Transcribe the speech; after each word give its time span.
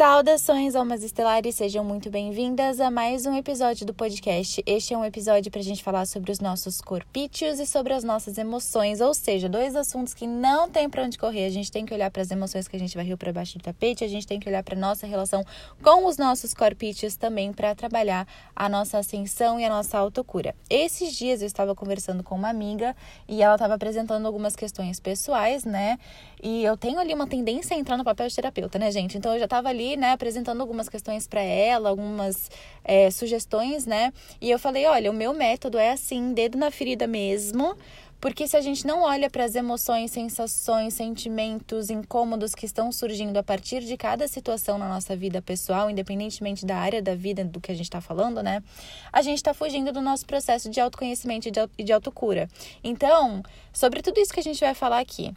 Saudações, 0.00 0.74
almas 0.74 1.02
estelares, 1.02 1.56
sejam 1.56 1.84
muito 1.84 2.08
bem-vindas 2.08 2.80
a 2.80 2.90
mais 2.90 3.26
um 3.26 3.36
episódio 3.36 3.84
do 3.84 3.92
podcast. 3.92 4.62
Este 4.64 4.94
é 4.94 4.96
um 4.96 5.04
episódio 5.04 5.50
para 5.50 5.60
a 5.60 5.62
gente 5.62 5.84
falar 5.84 6.06
sobre 6.06 6.32
os 6.32 6.40
nossos 6.40 6.80
corpítios 6.80 7.60
e 7.60 7.66
sobre 7.66 7.92
as 7.92 8.02
nossas 8.02 8.38
emoções, 8.38 9.02
ou 9.02 9.12
seja, 9.12 9.46
dois 9.46 9.76
assuntos 9.76 10.14
que 10.14 10.26
não 10.26 10.70
tem 10.70 10.88
para 10.88 11.02
onde 11.02 11.18
correr. 11.18 11.44
A 11.44 11.50
gente 11.50 11.70
tem 11.70 11.84
que 11.84 11.92
olhar 11.92 12.10
para 12.10 12.22
as 12.22 12.30
emoções 12.30 12.66
que 12.66 12.76
a 12.76 12.78
gente 12.78 12.96
varreu 12.96 13.18
para 13.18 13.30
baixo 13.30 13.58
do 13.58 13.62
tapete, 13.62 14.02
a 14.02 14.08
gente 14.08 14.26
tem 14.26 14.40
que 14.40 14.48
olhar 14.48 14.62
para 14.62 14.74
nossa 14.74 15.06
relação 15.06 15.44
com 15.82 16.06
os 16.06 16.16
nossos 16.16 16.54
corpítios 16.54 17.14
também 17.14 17.52
para 17.52 17.74
trabalhar 17.74 18.26
a 18.56 18.70
nossa 18.70 18.96
ascensão 18.96 19.60
e 19.60 19.66
a 19.66 19.68
nossa 19.68 19.98
autocura. 19.98 20.54
Esses 20.70 21.14
dias 21.14 21.42
eu 21.42 21.46
estava 21.46 21.74
conversando 21.74 22.22
com 22.22 22.34
uma 22.34 22.48
amiga 22.48 22.96
e 23.28 23.42
ela 23.42 23.56
estava 23.56 23.74
apresentando 23.74 24.24
algumas 24.24 24.56
questões 24.56 24.98
pessoais, 24.98 25.66
né? 25.66 25.98
E 26.42 26.64
eu 26.64 26.74
tenho 26.74 26.98
ali 26.98 27.12
uma 27.12 27.26
tendência 27.26 27.76
a 27.76 27.78
entrar 27.78 27.98
no 27.98 28.04
papel 28.04 28.26
de 28.28 28.34
terapeuta, 28.34 28.78
né, 28.78 28.90
gente? 28.90 29.18
Então 29.18 29.34
eu 29.34 29.38
já 29.38 29.44
estava 29.44 29.68
ali 29.68 29.89
né, 29.96 30.12
apresentando 30.12 30.60
algumas 30.60 30.88
questões 30.88 31.26
para 31.26 31.40
ela, 31.40 31.88
algumas 31.88 32.50
é, 32.84 33.10
sugestões, 33.10 33.86
né? 33.86 34.12
E 34.40 34.50
eu 34.50 34.58
falei, 34.58 34.86
olha, 34.86 35.10
o 35.10 35.14
meu 35.14 35.32
método 35.32 35.78
é 35.78 35.92
assim, 35.92 36.32
dedo 36.32 36.58
na 36.58 36.70
ferida 36.70 37.06
mesmo. 37.06 37.76
Porque 38.20 38.46
se 38.46 38.54
a 38.54 38.60
gente 38.60 38.86
não 38.86 39.02
olha 39.02 39.30
para 39.30 39.44
as 39.44 39.54
emoções, 39.54 40.10
sensações, 40.10 40.92
sentimentos, 40.92 41.88
incômodos 41.88 42.54
que 42.54 42.66
estão 42.66 42.92
surgindo 42.92 43.38
a 43.38 43.42
partir 43.42 43.80
de 43.80 43.96
cada 43.96 44.28
situação 44.28 44.76
na 44.76 44.86
nossa 44.86 45.16
vida 45.16 45.40
pessoal, 45.40 45.88
independentemente 45.88 46.66
da 46.66 46.76
área 46.76 47.00
da 47.00 47.14
vida 47.14 47.42
do 47.42 47.58
que 47.58 47.72
a 47.72 47.74
gente 47.74 47.86
está 47.86 48.00
falando, 48.00 48.42
né? 48.42 48.62
A 49.10 49.22
gente 49.22 49.38
está 49.38 49.54
fugindo 49.54 49.90
do 49.90 50.02
nosso 50.02 50.26
processo 50.26 50.68
de 50.68 50.78
autoconhecimento 50.78 51.48
e 51.78 51.82
de 51.82 51.92
autocura. 51.92 52.46
Então, 52.84 53.42
sobre 53.72 54.02
tudo 54.02 54.20
isso 54.20 54.34
que 54.34 54.40
a 54.40 54.42
gente 54.42 54.60
vai 54.60 54.74
falar 54.74 54.98
aqui, 54.98 55.32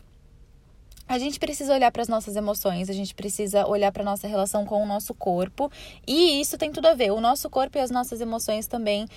a 1.07 1.20
gente 1.20 1.39
precisa 1.39 1.73
olhar 1.73 1.91
para 1.91 2.02
as 2.02 2.07
nossas 2.07 2.35
emoções, 2.35 2.89
a 2.89 2.93
gente 2.93 3.13
precisa 3.13 3.67
olhar 3.67 3.91
para 3.91 4.02
a 4.02 4.05
nossa 4.05 4.27
relação 4.27 4.66
com 4.66 4.81
o 4.81 4.85
nosso 4.85 5.13
corpo, 5.13 5.71
e 6.07 6.39
isso 6.39 6.57
tem 6.57 6.71
tudo 6.71 6.88
a 6.88 6.93
ver. 6.93 7.12
O 7.12 7.20
nosso 7.20 7.49
corpo 7.49 7.77
e 7.77 7.82
as 7.82 7.91
nossas 7.91 8.21
emoções 8.21 8.68
também 8.68 9.07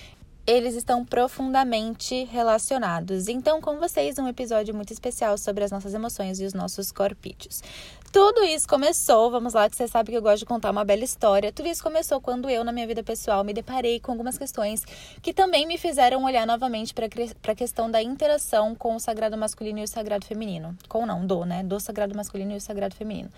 eles 0.47 0.75
estão 0.75 1.03
profundamente 1.03 2.23
relacionados. 2.31 3.27
Então, 3.27 3.59
com 3.59 3.77
vocês, 3.77 4.17
um 4.17 4.29
episódio 4.29 4.73
muito 4.73 4.93
especial 4.93 5.37
sobre 5.37 5.65
as 5.65 5.71
nossas 5.71 5.93
emoções 5.93 6.39
e 6.39 6.45
os 6.45 6.53
nossos 6.53 6.89
corpídeos. 6.89 7.61
Tudo 8.13 8.41
isso 8.45 8.65
começou, 8.65 9.29
vamos 9.29 9.53
lá, 9.53 9.69
que 9.69 9.75
você 9.75 9.89
sabe 9.89 10.11
que 10.11 10.17
eu 10.17 10.21
gosto 10.21 10.39
de 10.39 10.45
contar 10.45 10.71
uma 10.71 10.85
bela 10.85 11.03
história. 11.03 11.51
Tudo 11.51 11.67
isso 11.67 11.83
começou 11.83 12.21
quando 12.21 12.49
eu, 12.49 12.63
na 12.63 12.71
minha 12.71 12.87
vida 12.87 13.03
pessoal, 13.03 13.43
me 13.43 13.53
deparei 13.53 13.99
com 13.99 14.13
algumas 14.13 14.37
questões 14.37 14.85
que 15.21 15.33
também 15.33 15.67
me 15.67 15.77
fizeram 15.77 16.23
olhar 16.23 16.47
novamente 16.47 16.93
para 16.93 17.51
a 17.51 17.55
questão 17.55 17.91
da 17.91 18.01
interação 18.01 18.73
com 18.73 18.95
o 18.95 18.99
sagrado 19.01 19.37
masculino 19.37 19.79
e 19.79 19.83
o 19.83 19.87
sagrado 19.87 20.25
feminino. 20.25 20.77
Com 20.87 21.05
não, 21.05 21.27
do, 21.27 21.43
né? 21.43 21.61
Do 21.61 21.77
sagrado 21.81 22.15
masculino 22.15 22.53
e 22.53 22.55
o 22.55 22.61
sagrado 22.61 22.95
feminino. 22.95 23.29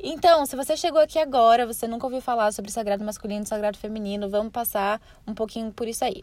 Então, 0.00 0.46
se 0.46 0.54
você 0.54 0.76
chegou 0.76 1.00
aqui 1.00 1.18
agora, 1.18 1.66
você 1.66 1.88
nunca 1.88 2.06
ouviu 2.06 2.20
falar 2.20 2.52
sobre 2.52 2.70
sagrado 2.70 3.04
masculino 3.04 3.42
e 3.42 3.48
sagrado 3.48 3.76
feminino, 3.76 4.30
vamos 4.30 4.52
passar 4.52 5.00
um 5.26 5.34
pouquinho 5.34 5.72
por 5.72 5.88
isso 5.88 6.04
aí. 6.04 6.22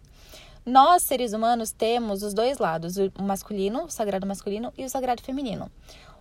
Nós, 0.65 1.03
seres 1.03 1.33
humanos, 1.33 1.73
temos 1.73 2.23
os 2.23 2.33
dois 2.33 2.57
lados, 2.57 2.95
o 2.97 3.21
masculino, 3.21 3.83
o 3.83 3.89
sagrado 3.89 4.25
masculino 4.25 4.71
e 4.77 4.85
o 4.85 4.89
sagrado 4.89 5.21
feminino. 5.21 5.69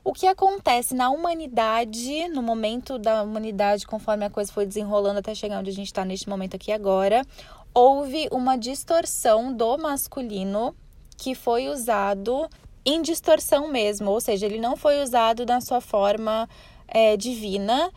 O 0.03 0.13
que 0.13 0.27
acontece 0.27 0.97
na 0.97 1.11
humanidade, 1.11 2.29
no 2.29 2.43
momento 2.43 2.99
da 2.99 3.23
humanidade, 3.23 3.87
conforme 3.87 4.25
a 4.25 4.31
coisa 4.31 4.53
foi 4.53 4.67
desenrolando 4.67 5.21
até 5.21 5.33
chegar 5.33 5.61
onde 5.61 5.71
a 5.71 5.73
gente 5.73 5.87
está 5.87 6.05
neste 6.05 6.29
momento 6.29 6.57
aqui 6.57 6.73
agora, 6.73 7.25
houve 7.73 8.29
uma 8.33 8.57
distorção 8.57 9.55
do 9.55 9.79
masculino 9.79 10.75
que 11.17 11.37
foi 11.37 11.69
usado 11.69 12.51
em 12.85 13.01
distorção 13.01 13.69
mesmo, 13.69 14.11
ou 14.11 14.21
seja, 14.21 14.45
ele 14.45 14.59
não 14.59 14.77
foi 14.77 15.03
usado 15.03 15.47
na 15.47 15.61
sua 15.61 15.81
forma 15.81 16.47
é, 16.89 17.17
divina 17.17 17.91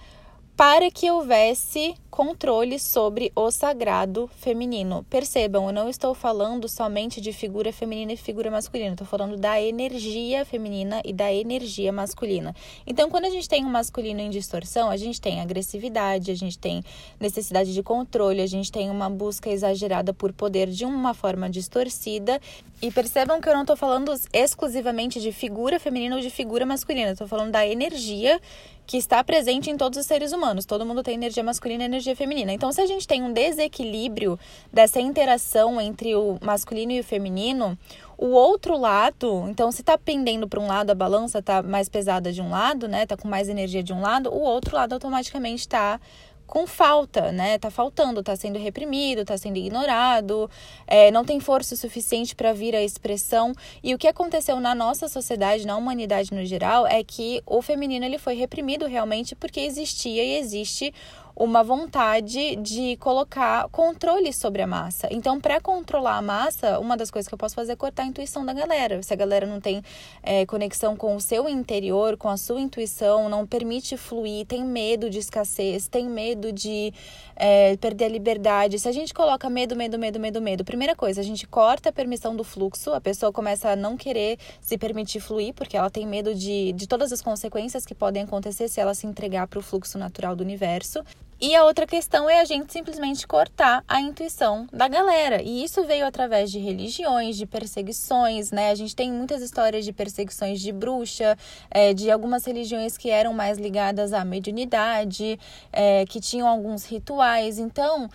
para 0.56 0.90
que 0.90 1.10
houvesse 1.10 1.96
controle 2.10 2.80
sobre 2.80 3.32
o 3.36 3.52
sagrado 3.52 4.30
feminino. 4.38 5.06
Percebam, 5.10 5.68
eu 5.68 5.74
não 5.74 5.90
estou 5.90 6.14
falando 6.14 6.68
somente 6.68 7.22
de 7.22 7.32
figura 7.32 7.72
feminina 7.72 8.14
e 8.14 8.18
figura 8.18 8.50
masculina, 8.50 8.92
estou 8.92 9.08
falando 9.08 9.38
da 9.38 9.62
energia 9.62 10.46
feminina 10.46 11.02
e 11.04 11.14
da 11.14 11.32
energia 11.34 11.92
masculina. 11.92 12.56
Então, 12.86 13.10
quando 13.10 13.26
a 13.26 13.30
gente 13.30 13.48
tem 13.48 13.66
um 13.66 13.70
masculino 13.70 14.20
em 14.20 14.30
distorção, 14.30 14.90
a 14.90 14.98
gente 14.98 15.20
tem 15.22 15.42
agressividade, 15.42 16.32
a 16.32 16.36
gente 16.36 16.58
tem 16.58 16.84
necessidade 17.20 17.74
de 17.74 17.84
controle, 17.84 18.42
a 18.42 18.48
gente 18.48 18.72
tem 18.72 18.90
uma 18.90 19.10
busca 19.10 19.50
exagerada 19.50 20.14
por 20.14 20.34
poder 20.34 20.68
de 20.68 20.86
uma 20.86 21.14
forma 21.14 21.50
distorcida. 21.50 22.40
E 22.82 22.92
percebam 22.92 23.42
que 23.42 23.50
eu 23.50 23.54
não 23.54 23.62
estou 23.62 23.76
falando 23.76 24.14
exclusivamente 24.32 25.20
de 25.20 25.32
figura 25.32 25.80
feminina 25.80 26.16
ou 26.16 26.22
de 26.22 26.30
figura 26.30 26.66
masculina, 26.66 27.12
estou 27.12 27.28
falando 27.28 27.52
da 27.52 27.66
energia 27.66 28.40
que 28.88 28.96
está 28.96 29.22
presente 29.22 29.70
em 29.70 29.76
todos 29.76 30.00
os 30.00 30.06
seres 30.06 30.32
humanos. 30.32 30.66
Todo 30.66 30.86
mundo 30.86 31.04
tem 31.04 31.16
energia 31.16 31.44
masculina 31.44 31.84
e 31.84 31.86
energia 31.86 32.07
feminina. 32.16 32.52
Então, 32.52 32.72
se 32.72 32.82
a 32.82 32.86
gente 32.86 33.08
tem 33.08 33.24
um 33.24 33.32
desequilíbrio 33.32 34.40
dessa 34.72 35.00
interação 35.00 35.80
entre 35.80 36.16
o 36.16 36.38
masculino 36.42 36.92
e 36.92 37.00
o 37.00 37.04
feminino, 37.04 37.78
o 38.18 38.28
outro 38.28 38.78
lado, 38.78 39.46
então 39.48 39.72
se 39.72 39.82
está 39.82 39.98
pendendo 39.98 40.48
para 40.48 40.60
um 40.60 40.68
lado, 40.68 40.90
a 40.90 40.96
balança 40.96 41.40
está 41.40 41.62
mais 41.62 41.88
pesada 41.88 42.32
de 42.34 42.42
um 42.42 42.50
lado, 42.50 42.88
né? 42.88 43.06
Tá 43.06 43.16
com 43.16 43.28
mais 43.28 43.48
energia 43.48 43.84
de 43.84 43.94
um 43.94 44.02
lado, 44.02 44.34
o 44.34 44.42
outro 44.42 44.76
lado 44.76 44.94
automaticamente 44.94 45.62
está 45.62 46.00
com 46.48 46.66
falta, 46.66 47.32
né? 47.32 47.60
Tá 47.60 47.70
faltando, 47.70 48.24
tá 48.24 48.36
sendo 48.36 48.58
reprimido, 48.58 49.26
tá 49.26 49.38
sendo 49.38 49.58
ignorado, 49.58 50.50
é, 50.88 51.12
não 51.12 51.26
tem 51.26 51.40
força 51.40 51.76
suficiente 51.76 52.34
para 52.34 52.54
vir 52.54 52.74
à 52.74 52.82
expressão. 52.82 53.54
E 53.84 53.94
o 53.94 53.98
que 53.98 54.08
aconteceu 54.08 54.60
na 54.60 54.74
nossa 54.74 55.10
sociedade, 55.10 55.68
na 55.68 55.76
humanidade 55.76 56.34
no 56.34 56.46
geral, 56.46 56.88
é 56.88 57.04
que 57.04 57.44
o 57.46 57.62
feminino 57.62 58.06
ele 58.06 58.18
foi 58.18 58.34
reprimido 58.34 58.88
realmente 58.88 59.36
porque 59.36 59.60
existia 59.60 60.24
e 60.24 60.38
existe 60.38 60.94
uma 61.40 61.64
vontade 61.64 62.56
de 62.56 62.98
colocar 62.98 63.70
controle 63.70 64.34
sobre 64.34 64.64
a 64.64 64.68
massa. 64.68 65.08
Então, 65.12 65.40
para 65.40 65.62
controlar 65.62 66.18
a 66.18 66.22
massa, 66.22 66.80
uma 66.80 66.98
das 66.98 67.12
coisas 67.12 67.28
que 67.28 67.34
eu 67.34 67.38
posso 67.38 67.54
fazer 67.54 67.74
é 67.74 67.76
cortar 67.76 68.04
a 68.04 68.06
intuição 68.08 68.44
da 68.44 68.54
galera. 68.54 69.04
Se 69.04 69.14
a 69.14 69.16
galera 69.16 69.46
não 69.46 69.62
tem 69.62 69.84
é, 70.24 70.48
conexão 70.48 70.98
com 70.98 71.16
o 71.16 71.22
seu 71.22 71.48
interior, 71.48 72.18
com 72.18 72.28
a 72.28 72.38
sua 72.38 72.60
intuição, 72.60 73.30
não 73.30 73.46
permite 73.46 73.96
fluir, 73.96 74.48
tem 74.48 74.66
medo 74.66 75.12
de 75.12 75.20
escassez, 75.20 75.88
tem 75.88 76.10
medo 76.10 76.52
de 76.52 76.92
é, 77.36 77.78
perder 77.78 78.06
a 78.06 78.10
liberdade. 78.10 78.80
Se 78.80 78.90
a 78.90 78.92
gente 78.92 79.14
coloca 79.14 79.48
medo, 79.48 79.76
medo, 79.76 80.00
medo, 80.00 80.20
medo, 80.20 80.42
medo, 80.42 80.66
primeira 80.66 80.96
coisa, 80.96 81.22
a 81.22 81.24
gente 81.24 81.46
corta 81.46 81.90
a 81.90 81.94
permissão 81.94 82.36
do 82.36 82.44
fluxo, 82.44 82.94
a 82.94 83.00
pessoa 83.00 83.32
começa 83.32 83.70
a 83.70 83.76
não 83.76 83.96
querer 83.96 84.40
se 84.60 84.76
permitir 84.76 85.20
fluir, 85.20 85.54
porque 85.54 85.78
ela 85.78 85.92
tem 85.92 86.08
medo 86.08 86.34
de, 86.34 86.74
de 86.74 86.88
todas 86.88 87.12
as 87.12 87.22
consequências 87.22 87.86
que 87.86 87.94
podem 87.94 88.24
acontecer 88.24 88.68
se 88.68 88.80
ela 88.82 88.96
se 88.96 89.06
entregar 89.06 89.48
para 89.48 89.60
o 89.60 89.62
fluxo 89.62 90.00
natural 90.00 90.36
do 90.36 90.42
universo. 90.42 91.04
E 91.40 91.56
a 91.56 91.64
outra 91.66 91.86
questão 91.86 92.28
é 92.28 92.42
a 92.42 92.46
gente 92.46 92.74
simplesmente 92.74 93.28
cortar 93.28 93.84
a 93.88 94.02
intuição 94.02 94.68
da 94.74 94.88
galera. 94.88 95.40
E 95.40 95.64
isso 95.64 95.84
veio 95.84 96.08
através 96.08 96.52
de 96.52 96.58
religiões, 96.58 97.38
de 97.38 97.46
perseguições, 97.46 98.50
né? 98.50 98.72
A 98.72 98.76
gente 98.76 98.96
tem 98.96 99.12
muitas 99.12 99.44
histórias 99.44 99.86
de 99.86 99.94
perseguições 99.94 100.60
de 100.60 100.72
bruxa, 100.72 101.38
é, 101.70 101.94
de 101.94 102.10
algumas 102.10 102.44
religiões 102.44 102.98
que 102.98 103.12
eram 103.12 103.36
mais 103.36 103.60
ligadas 103.60 104.14
à 104.14 104.26
mediunidade, 104.26 105.40
é, 105.72 106.06
que 106.08 106.20
tinham 106.20 106.48
alguns 106.48 106.86
rituais. 106.86 107.60
Então, 107.60 108.10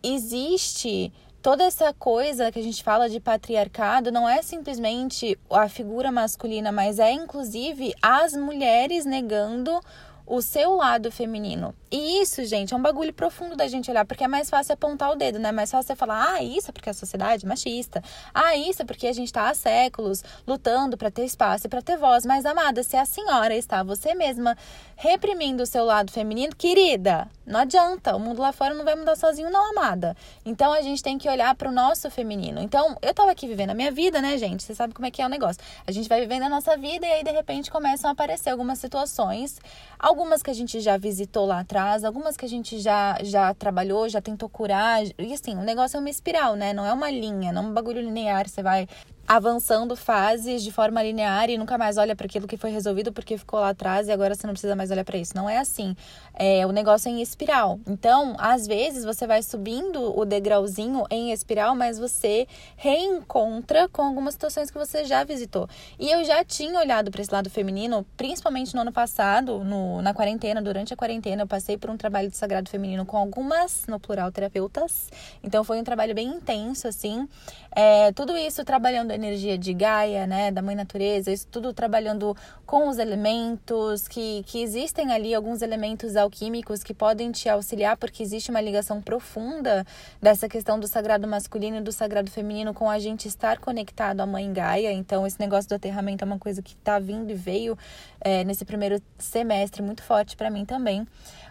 existe 0.00 1.12
toda 1.42 1.64
essa 1.64 1.92
coisa 1.92 2.52
que 2.52 2.60
a 2.60 2.62
gente 2.62 2.84
fala 2.84 3.08
de 3.08 3.18
patriarcado 3.18 4.12
não 4.12 4.28
é 4.28 4.42
simplesmente 4.42 5.36
a 5.50 5.68
figura 5.68 6.12
masculina, 6.12 6.70
mas 6.70 7.00
é 7.00 7.10
inclusive 7.10 7.92
as 8.00 8.34
mulheres 8.34 9.04
negando 9.04 9.80
o 10.30 10.40
seu 10.40 10.76
lado 10.76 11.10
feminino. 11.10 11.74
E 11.90 12.22
isso, 12.22 12.44
gente, 12.44 12.72
é 12.72 12.76
um 12.76 12.80
bagulho 12.80 13.12
profundo 13.12 13.56
da 13.56 13.66
gente 13.66 13.90
olhar, 13.90 14.04
porque 14.04 14.22
é 14.22 14.28
mais 14.28 14.48
fácil 14.48 14.74
apontar 14.74 15.10
o 15.10 15.16
dedo, 15.16 15.40
né? 15.40 15.48
É 15.48 15.52
mais 15.52 15.72
fácil 15.72 15.88
você 15.88 15.96
falar, 15.96 16.34
ah, 16.34 16.40
isso 16.40 16.70
é 16.70 16.72
porque 16.72 16.88
a 16.88 16.94
sociedade 16.94 17.44
é 17.44 17.48
machista. 17.48 18.00
Ah, 18.32 18.56
isso 18.56 18.82
é 18.82 18.84
porque 18.84 19.08
a 19.08 19.12
gente 19.12 19.32
tá 19.32 19.48
há 19.48 19.54
séculos 19.54 20.22
lutando 20.46 20.96
para 20.96 21.10
ter 21.10 21.24
espaço 21.24 21.66
e 21.66 21.68
para 21.68 21.82
ter 21.82 21.96
voz. 21.96 22.24
Mas, 22.24 22.46
amada, 22.46 22.84
se 22.84 22.96
a 22.96 23.04
senhora 23.04 23.56
está 23.56 23.82
você 23.82 24.14
mesma 24.14 24.56
reprimindo 24.94 25.64
o 25.64 25.66
seu 25.66 25.84
lado 25.84 26.12
feminino, 26.12 26.54
querida, 26.54 27.26
não 27.44 27.60
adianta. 27.60 28.14
O 28.14 28.20
mundo 28.20 28.40
lá 28.40 28.52
fora 28.52 28.72
não 28.72 28.84
vai 28.84 28.94
mudar 28.94 29.16
sozinho, 29.16 29.50
não, 29.50 29.70
amada. 29.70 30.16
Então 30.44 30.72
a 30.72 30.80
gente 30.82 31.02
tem 31.02 31.18
que 31.18 31.28
olhar 31.28 31.52
para 31.56 31.68
o 31.68 31.72
nosso 31.72 32.08
feminino. 32.08 32.60
Então, 32.60 32.96
eu 33.02 33.12
tava 33.12 33.32
aqui 33.32 33.48
vivendo 33.48 33.70
a 33.70 33.74
minha 33.74 33.90
vida, 33.90 34.20
né, 34.20 34.38
gente? 34.38 34.62
Você 34.62 34.76
sabe 34.76 34.94
como 34.94 35.06
é 35.06 35.10
que 35.10 35.20
é 35.20 35.26
o 35.26 35.28
negócio. 35.28 35.60
A 35.84 35.90
gente 35.90 36.08
vai 36.08 36.20
vivendo 36.20 36.44
a 36.44 36.48
nossa 36.48 36.76
vida 36.76 37.04
e 37.04 37.10
aí, 37.10 37.24
de 37.24 37.32
repente, 37.32 37.68
começam 37.68 38.08
a 38.08 38.12
aparecer 38.12 38.50
algumas 38.50 38.78
situações, 38.78 39.58
algumas 39.98 40.19
que 40.42 40.50
a 40.50 40.54
gente 40.54 40.80
já 40.80 40.96
visitou 40.96 41.46
lá 41.46 41.60
atrás 41.60 41.80
atrás, 41.80 42.04
algumas 42.04 42.36
que 42.36 42.44
a 42.44 42.48
gente 42.48 42.78
já, 42.78 43.18
já 43.22 43.54
trabalhou, 43.54 44.08
já 44.08 44.20
tentou 44.20 44.48
curar. 44.48 45.02
E 45.18 45.32
assim, 45.32 45.56
o 45.56 45.62
negócio 45.62 45.96
é 45.96 46.00
uma 46.00 46.10
espiral, 46.10 46.56
né? 46.56 46.72
Não 46.72 46.84
é 46.84 46.92
uma 46.92 47.10
linha, 47.10 47.52
não 47.52 47.64
é 47.64 47.66
um 47.66 47.72
bagulho 47.72 48.00
linear, 48.00 48.48
você 48.48 48.62
vai 48.62 48.86
avançando 49.30 49.94
fases 49.94 50.60
de 50.60 50.72
forma 50.72 51.00
linear 51.00 51.48
e 51.48 51.56
nunca 51.56 51.78
mais 51.78 51.96
olha 51.96 52.16
para 52.16 52.26
aquilo 52.26 52.48
que 52.48 52.56
foi 52.56 52.72
resolvido 52.72 53.12
porque 53.12 53.38
ficou 53.38 53.60
lá 53.60 53.68
atrás 53.68 54.08
e 54.08 54.10
agora 54.10 54.34
você 54.34 54.44
não 54.44 54.54
precisa 54.54 54.74
mais 54.74 54.90
olhar 54.90 55.04
para 55.04 55.16
isso. 55.16 55.36
Não 55.36 55.48
é 55.48 55.58
assim. 55.58 55.94
É, 56.34 56.66
o 56.66 56.72
negócio 56.72 57.08
é 57.08 57.12
em 57.12 57.22
espiral. 57.22 57.78
Então, 57.86 58.34
às 58.40 58.66
vezes 58.66 59.04
você 59.04 59.28
vai 59.28 59.40
subindo 59.40 60.18
o 60.18 60.24
degrauzinho 60.24 61.04
em 61.08 61.30
espiral, 61.30 61.76
mas 61.76 61.96
você 61.96 62.48
reencontra 62.76 63.88
com 63.88 64.02
algumas 64.02 64.34
situações 64.34 64.68
que 64.68 64.76
você 64.76 65.04
já 65.04 65.22
visitou. 65.22 65.68
E 65.96 66.10
eu 66.10 66.24
já 66.24 66.42
tinha 66.42 66.80
olhado 66.80 67.12
para 67.12 67.22
esse 67.22 67.32
lado 67.32 67.48
feminino, 67.48 68.04
principalmente 68.16 68.74
no 68.74 68.80
ano 68.80 68.90
passado, 68.90 69.62
no, 69.62 70.02
na 70.02 70.12
quarentena, 70.12 70.60
durante 70.60 70.92
a 70.92 70.96
quarentena, 70.96 71.42
eu 71.42 71.46
passei 71.46 71.78
por 71.78 71.88
um 71.88 71.96
trabalho 71.96 72.28
de 72.28 72.36
sagrado 72.36 72.68
feminino 72.68 73.06
com 73.06 73.16
algumas, 73.16 73.86
no 73.86 74.00
plural, 74.00 74.32
terapeutas. 74.32 75.08
Então 75.40 75.62
foi 75.62 75.78
um 75.78 75.84
trabalho 75.84 76.16
bem 76.16 76.26
intenso, 76.26 76.88
assim. 76.88 77.28
É, 77.70 78.10
tudo 78.10 78.36
isso 78.36 78.64
trabalhando 78.64 79.19
energia 79.20 79.58
de 79.58 79.72
Gaia, 79.74 80.26
né, 80.26 80.50
da 80.50 80.62
mãe 80.62 80.74
natureza, 80.74 81.30
isso 81.30 81.46
tudo 81.46 81.72
trabalhando 81.72 82.36
com 82.66 82.88
os 82.88 82.98
elementos, 82.98 84.08
que, 84.08 84.42
que 84.46 84.62
existem 84.62 85.12
ali 85.12 85.34
alguns 85.34 85.60
elementos 85.62 86.16
alquímicos 86.16 86.82
que 86.82 86.94
podem 86.94 87.30
te 87.30 87.48
auxiliar, 87.48 87.96
porque 87.96 88.22
existe 88.22 88.50
uma 88.50 88.60
ligação 88.60 89.02
profunda 89.02 89.84
dessa 90.22 90.48
questão 90.48 90.78
do 90.78 90.86
sagrado 90.86 91.26
masculino 91.26 91.78
e 91.78 91.80
do 91.80 91.92
sagrado 91.92 92.30
feminino 92.30 92.72
com 92.72 92.88
a 92.88 92.98
gente 92.98 93.28
estar 93.28 93.58
conectado 93.58 94.20
à 94.20 94.26
mãe 94.26 94.52
Gaia. 94.52 94.92
Então, 94.92 95.26
esse 95.26 95.38
negócio 95.38 95.68
do 95.68 95.74
aterramento 95.74 96.24
é 96.24 96.26
uma 96.26 96.38
coisa 96.38 96.62
que 96.62 96.74
está 96.74 96.98
vindo 96.98 97.30
e 97.30 97.34
veio 97.34 97.76
é, 98.20 98.44
nesse 98.44 98.64
primeiro 98.64 99.02
semestre 99.18 99.82
muito 99.82 100.02
forte 100.02 100.36
para 100.36 100.50
mim 100.50 100.64
também. 100.64 101.06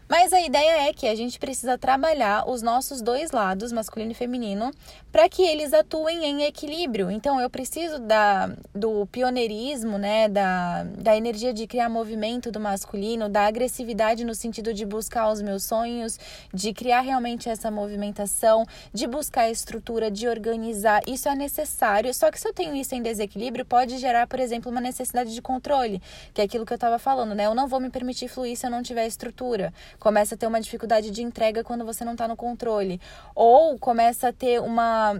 Mas 0.09 0.33
a 0.33 0.41
ideia 0.41 0.89
é 0.89 0.91
que 0.91 1.07
a 1.07 1.13
gente 1.13 1.37
precisa 1.37 1.77
trabalhar 1.77 2.49
os 2.49 2.63
nossos 2.63 2.99
dois 2.99 3.29
lados, 3.29 3.71
masculino 3.71 4.11
e 4.11 4.15
feminino, 4.15 4.71
para 5.11 5.29
que 5.29 5.43
eles 5.43 5.71
atuem 5.71 6.25
em 6.25 6.45
equilíbrio. 6.45 7.11
Então, 7.11 7.39
eu 7.39 7.47
preciso 7.47 7.99
da, 7.99 8.47
do 8.73 9.05
pioneirismo, 9.11 9.99
né, 9.99 10.27
da, 10.27 10.83
da 10.97 11.15
energia 11.15 11.53
de 11.53 11.67
criar 11.67 11.89
movimento 11.89 12.51
do 12.51 12.59
masculino, 12.59 13.29
da 13.29 13.45
agressividade 13.45 14.23
no 14.23 14.33
sentido 14.33 14.73
de 14.73 14.83
buscar 14.83 15.31
os 15.31 15.43
meus 15.43 15.63
sonhos, 15.65 16.17
de 16.51 16.73
criar 16.73 17.01
realmente 17.01 17.47
essa 17.47 17.69
movimentação, 17.69 18.65
de 18.91 19.05
buscar 19.05 19.41
a 19.41 19.51
estrutura, 19.51 20.09
de 20.09 20.27
organizar. 20.27 21.03
Isso 21.05 21.29
é 21.29 21.35
necessário. 21.35 22.11
Só 22.15 22.31
que 22.31 22.39
se 22.39 22.47
eu 22.47 22.53
tenho 22.53 22.75
isso 22.75 22.95
em 22.95 23.03
desequilíbrio, 23.03 23.63
pode 23.63 23.99
gerar, 23.99 24.25
por 24.25 24.39
exemplo, 24.39 24.71
uma 24.71 24.81
necessidade 24.81 25.35
de 25.35 25.41
controle, 25.41 26.01
que 26.33 26.41
é 26.41 26.45
aquilo 26.45 26.65
que 26.65 26.73
eu 26.73 26.77
estava 26.81 26.97
falando, 26.97 27.35
né? 27.35 27.45
Eu 27.45 27.53
não 27.53 27.67
vou 27.67 27.79
me 27.79 27.91
permitir 27.91 28.27
fluir 28.27 28.57
se 28.57 28.65
eu 28.65 28.71
não 28.71 28.81
tiver 28.81 29.05
estrutura 29.05 29.71
começa 29.99 30.35
a 30.35 30.37
ter 30.37 30.47
uma 30.47 30.61
dificuldade 30.61 31.11
de 31.11 31.21
entrega 31.21 31.63
quando 31.63 31.85
você 31.85 32.05
não 32.05 32.13
está 32.13 32.27
no 32.27 32.35
controle, 32.35 32.99
ou 33.35 33.77
começa 33.77 34.29
a 34.29 34.33
ter 34.33 34.61
uma 34.61 35.19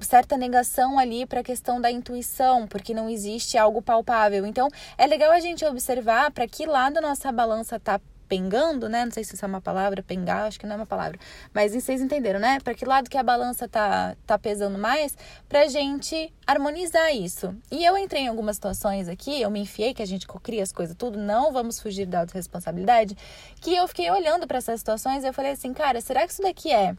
certa 0.00 0.36
negação 0.36 0.98
ali 0.98 1.26
para 1.26 1.40
a 1.40 1.44
questão 1.44 1.80
da 1.80 1.90
intuição, 1.90 2.66
porque 2.66 2.94
não 2.94 3.08
existe 3.08 3.58
algo 3.58 3.82
palpável. 3.82 4.46
Então, 4.46 4.68
é 4.96 5.06
legal 5.06 5.30
a 5.30 5.40
gente 5.40 5.64
observar 5.64 6.30
para 6.30 6.46
que 6.46 6.66
lado 6.66 7.00
nossa 7.00 7.30
balança 7.30 7.76
está 7.76 8.00
pengando, 8.30 8.88
né? 8.88 9.04
Não 9.04 9.10
sei 9.10 9.24
se 9.24 9.34
isso 9.34 9.44
é 9.44 9.48
uma 9.48 9.60
palavra, 9.60 10.04
pengar, 10.04 10.46
acho 10.46 10.60
que 10.60 10.64
não 10.64 10.74
é 10.74 10.76
uma 10.76 10.86
palavra. 10.86 11.18
Mas 11.52 11.74
vocês 11.74 12.00
entenderam, 12.00 12.38
né? 12.38 12.60
Para 12.60 12.74
que 12.74 12.84
lado 12.84 13.10
que 13.10 13.18
a 13.18 13.22
balança 13.24 13.68
tá, 13.68 14.16
tá 14.24 14.38
pesando 14.38 14.78
mais, 14.78 15.18
pra 15.48 15.66
gente 15.66 16.32
harmonizar 16.46 17.12
isso. 17.12 17.52
E 17.72 17.84
eu 17.84 17.98
entrei 17.98 18.22
em 18.22 18.28
algumas 18.28 18.54
situações 18.54 19.08
aqui, 19.08 19.42
eu 19.42 19.50
me 19.50 19.58
enfiei 19.58 19.92
que 19.92 20.00
a 20.00 20.06
gente 20.06 20.28
cocria 20.28 20.62
as 20.62 20.70
coisas 20.70 20.94
tudo, 20.96 21.18
não 21.18 21.52
vamos 21.52 21.80
fugir 21.80 22.06
da 22.06 22.24
responsabilidade, 22.32 23.16
que 23.60 23.74
eu 23.74 23.88
fiquei 23.88 24.08
olhando 24.08 24.46
para 24.46 24.58
essas 24.58 24.78
situações 24.78 25.24
e 25.24 25.26
eu 25.26 25.34
falei 25.34 25.50
assim, 25.50 25.74
cara, 25.74 26.00
será 26.00 26.24
que 26.24 26.32
isso 26.32 26.42
daqui 26.42 26.72
é 26.72 26.94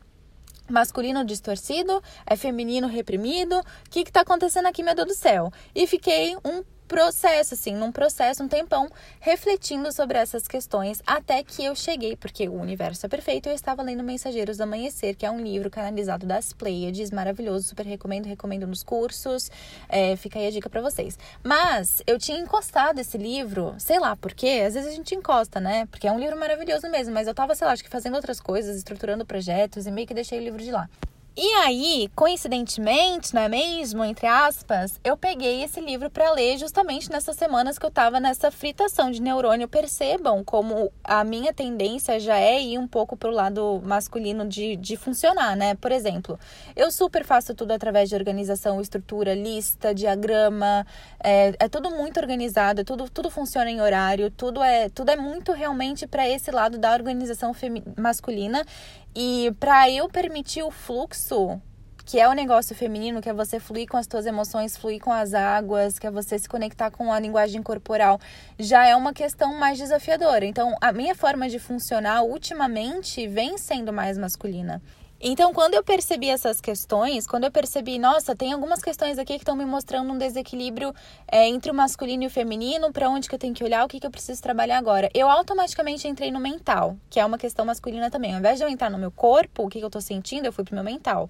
masculino 0.69 1.23
distorcido, 1.23 2.01
é 2.25 2.35
feminino 2.35 2.87
reprimido. 2.87 3.57
O 3.57 3.89
que 3.89 4.01
está 4.01 4.21
acontecendo 4.21 4.67
aqui, 4.67 4.83
meu 4.83 4.95
Deus 4.95 5.07
do 5.07 5.15
céu? 5.15 5.51
E 5.73 5.87
fiquei 5.87 6.35
um 6.45 6.63
processo, 6.91 7.53
assim, 7.53 7.73
num 7.73 7.89
processo, 7.89 8.43
um 8.43 8.49
tempão, 8.49 8.89
refletindo 9.21 9.93
sobre 9.93 10.17
essas 10.17 10.45
questões, 10.45 11.01
até 11.07 11.41
que 11.41 11.63
eu 11.63 11.73
cheguei, 11.73 12.17
porque 12.17 12.49
o 12.49 12.59
universo 12.59 13.05
é 13.05 13.09
perfeito, 13.09 13.47
eu 13.47 13.55
estava 13.55 13.81
lendo 13.81 14.03
Mensageiros 14.03 14.57
do 14.57 14.63
Amanhecer, 14.63 15.15
que 15.15 15.25
é 15.25 15.31
um 15.31 15.39
livro 15.39 15.69
canalizado 15.69 16.25
das 16.25 16.51
Pleiades, 16.51 17.09
maravilhoso, 17.09 17.69
super 17.69 17.85
recomendo, 17.85 18.25
recomendo 18.25 18.67
nos 18.67 18.83
cursos, 18.83 19.49
é, 19.87 20.17
fica 20.17 20.37
aí 20.37 20.47
a 20.47 20.51
dica 20.51 20.69
para 20.69 20.81
vocês. 20.81 21.17
Mas 21.41 22.03
eu 22.05 22.19
tinha 22.19 22.37
encostado 22.37 22.99
esse 22.99 23.17
livro, 23.17 23.73
sei 23.77 23.97
lá 23.97 24.17
por 24.17 24.33
quê, 24.33 24.65
às 24.67 24.73
vezes 24.73 24.91
a 24.91 24.93
gente 24.93 25.15
encosta, 25.15 25.61
né? 25.61 25.85
Porque 25.85 26.09
é 26.09 26.11
um 26.11 26.19
livro 26.19 26.37
maravilhoso 26.37 26.89
mesmo, 26.89 27.13
mas 27.13 27.25
eu 27.25 27.33
tava, 27.33 27.55
sei 27.55 27.67
lá, 27.67 27.71
acho 27.71 27.85
que 27.85 27.89
fazendo 27.89 28.15
outras 28.15 28.41
coisas, 28.41 28.75
estruturando 28.75 29.25
projetos 29.25 29.87
e 29.87 29.91
meio 29.91 30.05
que 30.05 30.13
deixei 30.13 30.39
o 30.39 30.43
livro 30.43 30.61
de 30.61 30.71
lá. 30.71 30.89
E 31.33 31.47
aí, 31.53 32.11
coincidentemente, 32.13 33.33
não 33.33 33.43
é 33.43 33.47
mesmo, 33.47 34.03
entre 34.03 34.27
aspas, 34.27 34.99
eu 35.01 35.15
peguei 35.15 35.63
esse 35.63 35.79
livro 35.79 36.09
para 36.09 36.29
ler 36.33 36.57
justamente 36.57 37.09
nessas 37.09 37.37
semanas 37.37 37.79
que 37.79 37.85
eu 37.85 37.89
tava 37.89 38.19
nessa 38.19 38.51
fritação 38.51 39.09
de 39.09 39.21
neurônio. 39.21 39.65
Percebam 39.65 40.43
como 40.43 40.91
a 41.01 41.23
minha 41.23 41.53
tendência 41.53 42.19
já 42.19 42.37
é 42.37 42.61
ir 42.61 42.77
um 42.77 42.85
pouco 42.85 43.15
pro 43.15 43.31
lado 43.31 43.81
masculino 43.85 44.45
de, 44.45 44.75
de 44.75 44.97
funcionar, 44.97 45.55
né? 45.55 45.73
Por 45.75 45.93
exemplo, 45.93 46.37
eu 46.75 46.91
super 46.91 47.23
faço 47.23 47.55
tudo 47.55 47.71
através 47.71 48.09
de 48.09 48.15
organização, 48.15 48.81
estrutura, 48.81 49.33
lista, 49.33 49.95
diagrama, 49.95 50.85
é, 51.23 51.53
é 51.57 51.69
tudo 51.69 51.89
muito 51.91 52.19
organizado, 52.19 52.83
tudo, 52.83 53.09
tudo 53.09 53.29
funciona 53.29 53.71
em 53.71 53.79
horário, 53.79 54.29
tudo 54.31 54.61
é, 54.61 54.89
tudo 54.89 55.09
é 55.09 55.15
muito 55.15 55.53
realmente 55.53 56.05
para 56.05 56.27
esse 56.27 56.51
lado 56.51 56.77
da 56.77 56.91
organização 56.91 57.53
masculina. 57.97 58.65
E 59.15 59.53
para 59.59 59.89
eu 59.89 60.07
permitir 60.07 60.63
o 60.63 60.71
fluxo, 60.71 61.61
que 62.05 62.19
é 62.19 62.27
o 62.29 62.33
negócio 62.33 62.75
feminino, 62.75 63.21
que 63.21 63.29
é 63.29 63.33
você 63.33 63.59
fluir 63.59 63.87
com 63.87 63.97
as 63.97 64.07
suas 64.09 64.25
emoções, 64.25 64.77
fluir 64.77 65.01
com 65.01 65.11
as 65.11 65.33
águas, 65.33 65.99
que 65.99 66.07
é 66.07 66.11
você 66.11 66.39
se 66.39 66.47
conectar 66.47 66.89
com 66.91 67.11
a 67.11 67.19
linguagem 67.19 67.61
corporal, 67.61 68.19
já 68.57 68.85
é 68.85 68.95
uma 68.95 69.13
questão 69.13 69.53
mais 69.55 69.77
desafiadora. 69.77 70.45
Então, 70.45 70.75
a 70.79 70.93
minha 70.93 71.13
forma 71.13 71.49
de 71.49 71.59
funcionar 71.59 72.23
ultimamente 72.23 73.27
vem 73.27 73.57
sendo 73.57 73.91
mais 73.91 74.17
masculina. 74.17 74.81
Então, 75.23 75.53
quando 75.53 75.75
eu 75.75 75.83
percebi 75.83 76.29
essas 76.29 76.59
questões, 76.59 77.27
quando 77.27 77.43
eu 77.43 77.51
percebi, 77.51 77.99
nossa, 77.99 78.35
tem 78.35 78.53
algumas 78.53 78.81
questões 78.81 79.19
aqui 79.19 79.33
que 79.33 79.43
estão 79.43 79.55
me 79.55 79.63
mostrando 79.63 80.11
um 80.11 80.17
desequilíbrio 80.17 80.91
é, 81.31 81.47
entre 81.47 81.69
o 81.69 81.75
masculino 81.75 82.23
e 82.23 82.25
o 82.25 82.29
feminino, 82.29 82.91
para 82.91 83.07
onde 83.07 83.29
que 83.29 83.35
eu 83.35 83.37
tenho 83.37 83.53
que 83.53 83.63
olhar, 83.63 83.85
o 83.85 83.87
que, 83.87 83.99
que 83.99 84.07
eu 84.07 84.09
preciso 84.09 84.41
trabalhar 84.41 84.79
agora. 84.79 85.11
Eu 85.13 85.29
automaticamente 85.29 86.07
entrei 86.07 86.31
no 86.31 86.39
mental, 86.39 86.97
que 87.07 87.19
é 87.19 87.25
uma 87.25 87.37
questão 87.37 87.63
masculina 87.63 88.09
também. 88.09 88.33
Ao 88.33 88.39
invés 88.39 88.57
de 88.57 88.65
eu 88.65 88.69
entrar 88.69 88.89
no 88.89 88.97
meu 88.97 89.11
corpo, 89.11 89.63
o 89.63 89.69
que, 89.69 89.77
que 89.77 89.85
eu 89.85 89.89
estou 89.89 90.01
sentindo, 90.01 90.47
eu 90.47 90.51
fui 90.51 90.63
pro 90.63 90.73
meu 90.73 90.83
mental 90.83 91.29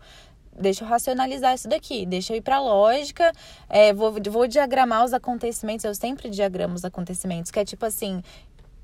deixa 0.54 0.84
eu 0.84 0.88
racionalizar 0.88 1.56
isso 1.56 1.68
daqui, 1.68 2.06
deixa 2.06 2.34
eu 2.34 2.38
ir 2.38 2.42
para 2.42 2.60
lógica, 2.60 3.32
é, 3.70 3.94
vou, 3.94 4.14
vou 4.30 4.48
diagramar 4.48 5.04
os 5.04 5.14
acontecimentos, 5.14 5.86
eu 5.86 5.96
sempre 5.96 6.30
diagramo 6.30 6.76
os 6.76 6.86
acontecimentos, 6.86 7.52
que 7.52 7.60
é 7.60 7.66
tipo 7.66 7.86
assim, 7.86 8.22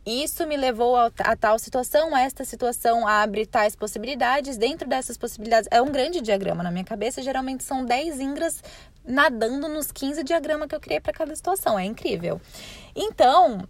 isso 0.07 0.47
me 0.47 0.55
levou 0.55 0.95
a, 0.95 1.11
a, 1.19 1.35
tal 1.35 1.59
situação, 1.59 2.15
esta 2.15 2.45
situação 2.45 3.05
abre 3.05 3.45
tais 3.45 3.75
possibilidades. 3.75 4.57
Dentro 4.57 4.87
dessas 4.87 5.17
possibilidades, 5.17 5.67
é 5.69 5.81
um 5.81 5.91
grande 5.91 6.21
diagrama 6.21 6.63
na 6.63 6.71
minha 6.71 6.85
cabeça. 6.85 7.21
Geralmente 7.21 7.63
são 7.63 7.83
10 7.83 8.21
ingras 8.21 8.63
nadando 9.05 9.67
nos 9.67 9.91
15 9.91 10.23
diagramas 10.23 10.69
que 10.69 10.75
eu 10.75 10.79
criei 10.79 11.01
para 11.01 11.11
cada 11.11 11.35
situação. 11.35 11.77
É 11.77 11.83
incrível. 11.83 12.39
Então, 12.95 13.67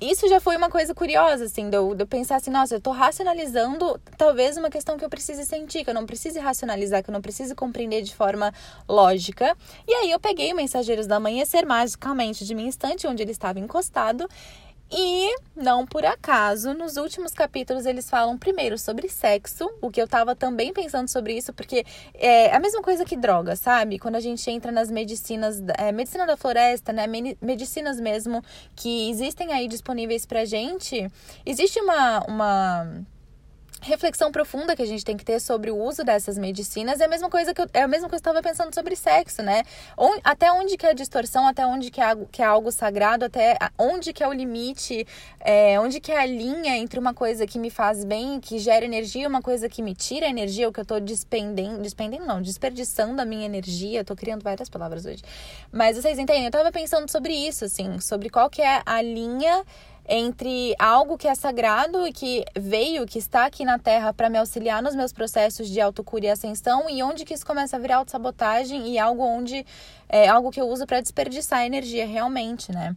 isso 0.00 0.26
já 0.30 0.40
foi 0.40 0.56
uma 0.56 0.70
coisa 0.70 0.94
curiosa, 0.94 1.44
assim, 1.44 1.68
de 1.68 1.76
eu, 1.76 1.94
de 1.94 2.04
eu, 2.04 2.06
pensar 2.06 2.36
assim, 2.36 2.50
nossa, 2.50 2.74
eu 2.74 2.80
tô 2.80 2.90
racionalizando 2.90 4.00
talvez 4.16 4.56
uma 4.56 4.70
questão 4.70 4.96
que 4.96 5.04
eu 5.04 5.10
precise 5.10 5.44
sentir, 5.44 5.84
que 5.84 5.90
eu 5.90 5.94
não 5.94 6.06
precise 6.06 6.38
racionalizar, 6.38 7.02
que 7.04 7.10
eu 7.10 7.12
não 7.12 7.20
precise 7.20 7.54
compreender 7.54 8.00
de 8.00 8.14
forma 8.14 8.50
lógica. 8.88 9.54
E 9.86 9.92
aí 9.92 10.10
eu 10.10 10.18
peguei 10.18 10.54
o 10.54 10.56
Mensageiros 10.56 11.06
da 11.06 11.16
Amanhecer 11.16 11.66
magicamente 11.66 12.46
de 12.46 12.54
minha 12.54 12.68
instante, 12.68 13.06
onde 13.06 13.22
ele 13.22 13.32
estava 13.32 13.60
encostado, 13.60 14.26
e 14.90 15.36
não 15.54 15.86
por 15.86 16.04
acaso, 16.04 16.74
nos 16.74 16.96
últimos 16.96 17.32
capítulos 17.32 17.86
eles 17.86 18.10
falam 18.10 18.36
primeiro 18.36 18.76
sobre 18.76 19.08
sexo, 19.08 19.70
o 19.80 19.90
que 19.90 20.02
eu 20.02 20.08
tava 20.08 20.34
também 20.34 20.72
pensando 20.72 21.08
sobre 21.08 21.34
isso, 21.36 21.52
porque 21.52 21.84
é 22.14 22.54
a 22.54 22.58
mesma 22.58 22.82
coisa 22.82 23.04
que 23.04 23.16
droga, 23.16 23.54
sabe? 23.54 23.98
Quando 23.98 24.16
a 24.16 24.20
gente 24.20 24.50
entra 24.50 24.72
nas 24.72 24.90
medicinas, 24.90 25.62
é, 25.78 25.92
medicina 25.92 26.26
da 26.26 26.36
floresta, 26.36 26.92
né? 26.92 27.06
Medicinas 27.40 28.00
mesmo 28.00 28.42
que 28.74 29.10
existem 29.10 29.52
aí 29.52 29.68
disponíveis 29.68 30.26
pra 30.26 30.44
gente, 30.44 31.10
existe 31.46 31.80
uma. 31.80 32.24
uma 32.26 33.04
reflexão 33.80 34.30
profunda 34.30 34.76
que 34.76 34.82
a 34.82 34.86
gente 34.86 35.04
tem 35.04 35.16
que 35.16 35.24
ter 35.24 35.40
sobre 35.40 35.70
o 35.70 35.76
uso 35.76 36.04
dessas 36.04 36.38
medicinas 36.38 37.00
é 37.00 37.04
a 37.04 37.08
mesma 37.08 37.30
coisa 37.30 37.54
que 37.54 37.60
eu, 37.60 37.66
é 37.72 37.82
a 37.82 37.88
mesma 37.88 38.08
coisa 38.08 38.22
que 38.22 38.28
eu 38.28 38.32
estava 38.32 38.42
pensando 38.42 38.74
sobre 38.74 38.94
sexo, 38.94 39.42
né? 39.42 39.62
Onde, 39.96 40.20
até 40.22 40.52
onde 40.52 40.76
que 40.76 40.86
é 40.86 40.90
a 40.90 40.92
distorção, 40.92 41.46
até 41.46 41.66
onde 41.66 41.90
que 41.90 42.00
é, 42.00 42.16
que 42.30 42.42
é 42.42 42.44
algo 42.44 42.70
sagrado, 42.70 43.24
até 43.24 43.56
onde 43.78 44.12
que 44.12 44.22
é 44.22 44.28
o 44.28 44.32
limite, 44.32 45.06
é, 45.40 45.80
onde 45.80 46.00
que 46.00 46.12
é 46.12 46.20
a 46.20 46.26
linha 46.26 46.76
entre 46.76 46.98
uma 46.98 47.14
coisa 47.14 47.46
que 47.46 47.58
me 47.58 47.70
faz 47.70 48.04
bem, 48.04 48.38
que 48.40 48.58
gera 48.58 48.84
energia, 48.84 49.26
uma 49.26 49.42
coisa 49.42 49.68
que 49.68 49.82
me 49.82 49.94
tira 49.94 50.26
energia, 50.26 50.68
o 50.68 50.72
que 50.72 50.80
eu 50.80 50.82
estou 50.82 51.00
despendendo, 51.00 51.78
despendendo 51.78 52.26
não, 52.26 52.42
desperdiçando 52.42 53.20
a 53.22 53.24
minha 53.24 53.46
energia, 53.46 54.02
estou 54.02 54.16
criando 54.16 54.42
várias 54.42 54.68
palavras 54.68 55.06
hoje. 55.06 55.22
Mas 55.72 55.96
vocês 55.96 56.18
entendem? 56.18 56.44
Eu 56.44 56.48
estava 56.48 56.70
pensando 56.70 57.10
sobre 57.10 57.32
isso, 57.32 57.64
assim, 57.64 57.98
sobre 58.00 58.28
qual 58.28 58.50
que 58.50 58.60
é 58.60 58.82
a 58.84 59.00
linha 59.00 59.64
entre 60.12 60.74
algo 60.76 61.16
que 61.16 61.28
é 61.28 61.34
sagrado 61.36 62.04
e 62.04 62.12
que 62.12 62.44
veio, 62.58 63.06
que 63.06 63.16
está 63.16 63.46
aqui 63.46 63.64
na 63.64 63.78
Terra 63.78 64.12
para 64.12 64.28
me 64.28 64.38
auxiliar 64.38 64.82
nos 64.82 64.96
meus 64.96 65.12
processos 65.12 65.68
de 65.68 65.80
autocura 65.80 66.26
e 66.26 66.28
ascensão 66.28 66.90
e 66.90 67.00
onde 67.00 67.24
que 67.24 67.32
isso 67.32 67.46
começa 67.46 67.76
a 67.76 67.78
virar 67.78 67.98
autossabotagem 67.98 68.88
e 68.88 68.98
algo 68.98 69.22
onde 69.22 69.64
é 70.08 70.28
algo 70.28 70.50
que 70.50 70.60
eu 70.60 70.68
uso 70.68 70.84
para 70.84 71.00
desperdiçar 71.00 71.64
energia 71.64 72.04
realmente, 72.04 72.72
né? 72.72 72.96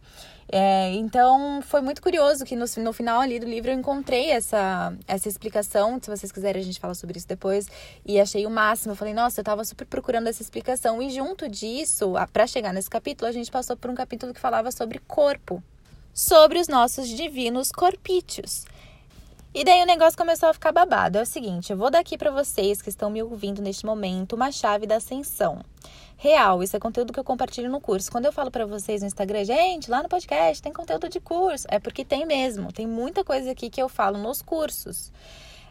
É, 0.52 0.92
então 0.94 1.62
foi 1.62 1.82
muito 1.82 2.02
curioso 2.02 2.44
que 2.44 2.56
no, 2.56 2.66
no 2.78 2.94
final 2.94 3.22
ali 3.22 3.40
do 3.40 3.46
livro 3.46 3.70
eu 3.70 3.76
encontrei 3.76 4.32
essa, 4.32 4.92
essa 5.08 5.30
explicação. 5.30 6.00
Se 6.02 6.10
vocês 6.10 6.32
quiserem, 6.32 6.62
a 6.62 6.66
gente 6.66 6.80
fala 6.80 6.96
sobre 6.96 7.18
isso 7.18 7.28
depois. 7.28 7.68
E 8.04 8.20
achei 8.20 8.46
o 8.46 8.50
máximo. 8.50 8.92
Eu 8.92 8.96
falei, 8.96 9.14
nossa, 9.14 9.40
eu 9.40 9.44
tava 9.44 9.64
super 9.64 9.86
procurando 9.86 10.28
essa 10.28 10.42
explicação. 10.42 11.02
E 11.02 11.10
junto 11.12 11.48
disso, 11.48 12.14
para 12.32 12.46
chegar 12.48 12.74
nesse 12.74 12.90
capítulo, 12.90 13.30
a 13.30 13.32
gente 13.32 13.50
passou 13.50 13.78
por 13.78 13.90
um 13.90 13.96
capítulo 13.96 14.34
que 14.34 14.40
falava 14.40 14.72
sobre 14.72 15.00
corpo, 15.00 15.64
sobre 16.14 16.60
os 16.60 16.68
nossos 16.68 17.08
divinos 17.08 17.72
corpíteos. 17.72 18.66
E 19.56 19.64
daí 19.64 19.84
o 19.84 19.86
negócio 19.86 20.18
começou 20.18 20.50
a 20.50 20.54
ficar 20.54 20.72
babado. 20.72 21.18
É 21.18 21.22
o 21.22 21.26
seguinte, 21.26 21.72
eu 21.72 21.78
vou 21.78 21.92
dar 21.92 22.00
aqui 22.00 22.18
para 22.18 22.32
vocês 22.32 22.82
que 22.82 22.90
estão 22.90 23.10
me 23.10 23.22
ouvindo 23.22 23.62
neste 23.62 23.86
momento 23.86 24.34
uma 24.34 24.52
chave 24.52 24.88
da 24.88 24.96
ascensão. 24.96 25.64
Real, 26.18 26.64
isso 26.64 26.76
é 26.76 26.80
conteúdo 26.80 27.14
que 27.14 27.20
eu 27.20 27.24
compartilho 27.24 27.70
no 27.70 27.80
curso. 27.80 28.12
Quando 28.12 28.26
eu 28.26 28.32
falo 28.32 28.50
para 28.50 28.66
vocês 28.66 29.02
no 29.02 29.08
Instagram, 29.08 29.44
gente, 29.44 29.92
lá 29.92 30.02
no 30.02 30.10
podcast 30.10 30.62
tem 30.62 30.74
conteúdo 30.74 31.08
de 31.08 31.20
curso, 31.20 31.68
é 31.70 31.78
porque 31.80 32.04
tem 32.04 32.26
mesmo. 32.26 32.72
Tem 32.72 32.88
muita 32.88 33.24
coisa 33.24 33.52
aqui 33.52 33.70
que 33.70 33.82
eu 33.82 33.90
falo 33.90 34.18
nos 34.18 34.42
cursos. 34.42 35.12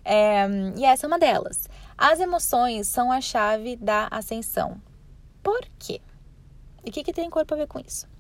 É, 0.05 0.47
e 0.77 0.85
essa 0.85 1.07
é 1.07 1.09
uma 1.09 1.19
delas. 1.19 1.69
As 1.99 2.21
emoções 2.21 2.87
são 2.87 3.11
a 3.11 3.21
chave 3.21 3.75
da 3.77 4.07
ascensão. 4.11 4.81
Por 5.43 5.61
quê? 5.79 6.01
E 6.85 6.91
o 6.91 6.93
que, 6.93 7.03
que 7.03 7.13
tem 7.13 7.31
corpo 7.31 7.55
a 7.55 7.57
ver 7.57 7.67
com 7.67 7.81
isso? 7.81 8.12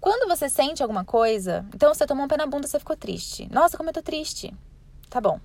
Quando 0.00 0.28
você 0.28 0.48
sente 0.48 0.82
alguma 0.82 1.04
coisa, 1.04 1.66
então 1.74 1.92
você 1.92 2.06
tomou 2.06 2.24
um 2.24 2.28
pé 2.28 2.36
na 2.36 2.46
bunda, 2.46 2.66
você 2.66 2.78
ficou 2.78 2.96
triste. 2.96 3.48
Nossa, 3.52 3.76
como 3.76 3.88
eu 3.88 3.92
tô 3.94 4.02
triste. 4.02 4.54
Tá 5.10 5.20
bom. 5.20 5.40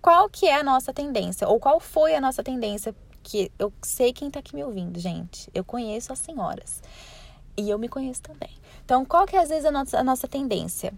Qual 0.00 0.28
que 0.28 0.46
é 0.46 0.56
a 0.56 0.64
nossa 0.64 0.92
tendência? 0.92 1.48
Ou 1.48 1.60
qual 1.60 1.78
foi 1.78 2.14
a 2.14 2.20
nossa 2.20 2.42
tendência? 2.42 2.94
Que 3.22 3.52
eu 3.56 3.72
sei 3.82 4.12
quem 4.12 4.28
tá 4.28 4.40
aqui 4.40 4.54
me 4.54 4.64
ouvindo, 4.64 4.98
gente. 4.98 5.48
Eu 5.54 5.62
conheço 5.62 6.12
as 6.12 6.18
senhoras. 6.18 6.82
E 7.56 7.70
eu 7.70 7.78
me 7.78 7.88
conheço 7.88 8.22
também. 8.22 8.50
Então, 8.84 9.04
qual 9.04 9.26
que 9.26 9.36
é 9.36 9.40
às 9.40 9.48
vezes 9.48 9.64
a 9.64 9.70
nossa, 9.70 9.98
a 9.98 10.02
nossa 10.02 10.26
tendência? 10.26 10.92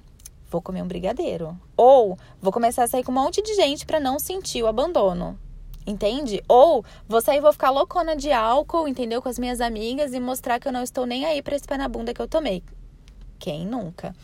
Vou 0.51 0.63
comer 0.63 0.83
um 0.83 0.89
brigadeiro. 0.89 1.59
Ou 1.77 2.19
vou 2.41 2.53
começar 2.53 2.85
a 2.85 2.89
sair 2.89 3.05
com 3.05 3.13
um 3.13 3.17
monte 3.17 3.43
de 3.43 3.55
gente 3.55 3.85
para 3.85 4.01
não 4.01 4.19
sentir 4.19 4.63
o 4.63 4.67
abandono. 4.67 5.39
Entende? 5.87 6.43
Ou 6.49 6.83
vou 7.07 7.21
sair 7.21 7.39
e 7.39 7.41
vou 7.43 7.53
ficar 7.53 7.69
loucona 7.69 8.17
de 8.17 8.33
álcool, 8.33 8.89
entendeu? 8.89 9.21
Com 9.21 9.29
as 9.29 9.39
minhas 9.39 9.61
amigas 9.61 10.15
e 10.15 10.21
mostrar 10.21 10.59
que 10.59 10.67
eu 10.67 10.73
não 10.73 10.83
estou 10.83 11.05
nem 11.05 11.27
aí 11.27 11.43
pra 11.43 11.55
esse 11.55 11.67
pé 11.67 11.77
na 11.77 11.89
bunda 11.89 12.15
que 12.15 12.23
eu 12.23 12.29
tomei. 12.29 12.63
Quem 13.45 13.67
nunca? 13.67 14.17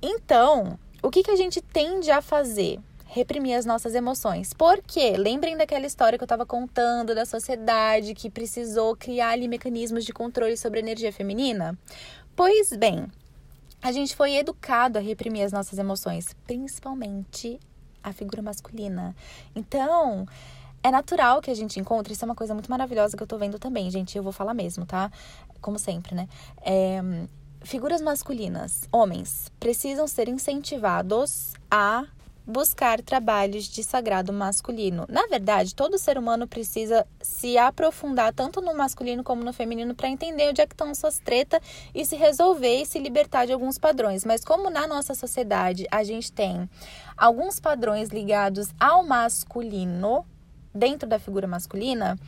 Então, 0.00 0.78
o 1.02 1.10
que, 1.10 1.24
que 1.24 1.30
a 1.32 1.34
gente 1.34 1.60
tende 1.60 2.08
a 2.08 2.22
fazer? 2.22 2.78
Reprimir 3.04 3.58
as 3.58 3.66
nossas 3.66 3.96
emoções. 3.96 4.54
Por 4.54 4.80
quê? 4.80 5.16
Lembrem 5.16 5.56
daquela 5.56 5.84
história 5.84 6.16
que 6.16 6.22
eu 6.22 6.26
estava 6.26 6.46
contando 6.46 7.12
da 7.12 7.26
sociedade 7.26 8.14
que 8.14 8.30
precisou 8.30 8.94
criar 8.94 9.30
ali 9.30 9.48
mecanismos 9.48 10.04
de 10.04 10.12
controle 10.12 10.56
sobre 10.56 10.78
a 10.78 10.82
energia 10.82 11.12
feminina? 11.12 11.76
Pois 12.36 12.70
bem, 12.76 13.08
a 13.82 13.90
gente 13.90 14.14
foi 14.14 14.36
educado 14.36 14.98
a 14.98 15.02
reprimir 15.02 15.42
as 15.42 15.50
nossas 15.50 15.76
emoções, 15.76 16.32
principalmente 16.46 17.58
a 18.00 18.12
figura 18.12 18.40
masculina. 18.40 19.16
Então, 19.52 20.28
é 20.80 20.92
natural 20.92 21.40
que 21.40 21.50
a 21.50 21.54
gente 21.54 21.80
encontre, 21.80 22.12
isso 22.12 22.24
é 22.24 22.26
uma 22.26 22.36
coisa 22.36 22.54
muito 22.54 22.70
maravilhosa 22.70 23.16
que 23.16 23.22
eu 23.24 23.26
tô 23.26 23.36
vendo 23.36 23.58
também, 23.58 23.90
gente. 23.90 24.16
Eu 24.16 24.22
vou 24.22 24.32
falar 24.32 24.54
mesmo, 24.54 24.86
tá? 24.86 25.10
Como 25.60 25.76
sempre, 25.76 26.14
né? 26.14 26.28
É, 26.62 27.02
figuras 27.62 28.00
masculinas, 28.00 28.88
homens, 28.92 29.50
precisam 29.58 30.06
ser 30.06 30.28
incentivados 30.28 31.52
a 31.70 32.06
buscar 32.46 33.00
trabalhos 33.00 33.64
de 33.66 33.82
sagrado 33.84 34.32
masculino. 34.32 35.06
Na 35.08 35.26
verdade, 35.26 35.74
todo 35.74 35.98
ser 35.98 36.18
humano 36.18 36.48
precisa 36.48 37.06
se 37.20 37.56
aprofundar 37.56 38.32
tanto 38.32 38.60
no 38.60 38.74
masculino 38.74 39.22
como 39.22 39.44
no 39.44 39.52
feminino 39.52 39.94
para 39.94 40.08
entender 40.08 40.48
onde 40.48 40.60
é 40.60 40.66
que 40.66 40.74
estão 40.74 40.94
suas 40.94 41.18
tretas 41.18 41.60
e 41.94 42.04
se 42.04 42.16
resolver 42.16 42.82
e 42.82 42.86
se 42.86 42.98
libertar 42.98 43.46
de 43.46 43.52
alguns 43.52 43.78
padrões. 43.78 44.24
Mas 44.24 44.44
como 44.44 44.68
na 44.68 44.86
nossa 44.86 45.14
sociedade 45.14 45.86
a 45.90 46.02
gente 46.02 46.32
tem 46.32 46.68
alguns 47.16 47.60
padrões 47.60 48.08
ligados 48.08 48.70
ao 48.80 49.04
masculino 49.04 50.26
dentro 50.74 51.08
da 51.08 51.18
figura 51.18 51.46
masculina, 51.46 52.18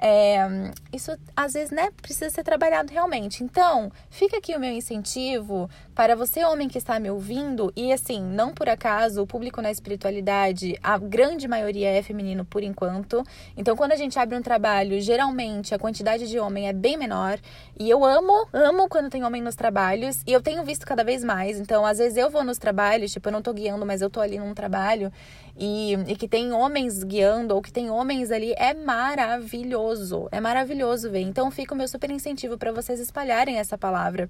é, 0.00 0.72
isso 0.92 1.16
às 1.36 1.52
vezes 1.52 1.70
né, 1.70 1.90
precisa 2.00 2.30
ser 2.30 2.42
trabalhado 2.42 2.90
realmente. 2.90 3.44
Então, 3.44 3.92
fica 4.08 4.38
aqui 4.38 4.56
o 4.56 4.60
meu 4.60 4.72
incentivo 4.72 5.68
para 5.94 6.16
você, 6.16 6.42
homem 6.44 6.66
que 6.66 6.78
está 6.78 6.98
me 6.98 7.10
ouvindo, 7.10 7.70
e 7.76 7.92
assim, 7.92 8.22
não 8.22 8.54
por 8.54 8.70
acaso, 8.70 9.20
o 9.20 9.26
público 9.26 9.60
na 9.60 9.70
espiritualidade, 9.70 10.74
a 10.82 10.96
grande 10.96 11.46
maioria 11.46 11.90
é 11.90 12.02
feminino 12.02 12.42
por 12.42 12.62
enquanto. 12.62 13.22
Então, 13.54 13.76
quando 13.76 13.92
a 13.92 13.96
gente 13.96 14.18
abre 14.18 14.34
um 14.34 14.40
trabalho, 14.40 14.98
geralmente 14.98 15.74
a 15.74 15.78
quantidade 15.78 16.26
de 16.26 16.38
homem 16.38 16.68
é 16.68 16.72
bem 16.72 16.96
menor. 16.96 17.38
E 17.78 17.90
eu 17.90 18.02
amo, 18.02 18.48
amo 18.50 18.88
quando 18.88 19.10
tem 19.10 19.24
homem 19.24 19.42
nos 19.42 19.54
trabalhos, 19.54 20.22
e 20.26 20.32
eu 20.32 20.40
tenho 20.40 20.64
visto 20.64 20.86
cada 20.86 21.04
vez 21.04 21.22
mais. 21.22 21.60
Então, 21.60 21.84
às 21.84 21.98
vezes 21.98 22.16
eu 22.16 22.30
vou 22.30 22.42
nos 22.42 22.56
trabalhos, 22.56 23.12
tipo, 23.12 23.28
eu 23.28 23.32
não 23.32 23.42
tô 23.42 23.52
guiando, 23.52 23.84
mas 23.84 24.00
eu 24.00 24.08
tô 24.08 24.20
ali 24.20 24.38
num 24.38 24.54
trabalho, 24.54 25.12
e, 25.58 25.92
e 26.08 26.16
que 26.16 26.26
tem 26.26 26.52
homens 26.52 27.04
guiando, 27.04 27.54
ou 27.54 27.60
que 27.60 27.70
tem 27.70 27.90
homens 27.90 28.30
ali, 28.30 28.54
é 28.56 28.72
maravilhoso. 28.72 29.89
É 30.30 30.40
maravilhoso 30.40 31.10
ver. 31.10 31.20
Então, 31.20 31.50
fica 31.50 31.74
o 31.74 31.76
meu 31.76 31.88
super 31.88 32.10
incentivo 32.10 32.56
para 32.56 32.72
vocês 32.72 33.00
espalharem 33.00 33.58
essa 33.58 33.76
palavra. 33.76 34.28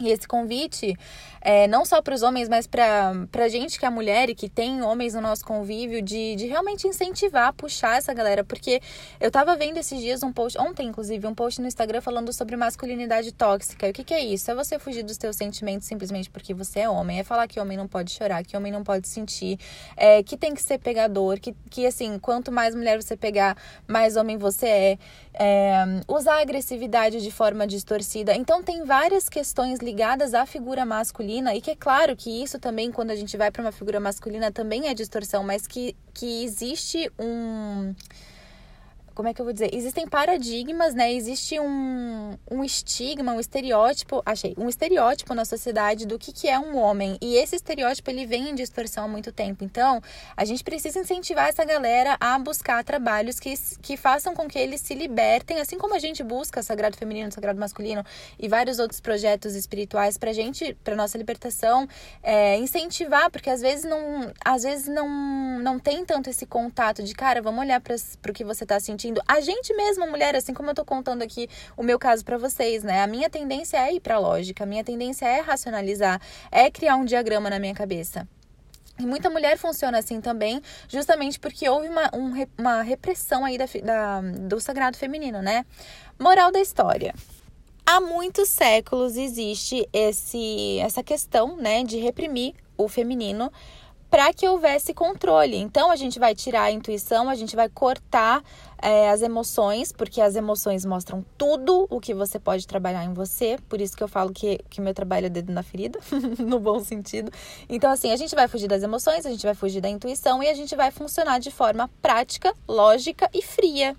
E 0.00 0.10
esse 0.10 0.26
convite, 0.26 0.96
é, 1.42 1.68
não 1.68 1.84
só 1.84 2.00
para 2.00 2.14
os 2.14 2.22
homens, 2.22 2.48
mas 2.48 2.66
para 2.66 3.12
a 3.38 3.48
gente 3.48 3.78
que 3.78 3.84
é 3.84 3.90
mulher 3.90 4.30
e 4.30 4.34
que 4.34 4.48
tem 4.48 4.82
homens 4.82 5.12
no 5.12 5.20
nosso 5.20 5.44
convívio, 5.44 6.00
de, 6.00 6.34
de 6.36 6.46
realmente 6.46 6.88
incentivar, 6.88 7.52
puxar 7.52 7.98
essa 7.98 8.14
galera. 8.14 8.42
Porque 8.42 8.80
eu 9.20 9.30
tava 9.30 9.54
vendo 9.56 9.76
esses 9.76 10.00
dias 10.00 10.22
um 10.22 10.32
post, 10.32 10.58
ontem 10.58 10.88
inclusive, 10.88 11.26
um 11.26 11.34
post 11.34 11.60
no 11.60 11.66
Instagram 11.66 12.00
falando 12.00 12.32
sobre 12.32 12.56
masculinidade 12.56 13.32
tóxica. 13.32 13.86
E 13.86 13.90
o 13.90 13.92
que, 13.92 14.02
que 14.02 14.14
é 14.14 14.24
isso? 14.24 14.50
É 14.50 14.54
você 14.54 14.78
fugir 14.78 15.02
dos 15.02 15.18
teus 15.18 15.36
sentimentos 15.36 15.86
simplesmente 15.86 16.30
porque 16.30 16.54
você 16.54 16.80
é 16.80 16.88
homem. 16.88 17.18
É 17.18 17.24
falar 17.24 17.46
que 17.46 17.60
homem 17.60 17.76
não 17.76 17.86
pode 17.86 18.10
chorar, 18.10 18.42
que 18.42 18.56
homem 18.56 18.72
não 18.72 18.82
pode 18.82 19.06
sentir, 19.06 19.58
é, 19.96 20.22
que 20.22 20.36
tem 20.36 20.54
que 20.54 20.62
ser 20.62 20.78
pegador, 20.78 21.38
que, 21.38 21.54
que 21.70 21.86
assim, 21.86 22.18
quanto 22.18 22.50
mais 22.50 22.74
mulher 22.74 23.00
você 23.00 23.16
pegar, 23.16 23.56
mais 23.86 24.16
homem 24.16 24.38
você 24.38 24.66
é. 24.66 24.98
É 25.34 25.84
usar 26.08 26.36
a 26.36 26.40
agressividade 26.40 27.20
de 27.20 27.30
forma 27.30 27.66
distorcida. 27.66 28.34
Então 28.34 28.62
tem 28.62 28.84
várias 28.84 29.28
questões 29.28 29.78
ligadas 29.78 30.34
à 30.34 30.44
figura 30.44 30.84
masculina 30.84 31.54
e 31.54 31.60
que 31.60 31.70
é 31.70 31.76
claro 31.76 32.16
que 32.16 32.42
isso 32.42 32.58
também 32.58 32.90
quando 32.90 33.10
a 33.10 33.16
gente 33.16 33.36
vai 33.36 33.50
para 33.50 33.62
uma 33.62 33.72
figura 33.72 34.00
masculina 34.00 34.50
também 34.50 34.88
é 34.88 34.94
distorção, 34.94 35.42
mas 35.42 35.66
que 35.66 35.96
que 36.12 36.44
existe 36.44 37.10
um 37.18 37.94
como 39.14 39.28
é 39.28 39.34
que 39.34 39.40
eu 39.40 39.44
vou 39.44 39.52
dizer? 39.52 39.74
Existem 39.74 40.06
paradigmas, 40.06 40.94
né? 40.94 41.12
Existe 41.12 41.58
um, 41.58 42.36
um 42.50 42.64
estigma, 42.64 43.32
um 43.32 43.40
estereótipo, 43.40 44.22
achei, 44.24 44.54
um 44.56 44.68
estereótipo 44.68 45.34
na 45.34 45.44
sociedade 45.44 46.06
do 46.06 46.18
que, 46.18 46.32
que 46.32 46.48
é 46.48 46.58
um 46.58 46.76
homem. 46.76 47.18
E 47.20 47.36
esse 47.36 47.56
estereótipo, 47.56 48.08
ele 48.10 48.24
vem 48.24 48.50
em 48.50 48.54
distorção 48.54 49.04
há 49.04 49.08
muito 49.08 49.32
tempo. 49.32 49.64
Então, 49.64 50.00
a 50.36 50.44
gente 50.44 50.62
precisa 50.62 51.00
incentivar 51.00 51.48
essa 51.48 51.64
galera 51.64 52.16
a 52.20 52.38
buscar 52.38 52.84
trabalhos 52.84 53.40
que, 53.40 53.52
que 53.82 53.96
façam 53.96 54.34
com 54.34 54.46
que 54.48 54.58
eles 54.58 54.80
se 54.80 54.94
libertem, 54.94 55.60
assim 55.60 55.76
como 55.76 55.94
a 55.94 55.98
gente 55.98 56.22
busca 56.22 56.62
Sagrado 56.62 56.96
Feminino, 56.96 57.32
Sagrado 57.32 57.58
Masculino 57.58 58.04
e 58.38 58.48
vários 58.48 58.78
outros 58.78 59.00
projetos 59.00 59.54
espirituais 59.54 60.16
pra 60.16 60.32
gente, 60.32 60.74
pra 60.84 60.94
nossa 60.94 61.18
libertação, 61.18 61.88
é, 62.22 62.56
incentivar, 62.56 63.30
porque 63.30 63.50
às 63.50 63.60
vezes 63.60 63.84
não, 63.84 64.32
às 64.44 64.62
vezes 64.62 64.86
não, 64.86 65.58
não 65.58 65.78
tem 65.78 66.04
tanto 66.04 66.30
esse 66.30 66.46
contato 66.46 67.02
de, 67.02 67.14
cara, 67.14 67.42
vamos 67.42 67.60
olhar 67.60 67.80
para 67.80 67.96
o 67.96 68.32
que 68.32 68.44
você 68.44 68.64
tá 68.64 68.78
sentindo 68.78 68.99
sentindo. 69.00 69.22
A 69.26 69.40
gente 69.40 69.74
mesma, 69.74 70.06
mulher, 70.06 70.36
assim 70.36 70.52
como 70.52 70.70
eu 70.70 70.74
tô 70.74 70.84
contando 70.84 71.22
aqui 71.22 71.48
o 71.76 71.82
meu 71.82 71.98
caso 71.98 72.24
para 72.24 72.36
vocês, 72.36 72.84
né? 72.84 73.02
A 73.02 73.06
minha 73.06 73.30
tendência 73.30 73.78
é 73.78 73.94
ir 73.94 74.00
pra 74.00 74.18
lógica, 74.18 74.64
a 74.64 74.66
minha 74.66 74.84
tendência 74.84 75.26
é 75.26 75.40
racionalizar, 75.40 76.20
é 76.50 76.70
criar 76.70 76.96
um 76.96 77.04
diagrama 77.04 77.48
na 77.48 77.58
minha 77.58 77.74
cabeça. 77.74 78.28
E 78.98 79.06
muita 79.06 79.30
mulher 79.30 79.56
funciona 79.56 79.98
assim 79.98 80.20
também, 80.20 80.60
justamente 80.86 81.40
porque 81.40 81.66
houve 81.66 81.88
uma, 81.88 82.10
um, 82.12 82.32
uma 82.58 82.82
repressão 82.82 83.46
aí 83.46 83.56
da, 83.56 83.64
da, 83.82 84.20
do 84.20 84.60
sagrado 84.60 84.98
feminino, 84.98 85.40
né? 85.40 85.64
Moral 86.18 86.52
da 86.52 86.60
história. 86.60 87.14
Há 87.86 87.98
muitos 87.98 88.48
séculos 88.50 89.16
existe 89.16 89.88
esse, 89.92 90.78
essa 90.80 91.02
questão, 91.02 91.56
né, 91.56 91.82
de 91.82 91.96
reprimir 91.96 92.54
o 92.76 92.88
feminino 92.88 93.50
para 94.10 94.32
que 94.32 94.46
houvesse 94.46 94.92
controle. 94.92 95.56
Então 95.56 95.90
a 95.90 95.96
gente 95.96 96.18
vai 96.18 96.34
tirar 96.34 96.64
a 96.64 96.72
intuição, 96.72 97.30
a 97.30 97.34
gente 97.36 97.54
vai 97.54 97.68
cortar 97.68 98.42
é, 98.82 99.10
as 99.10 99.22
emoções, 99.22 99.92
porque 99.92 100.20
as 100.20 100.36
emoções 100.36 100.84
mostram 100.84 101.24
tudo 101.36 101.86
o 101.90 102.00
que 102.00 102.14
você 102.14 102.38
pode 102.38 102.66
trabalhar 102.66 103.04
em 103.04 103.12
você. 103.12 103.58
Por 103.68 103.80
isso 103.80 103.96
que 103.96 104.02
eu 104.02 104.08
falo 104.08 104.32
que, 104.32 104.58
que 104.68 104.80
meu 104.80 104.94
trabalho 104.94 105.26
é 105.26 105.28
dedo 105.28 105.52
na 105.52 105.62
ferida, 105.62 105.98
no 106.38 106.58
bom 106.58 106.82
sentido. 106.82 107.30
Então, 107.68 107.90
assim, 107.90 108.12
a 108.12 108.16
gente 108.16 108.34
vai 108.34 108.48
fugir 108.48 108.68
das 108.68 108.82
emoções, 108.82 109.26
a 109.26 109.30
gente 109.30 109.44
vai 109.44 109.54
fugir 109.54 109.80
da 109.80 109.88
intuição 109.88 110.42
e 110.42 110.48
a 110.48 110.54
gente 110.54 110.74
vai 110.74 110.90
funcionar 110.90 111.38
de 111.38 111.50
forma 111.50 111.88
prática, 112.00 112.54
lógica 112.68 113.28
e 113.32 113.42
fria. 113.42 113.96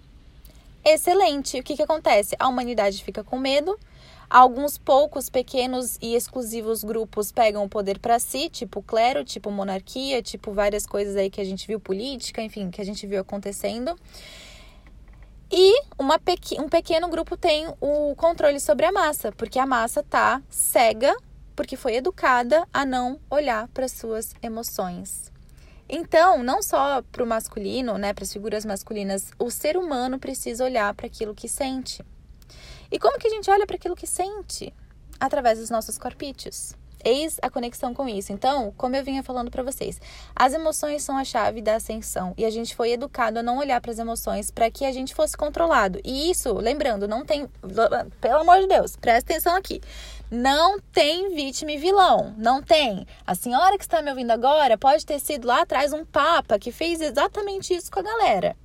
Excelente. 0.83 1.59
O 1.59 1.63
que, 1.63 1.75
que 1.75 1.83
acontece? 1.83 2.35
A 2.39 2.47
humanidade 2.47 3.03
fica 3.03 3.23
com 3.23 3.37
medo, 3.37 3.77
Alguns 4.31 4.77
poucos 4.77 5.29
pequenos 5.29 5.97
e 6.01 6.15
exclusivos 6.15 6.85
grupos 6.85 7.33
pegam 7.33 7.65
o 7.65 7.69
poder 7.69 7.99
para 7.99 8.17
si, 8.17 8.47
tipo 8.47 8.81
clero, 8.81 9.25
tipo 9.25 9.51
monarquia, 9.51 10.21
tipo 10.21 10.53
várias 10.53 10.85
coisas 10.85 11.17
aí 11.17 11.29
que 11.29 11.41
a 11.41 11.43
gente 11.43 11.67
viu 11.67 11.81
política, 11.81 12.41
enfim, 12.41 12.71
que 12.71 12.79
a 12.79 12.85
gente 12.85 13.05
viu 13.05 13.19
acontecendo. 13.19 13.93
E 15.51 15.83
uma 15.99 16.17
um 16.59 16.69
pequeno 16.69 17.09
grupo 17.09 17.35
tem 17.35 17.67
o 17.81 18.15
controle 18.15 18.57
sobre 18.57 18.85
a 18.85 18.91
massa, 18.91 19.33
porque 19.33 19.59
a 19.59 19.65
massa 19.65 20.01
tá 20.01 20.41
cega, 20.49 21.13
porque 21.57 21.75
foi 21.75 21.95
educada 21.95 22.65
a 22.73 22.85
não 22.85 23.19
olhar 23.29 23.67
para 23.67 23.89
suas 23.89 24.33
emoções. 24.41 25.29
Então, 25.89 26.41
não 26.41 26.63
só 26.63 27.01
para 27.01 27.21
o 27.21 27.27
masculino, 27.27 27.97
né, 27.97 28.13
para 28.13 28.23
as 28.23 28.31
figuras 28.31 28.63
masculinas, 28.63 29.31
o 29.37 29.51
ser 29.51 29.75
humano 29.75 30.17
precisa 30.17 30.63
olhar 30.63 30.93
para 30.93 31.07
aquilo 31.07 31.35
que 31.35 31.49
sente. 31.49 32.01
E 32.89 32.97
como 32.97 33.19
que 33.19 33.27
a 33.27 33.29
gente 33.29 33.51
olha 33.51 33.67
para 33.67 33.75
aquilo 33.75 33.95
que 33.95 34.07
sente? 34.07 34.73
Através 35.19 35.59
dos 35.59 35.69
nossos 35.69 35.97
corpítios. 35.97 36.73
Eis 37.03 37.37
a 37.41 37.49
conexão 37.49 37.93
com 37.93 38.07
isso. 38.07 38.31
Então, 38.31 38.73
como 38.77 38.95
eu 38.95 39.03
vinha 39.03 39.23
falando 39.23 39.51
para 39.51 39.63
vocês, 39.63 39.99
as 40.35 40.53
emoções 40.53 41.03
são 41.03 41.17
a 41.17 41.23
chave 41.23 41.61
da 41.61 41.75
ascensão 41.75 42.33
e 42.37 42.45
a 42.45 42.49
gente 42.49 42.75
foi 42.75 42.91
educado 42.91 43.39
a 43.39 43.43
não 43.43 43.57
olhar 43.57 43.79
para 43.81 43.91
as 43.91 43.99
emoções 43.99 44.51
para 44.51 44.69
que 44.69 44.85
a 44.85 44.91
gente 44.91 45.13
fosse 45.13 45.35
controlado. 45.35 45.99
E 46.03 46.29
isso, 46.29 46.53
lembrando, 46.53 47.07
não 47.07 47.25
tem, 47.25 47.47
pelo 48.19 48.41
amor 48.41 48.59
de 48.59 48.67
Deus, 48.67 48.95
presta 48.95 49.33
atenção 49.33 49.55
aqui. 49.55 49.81
Não 50.29 50.79
tem 50.79 51.35
vítima 51.35 51.73
e 51.73 51.77
vilão, 51.77 52.33
não 52.37 52.61
tem. 52.61 53.05
A 53.27 53.35
senhora 53.35 53.77
que 53.77 53.83
está 53.83 54.01
me 54.01 54.09
ouvindo 54.09 54.31
agora 54.31 54.77
pode 54.77 55.05
ter 55.05 55.19
sido 55.19 55.45
lá 55.45 55.61
atrás 55.61 55.91
um 55.91 56.05
papa 56.05 56.57
que 56.57 56.71
fez 56.71 57.01
exatamente 57.01 57.73
isso 57.73 57.91
com 57.91 57.99
a 57.99 58.03
galera. 58.03 58.55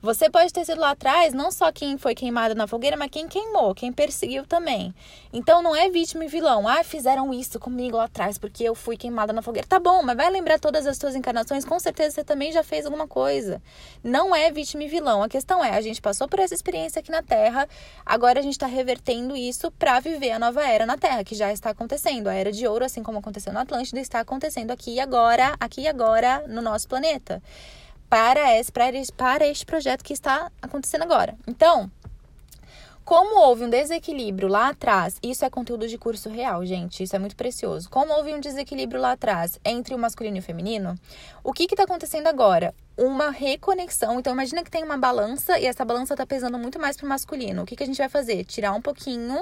Você 0.00 0.30
pode 0.30 0.52
ter 0.52 0.64
sido 0.64 0.80
lá 0.80 0.90
atrás 0.90 1.34
não 1.34 1.50
só 1.50 1.72
quem 1.72 1.98
foi 1.98 2.14
queimado 2.14 2.54
na 2.54 2.68
fogueira, 2.68 2.96
mas 2.96 3.10
quem 3.10 3.26
queimou, 3.26 3.74
quem 3.74 3.92
perseguiu 3.92 4.46
também. 4.46 4.94
Então 5.32 5.60
não 5.60 5.74
é 5.74 5.90
vítima 5.90 6.24
e 6.24 6.28
vilão. 6.28 6.68
Ah, 6.68 6.84
fizeram 6.84 7.34
isso 7.34 7.58
comigo 7.58 7.96
lá 7.96 8.04
atrás 8.04 8.38
porque 8.38 8.62
eu 8.62 8.76
fui 8.76 8.96
queimada 8.96 9.32
na 9.32 9.42
fogueira. 9.42 9.66
Tá 9.66 9.80
bom, 9.80 10.00
mas 10.04 10.16
vai 10.16 10.30
lembrar 10.30 10.60
todas 10.60 10.86
as 10.86 10.96
suas 10.96 11.16
encarnações, 11.16 11.64
com 11.64 11.80
certeza 11.80 12.12
você 12.12 12.22
também 12.22 12.52
já 12.52 12.62
fez 12.62 12.86
alguma 12.86 13.08
coisa. 13.08 13.60
Não 14.04 14.36
é 14.36 14.52
vítima 14.52 14.84
e 14.84 14.88
vilão. 14.88 15.20
A 15.20 15.28
questão 15.28 15.64
é, 15.64 15.76
a 15.76 15.80
gente 15.80 16.00
passou 16.00 16.28
por 16.28 16.38
essa 16.38 16.54
experiência 16.54 17.00
aqui 17.00 17.10
na 17.10 17.22
Terra, 17.22 17.68
agora 18.06 18.38
a 18.38 18.42
gente 18.42 18.52
está 18.52 18.68
revertendo 18.68 19.34
isso 19.34 19.68
para 19.72 19.98
viver 19.98 20.30
a 20.30 20.38
nova 20.38 20.64
era 20.64 20.86
na 20.86 20.96
Terra, 20.96 21.24
que 21.24 21.34
já 21.34 21.52
está 21.52 21.70
acontecendo. 21.70 22.28
A 22.28 22.34
era 22.34 22.52
de 22.52 22.68
ouro, 22.68 22.84
assim 22.84 23.02
como 23.02 23.18
aconteceu 23.18 23.52
na 23.52 23.62
Atlântida, 23.62 23.98
está 23.98 24.20
acontecendo 24.20 24.70
aqui 24.70 24.92
e 24.92 25.00
agora, 25.00 25.56
aqui 25.58 25.80
e 25.80 25.88
agora 25.88 26.44
no 26.46 26.62
nosso 26.62 26.86
planeta 26.86 27.42
para 28.08 28.58
esse, 28.58 28.72
para, 28.72 28.96
esse, 28.96 29.12
para 29.12 29.46
este 29.46 29.66
projeto 29.66 30.02
que 30.02 30.12
está 30.12 30.50
acontecendo 30.62 31.02
agora. 31.02 31.36
Então, 31.46 31.90
como 33.04 33.40
houve 33.40 33.64
um 33.64 33.70
desequilíbrio 33.70 34.48
lá 34.48 34.68
atrás, 34.68 35.16
isso 35.22 35.44
é 35.44 35.48
conteúdo 35.48 35.88
de 35.88 35.96
curso 35.96 36.28
real, 36.28 36.64
gente, 36.66 37.02
isso 37.02 37.16
é 37.16 37.18
muito 37.18 37.36
precioso. 37.36 37.88
Como 37.88 38.12
houve 38.12 38.34
um 38.34 38.40
desequilíbrio 38.40 39.00
lá 39.00 39.12
atrás 39.12 39.58
entre 39.64 39.94
o 39.94 39.98
masculino 39.98 40.36
e 40.36 40.40
o 40.40 40.42
feminino, 40.42 40.94
o 41.42 41.52
que 41.52 41.64
está 41.64 41.84
acontecendo 41.84 42.26
agora? 42.26 42.74
uma 42.98 43.30
reconexão. 43.30 44.18
Então, 44.18 44.32
imagina 44.32 44.64
que 44.64 44.70
tem 44.70 44.82
uma 44.82 44.98
balança 44.98 45.56
e 45.58 45.66
essa 45.66 45.84
balança 45.84 46.16
tá 46.16 46.26
pesando 46.26 46.58
muito 46.58 46.80
mais 46.80 46.96
pro 46.96 47.08
masculino. 47.08 47.62
O 47.62 47.64
que, 47.64 47.76
que 47.76 47.84
a 47.84 47.86
gente 47.86 47.96
vai 47.96 48.08
fazer? 48.08 48.44
Tirar 48.44 48.72
um 48.72 48.82
pouquinho 48.82 49.40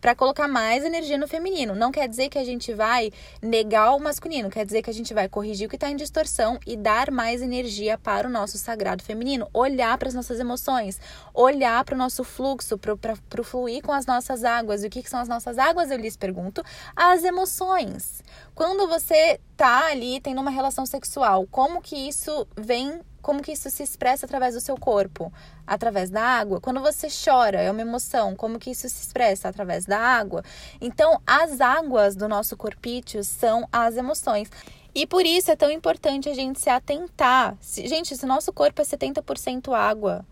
para 0.00 0.14
colocar 0.14 0.48
mais 0.48 0.84
energia 0.84 1.18
no 1.18 1.28
feminino. 1.28 1.74
Não 1.74 1.90
quer 1.90 2.08
dizer 2.08 2.28
que 2.28 2.38
a 2.38 2.44
gente 2.44 2.72
vai 2.72 3.12
negar 3.42 3.94
o 3.94 4.00
masculino, 4.00 4.50
quer 4.50 4.64
dizer 4.64 4.82
que 4.82 4.90
a 4.90 4.94
gente 4.94 5.12
vai 5.12 5.28
corrigir 5.28 5.66
o 5.66 5.70
que 5.70 5.78
tá 5.78 5.90
em 5.90 5.96
distorção 5.96 6.58
e 6.66 6.76
dar 6.76 7.10
mais 7.10 7.42
energia 7.42 7.98
para 7.98 8.28
o 8.28 8.30
nosso 8.30 8.58
sagrado 8.58 9.02
feminino. 9.02 9.48
Olhar 9.52 9.96
para 9.98 10.08
as 10.08 10.14
nossas 10.14 10.38
emoções, 10.38 11.00
olhar 11.34 11.84
para 11.84 11.94
o 11.94 11.98
nosso 11.98 12.24
fluxo, 12.24 12.78
para 12.78 13.40
o 13.40 13.44
fluir 13.44 13.82
com 13.82 13.92
as 13.92 14.06
nossas 14.06 14.44
águas. 14.44 14.82
E 14.82 14.86
o 14.86 14.90
que, 14.90 15.02
que 15.02 15.10
são 15.10 15.20
as 15.20 15.28
nossas 15.28 15.58
águas? 15.58 15.90
Eu 15.90 15.98
lhes 15.98 16.16
pergunto. 16.16 16.62
As 16.94 17.24
emoções. 17.24 18.22
Quando 18.54 18.86
você 18.88 19.40
tá 19.56 19.86
ali 19.86 20.20
tendo 20.20 20.40
uma 20.40 20.50
relação 20.50 20.86
sexual, 20.86 21.46
como 21.50 21.82
que 21.82 21.96
isso 21.96 22.46
vem, 22.56 23.00
como 23.26 23.42
que 23.42 23.50
isso 23.50 23.68
se 23.70 23.82
expressa 23.82 24.24
através 24.24 24.54
do 24.54 24.60
seu 24.60 24.76
corpo? 24.76 25.32
Através 25.66 26.10
da 26.10 26.22
água. 26.22 26.60
Quando 26.60 26.78
você 26.80 27.08
chora, 27.08 27.60
é 27.60 27.68
uma 27.68 27.80
emoção, 27.80 28.36
como 28.36 28.56
que 28.56 28.70
isso 28.70 28.88
se 28.88 29.02
expressa 29.02 29.48
através 29.48 29.84
da 29.84 29.98
água? 29.98 30.44
Então, 30.80 31.20
as 31.26 31.60
águas 31.60 32.14
do 32.14 32.28
nosso 32.28 32.56
corpício 32.56 33.24
são 33.24 33.66
as 33.72 33.96
emoções. 33.96 34.48
E 34.94 35.08
por 35.08 35.26
isso 35.26 35.50
é 35.50 35.56
tão 35.56 35.72
importante 35.72 36.28
a 36.28 36.34
gente 36.34 36.60
se 36.60 36.70
atentar. 36.70 37.58
Gente, 37.60 38.16
se 38.16 38.24
nosso 38.24 38.52
corpo 38.52 38.80
é 38.80 38.84
70% 38.84 39.74
água, 39.74 40.24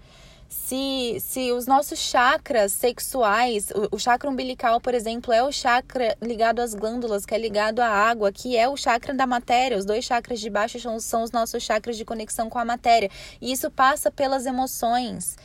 se, 0.54 1.18
se 1.20 1.52
os 1.52 1.66
nossos 1.66 1.98
chakras 1.98 2.72
sexuais, 2.72 3.70
o, 3.70 3.96
o, 3.96 3.98
chakra 3.98 4.30
umbilical, 4.30 4.80
por 4.80 4.94
exemplo, 4.94 5.32
é 5.32 5.42
o 5.42 5.52
chakra 5.52 6.16
ligado 6.22 6.60
às 6.60 6.74
glândulas, 6.74 7.26
que 7.26 7.34
é 7.34 7.38
ligado 7.38 7.80
à 7.80 7.88
água, 7.88 8.32
que 8.32 8.56
é 8.56 8.68
o 8.68 8.76
chakra 8.76 9.12
da 9.12 9.26
matéria. 9.26 9.76
Os 9.76 9.84
dois 9.84 10.04
chakras 10.04 10.40
de 10.40 10.48
baixo 10.48 10.78
são, 10.78 10.98
são 11.00 11.22
os 11.22 11.32
nossos 11.32 11.62
chakras 11.62 11.96
de 11.96 12.04
conexão 12.04 12.48
com 12.48 12.58
a 12.58 12.64
matéria. 12.64 13.10
E 13.40 13.52
isso 13.52 13.70
passa 13.70 14.10
pelas 14.10 14.46
emoções. 14.46 15.36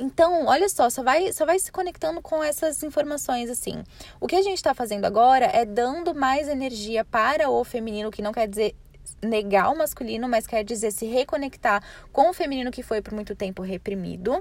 Então, 0.00 0.46
olha 0.46 0.68
só, 0.68 0.90
só 0.90 1.02
vai, 1.02 1.32
só 1.32 1.46
vai 1.46 1.58
se 1.58 1.70
conectando 1.70 2.20
com 2.20 2.42
essas 2.42 2.82
informações 2.82 3.48
assim. 3.48 3.84
O 4.20 4.26
que 4.26 4.34
a 4.34 4.42
gente 4.42 4.56
está 4.56 4.74
fazendo 4.74 5.04
agora 5.04 5.46
é 5.46 5.64
dando 5.64 6.14
mais 6.14 6.48
energia 6.48 7.04
para 7.04 7.48
o 7.48 7.62
feminino, 7.62 8.10
que 8.10 8.22
não 8.22 8.32
quer 8.32 8.48
dizer 8.48 8.74
negar 9.22 9.70
o 9.70 9.76
masculino, 9.76 10.28
mas 10.28 10.46
quer 10.46 10.64
dizer 10.64 10.90
se 10.90 11.06
reconectar 11.06 11.82
com 12.12 12.30
o 12.30 12.34
feminino 12.34 12.70
que 12.70 12.82
foi 12.82 13.00
por 13.00 13.12
muito 13.12 13.34
tempo 13.34 13.62
reprimido, 13.62 14.40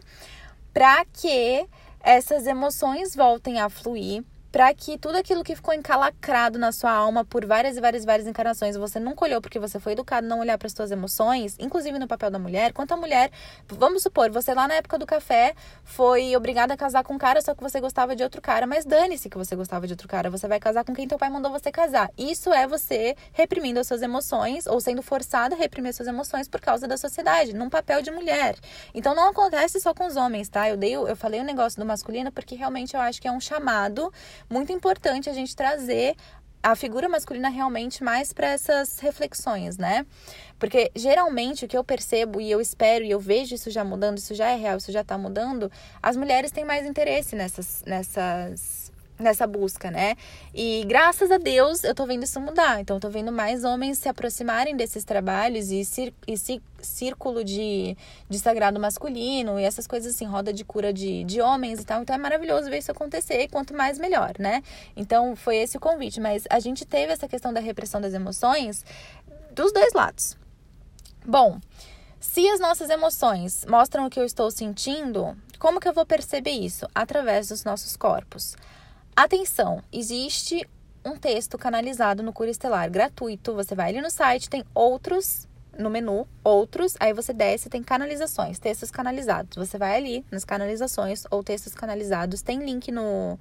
para 0.73 1.06
que 1.06 1.65
essas 2.02 2.45
emoções 2.47 3.15
voltem 3.15 3.60
a 3.60 3.69
fluir 3.69 4.23
para 4.53 4.71
que 4.71 4.99
tudo 4.99 5.17
aquilo 5.17 5.43
que 5.43 5.55
ficou 5.55 5.73
encalacrado 5.73 6.59
na 6.59 6.71
sua 6.71 6.91
alma 6.91 7.25
por 7.25 7.43
várias 7.43 7.75
e 7.75 7.81
várias 7.81 8.03
e 8.03 8.05
várias 8.05 8.27
encarnações, 8.27 8.77
você 8.77 8.99
nunca 8.99 9.25
olhou 9.25 9.41
porque 9.41 9.57
você 9.57 9.79
foi 9.79 9.93
educado 9.93 10.27
não 10.27 10.41
olhar 10.41 10.59
para 10.59 10.67
as 10.67 10.73
suas 10.73 10.91
emoções, 10.91 11.55
inclusive 11.57 11.97
no 11.97 12.07
papel 12.07 12.29
da 12.29 12.37
mulher. 12.37 12.71
Quanto 12.71 12.93
a 12.93 12.97
mulher, 12.97 13.31
vamos 13.67 14.03
supor, 14.03 14.29
você 14.29 14.53
lá 14.53 14.67
na 14.67 14.75
época 14.75 14.99
do 14.99 15.07
café 15.07 15.55
foi 15.83 16.35
obrigada 16.35 16.75
a 16.75 16.77
casar 16.77 17.03
com 17.03 17.15
um 17.15 17.17
cara 17.17 17.41
só 17.41 17.55
que 17.55 17.63
você 17.63 17.81
gostava 17.81 18.15
de 18.15 18.21
outro 18.21 18.39
cara, 18.43 18.67
mas 18.67 18.85
dane-se 18.85 19.27
que 19.27 19.39
você 19.39 19.55
gostava 19.55 19.87
de 19.87 19.93
outro 19.93 20.07
cara, 20.07 20.29
você 20.29 20.47
vai 20.47 20.59
casar 20.59 20.85
com 20.85 20.93
quem 20.93 21.07
teu 21.07 21.17
pai 21.17 21.31
mandou 21.31 21.51
você 21.51 21.71
casar. 21.71 22.11
Isso 22.15 22.53
é 22.53 22.67
você 22.67 23.15
reprimindo 23.31 23.79
as 23.79 23.87
suas 23.87 24.03
emoções 24.03 24.67
ou 24.67 24.79
sendo 24.79 25.01
forçada 25.01 25.55
a 25.55 25.57
reprimir 25.57 25.89
as 25.89 25.95
suas 25.95 26.07
emoções 26.07 26.47
por 26.47 26.61
causa 26.61 26.87
da 26.87 26.95
sociedade, 26.95 27.55
num 27.55 27.71
papel 27.71 28.03
de 28.03 28.11
mulher. 28.11 28.55
Então 28.93 29.15
não 29.15 29.29
acontece 29.29 29.79
só 29.79 29.95
com 29.95 30.05
os 30.05 30.15
homens, 30.15 30.47
tá? 30.47 30.69
Eu 30.69 30.77
dei, 30.77 30.93
eu 30.93 31.15
falei 31.15 31.39
o 31.39 31.43
negócio 31.43 31.79
do 31.79 31.87
masculino 31.87 32.31
porque 32.31 32.53
realmente 32.53 32.93
eu 32.93 33.01
acho 33.01 33.19
que 33.19 33.27
é 33.27 33.31
um 33.31 33.41
chamado 33.41 34.13
muito 34.49 34.71
importante 34.71 35.29
a 35.29 35.34
gente 35.34 35.56
trazer 35.56 36.15
a 36.63 36.75
figura 36.75 37.10
masculina 37.10 37.49
realmente 37.49 38.01
mais 38.01 38.32
para 38.32 38.47
essas 38.47 38.99
reflexões, 38.99 39.77
né? 39.77 40.06
Porque 40.58 40.89
geralmente 40.95 41.65
o 41.65 41.67
que 41.67 41.77
eu 41.77 41.84
percebo 41.84 42.39
e 42.39 42.49
eu 42.49 42.62
espero 42.62 43.03
e 43.03 43.12
eu 43.12 43.19
vejo 43.19 43.53
isso 43.53 43.69
já 43.69 43.84
mudando, 43.84 44.17
isso 44.17 44.34
já 44.34 44.47
é 44.47 44.56
real, 44.56 44.77
isso 44.77 44.91
já 44.91 45.03
tá 45.03 45.17
mudando, 45.17 45.69
as 46.01 46.15
mulheres 46.15 46.51
têm 46.51 46.63
mais 46.63 46.86
interesse 46.86 47.36
nessas 47.36 47.84
nessas 47.86 48.82
nessa 49.17 49.45
busca, 49.45 49.91
né? 49.91 50.15
E 50.54 50.84
graças 50.86 51.32
a 51.32 51.38
Deus 51.38 51.84
eu 51.84 51.93
tô 51.93 52.06
vendo 52.06 52.23
isso 52.23 52.39
mudar. 52.39 52.80
Então, 52.82 52.97
eu 52.97 52.99
tô 52.99 53.10
vendo 53.10 53.32
mais 53.32 53.63
homens 53.63 53.97
se 53.97 54.10
aproximarem 54.10 54.76
desses 54.76 55.04
trabalhos 55.04 55.71
e, 55.71 55.84
cir 55.86 56.13
e 56.28 56.36
círculo 56.82 57.43
de, 57.43 57.95
de 58.30 58.39
sagrado 58.39 58.80
masculino 58.80 59.60
e 59.60 59.63
essas 59.63 59.88
coisas 59.88 60.15
assim, 60.15 60.26
roda 60.26 60.52
de 60.52 60.65
cura 60.65 60.91
de, 60.91 61.23
de 61.23 61.41
homens 61.41 61.80
e 61.80 61.86
tal. 61.86 62.02
Então, 62.02 62.15
é 62.15 62.19
maravilhoso 62.19 62.69
ver 62.69 62.80
isso 62.80 62.91
acontecer 62.91 63.41
e 63.41 63.47
quanto 63.47 63.73
mais 63.73 63.97
melhor, 63.99 64.34
né? 64.39 64.62
Então, 64.95 65.36
foi 65.36 65.58
esse 65.58 65.78
o 65.78 65.80
convite. 65.80 66.19
Mas 66.19 66.43
a 66.49 66.60
gente 66.60 66.86
teve 66.86 67.13
essa 67.13 67.28
questão 67.28 67.54
da 67.54 67.60
repressão 67.60 68.02
das 68.02 68.13
emoções 68.13 68.84
dos 69.52 69.71
dois 69.71 69.93
lados. 69.93 70.36
Bom, 71.26 71.60
se 72.19 72.49
as 72.49 72.60
nossas 72.60 72.89
emoções 72.89 73.65
mostram 73.65 74.06
o 74.06 74.10
que 74.10 74.19
eu 74.19 74.26
estou 74.26 74.49
sentindo, 74.49 75.38
como 75.60 75.80
que 75.80 75.88
eu 75.88 75.93
vou 75.93 76.06
perceber 76.06 76.52
isso? 76.52 76.88
Através 76.93 77.49
dos 77.49 77.63
nossos 77.63 77.95
corpos. 77.95 78.56
Atenção, 79.15 79.84
existe 79.91 80.67
um 81.06 81.15
texto 81.15 81.56
canalizado 81.56 82.23
no 82.23 82.34
Cura 82.34 82.49
Estelar 82.49 82.89
gratuito. 82.89 83.54
Você 83.54 83.76
vai 83.76 83.89
ali 83.89 84.02
no 84.02 84.10
site, 84.10 84.49
tem 84.49 84.63
outros 84.73 85.47
no 85.78 85.89
menu, 85.89 86.28
outros, 86.43 86.95
aí 86.99 87.13
você 87.13 87.32
desce, 87.32 87.69
tem 87.69 87.84
canalizações, 87.84 88.58
textos 88.58 88.89
canalizados. 88.89 89.56
Você 89.56 89.78
vai 89.78 89.95
ali 89.95 90.26
nas 90.32 90.43
canalizações 90.43 91.26
ou 91.30 91.43
textos 91.43 91.76
canalizados, 91.76 92.41
tem 92.41 92.63
link 92.65 92.91
no 92.91 93.39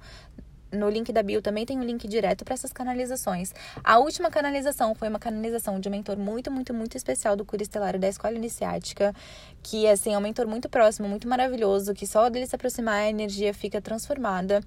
no 0.73 0.89
link 0.89 1.11
da 1.13 1.23
bio 1.23 1.41
também 1.41 1.65
tem 1.65 1.79
um 1.79 1.83
link 1.83 2.07
direto 2.07 2.43
para 2.43 2.53
essas 2.53 2.73
canalizações. 2.73 3.53
A 3.83 3.99
última 3.99 4.29
canalização 4.29 4.95
foi 4.95 5.07
uma 5.07 5.19
canalização 5.19 5.79
de 5.79 5.87
um 5.87 5.91
mentor 5.91 6.17
muito, 6.17 6.51
muito, 6.51 6.73
muito 6.73 6.97
especial 6.97 7.35
do 7.35 7.45
Cura 7.45 7.63
Estelar 7.63 7.97
da 7.97 8.07
Escola 8.07 8.35
Iniciática, 8.35 9.13
que 9.61 9.87
assim 9.87 10.13
é 10.13 10.17
um 10.17 10.21
mentor 10.21 10.47
muito 10.47 10.67
próximo, 10.67 11.07
muito 11.07 11.27
maravilhoso, 11.27 11.93
que 11.93 12.07
só 12.07 12.29
dele 12.29 12.47
se 12.47 12.55
aproximar 12.55 12.95
a 12.95 13.09
energia 13.09 13.53
fica 13.53 13.79
transformada. 13.79 14.61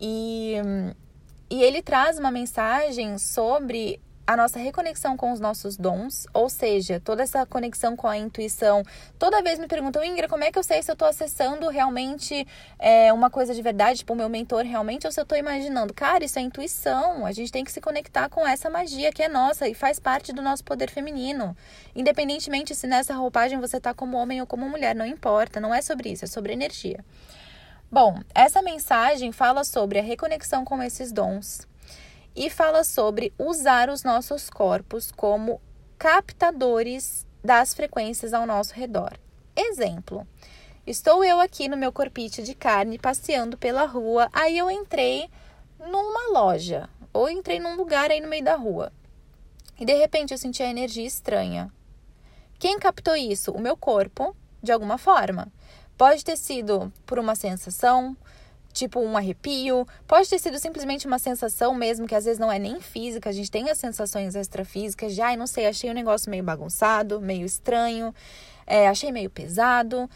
E, 0.00 0.54
e 1.50 1.62
ele 1.62 1.82
traz 1.82 2.18
uma 2.18 2.30
mensagem 2.30 3.18
sobre 3.18 4.00
a 4.28 4.36
nossa 4.36 4.58
reconexão 4.58 5.16
com 5.16 5.32
os 5.32 5.40
nossos 5.40 5.78
dons, 5.78 6.26
ou 6.34 6.50
seja, 6.50 7.00
toda 7.00 7.22
essa 7.22 7.46
conexão 7.46 7.96
com 7.96 8.06
a 8.06 8.18
intuição. 8.18 8.82
Toda 9.18 9.40
vez 9.40 9.58
me 9.58 9.66
perguntam, 9.66 10.04
Ingra, 10.04 10.28
como 10.28 10.44
é 10.44 10.52
que 10.52 10.58
eu 10.58 10.62
sei 10.62 10.82
se 10.82 10.90
eu 10.90 10.92
estou 10.92 11.08
acessando 11.08 11.66
realmente 11.70 12.46
é, 12.78 13.10
uma 13.10 13.30
coisa 13.30 13.54
de 13.54 13.62
verdade, 13.62 14.00
tipo 14.00 14.12
o 14.12 14.16
meu 14.16 14.28
mentor 14.28 14.66
realmente, 14.66 15.06
ou 15.06 15.12
se 15.12 15.18
eu 15.18 15.22
estou 15.22 15.38
imaginando? 15.38 15.94
Cara, 15.94 16.26
isso 16.26 16.38
é 16.38 16.42
intuição. 16.42 17.24
A 17.24 17.32
gente 17.32 17.50
tem 17.50 17.64
que 17.64 17.72
se 17.72 17.80
conectar 17.80 18.28
com 18.28 18.46
essa 18.46 18.68
magia 18.68 19.10
que 19.10 19.22
é 19.22 19.30
nossa 19.30 19.66
e 19.66 19.72
faz 19.72 19.98
parte 19.98 20.30
do 20.30 20.42
nosso 20.42 20.62
poder 20.62 20.90
feminino. 20.90 21.56
Independentemente 21.96 22.74
se 22.74 22.86
nessa 22.86 23.14
roupagem 23.14 23.58
você 23.58 23.78
está 23.78 23.94
como 23.94 24.18
homem 24.18 24.42
ou 24.42 24.46
como 24.46 24.68
mulher, 24.68 24.94
não 24.94 25.06
importa. 25.06 25.58
Não 25.58 25.74
é 25.74 25.80
sobre 25.80 26.10
isso, 26.10 26.26
é 26.26 26.28
sobre 26.28 26.52
energia. 26.52 27.02
Bom, 27.90 28.20
essa 28.34 28.60
mensagem 28.60 29.32
fala 29.32 29.64
sobre 29.64 29.98
a 29.98 30.02
reconexão 30.02 30.66
com 30.66 30.82
esses 30.82 31.10
dons 31.10 31.66
e 32.38 32.48
fala 32.48 32.84
sobre 32.84 33.32
usar 33.36 33.90
os 33.90 34.04
nossos 34.04 34.48
corpos 34.48 35.10
como 35.10 35.60
captadores 35.98 37.26
das 37.42 37.74
frequências 37.74 38.32
ao 38.32 38.46
nosso 38.46 38.74
redor. 38.74 39.18
Exemplo: 39.56 40.24
estou 40.86 41.24
eu 41.24 41.40
aqui 41.40 41.68
no 41.68 41.76
meu 41.76 41.92
corpite 41.92 42.40
de 42.44 42.54
carne 42.54 42.96
passeando 42.96 43.58
pela 43.58 43.84
rua, 43.86 44.28
aí 44.32 44.56
eu 44.56 44.70
entrei 44.70 45.28
numa 45.80 46.30
loja 46.30 46.88
ou 47.12 47.28
entrei 47.28 47.58
num 47.58 47.74
lugar 47.74 48.12
aí 48.12 48.20
no 48.20 48.28
meio 48.28 48.44
da 48.44 48.54
rua 48.54 48.92
e 49.76 49.84
de 49.84 49.94
repente 49.94 50.32
eu 50.32 50.38
senti 50.38 50.62
a 50.62 50.70
energia 50.70 51.06
estranha. 51.06 51.72
Quem 52.56 52.78
captou 52.78 53.16
isso? 53.16 53.50
O 53.50 53.60
meu 53.60 53.76
corpo, 53.76 54.34
de 54.62 54.70
alguma 54.70 54.96
forma. 54.96 55.48
Pode 55.96 56.24
ter 56.24 56.36
sido 56.36 56.92
por 57.04 57.18
uma 57.18 57.34
sensação, 57.34 58.16
tipo 58.72 59.00
um 59.00 59.16
arrepio, 59.16 59.86
pode 60.06 60.28
ter 60.28 60.38
sido 60.38 60.58
simplesmente 60.58 61.06
uma 61.06 61.18
sensação 61.18 61.74
mesmo, 61.74 62.06
que 62.06 62.14
às 62.14 62.24
vezes 62.24 62.38
não 62.38 62.50
é 62.50 62.58
nem 62.58 62.80
física, 62.80 63.30
a 63.30 63.32
gente 63.32 63.50
tem 63.50 63.70
as 63.70 63.78
sensações 63.78 64.34
extrafísicas 64.34 65.14
de, 65.14 65.20
ai, 65.20 65.36
não 65.36 65.46
sei, 65.46 65.66
achei 65.66 65.90
o 65.90 65.94
negócio 65.94 66.30
meio 66.30 66.44
bagunçado, 66.44 67.20
meio 67.20 67.44
estranho, 67.44 68.14
é, 68.66 68.88
achei 68.88 69.10
meio 69.10 69.30
pesado. 69.30 70.08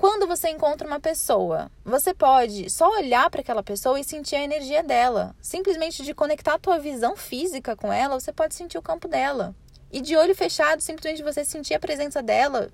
Quando 0.00 0.26
você 0.26 0.48
encontra 0.48 0.88
uma 0.88 0.98
pessoa, 0.98 1.70
você 1.84 2.14
pode 2.14 2.70
só 2.70 2.88
olhar 2.90 3.28
para 3.28 3.42
aquela 3.42 3.62
pessoa 3.62 4.00
e 4.00 4.04
sentir 4.04 4.34
a 4.34 4.42
energia 4.42 4.82
dela. 4.82 5.36
Simplesmente 5.42 6.02
de 6.02 6.14
conectar 6.14 6.54
a 6.54 6.58
tua 6.58 6.78
visão 6.78 7.14
física 7.14 7.76
com 7.76 7.92
ela, 7.92 8.18
você 8.18 8.32
pode 8.32 8.54
sentir 8.54 8.78
o 8.78 8.82
campo 8.82 9.06
dela. 9.06 9.54
E 9.92 10.00
de 10.00 10.16
olho 10.16 10.34
fechado, 10.34 10.80
simplesmente 10.80 11.22
você 11.22 11.44
sentir 11.44 11.74
a 11.74 11.78
presença 11.78 12.22
dela, 12.22 12.70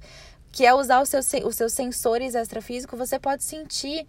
que 0.52 0.64
é 0.64 0.72
usar 0.72 1.02
os 1.02 1.08
seus, 1.08 1.26
os 1.44 1.56
seus 1.56 1.72
sensores 1.72 2.36
extrafísicos, 2.36 2.96
você 2.96 3.18
pode 3.18 3.42
sentir. 3.42 4.06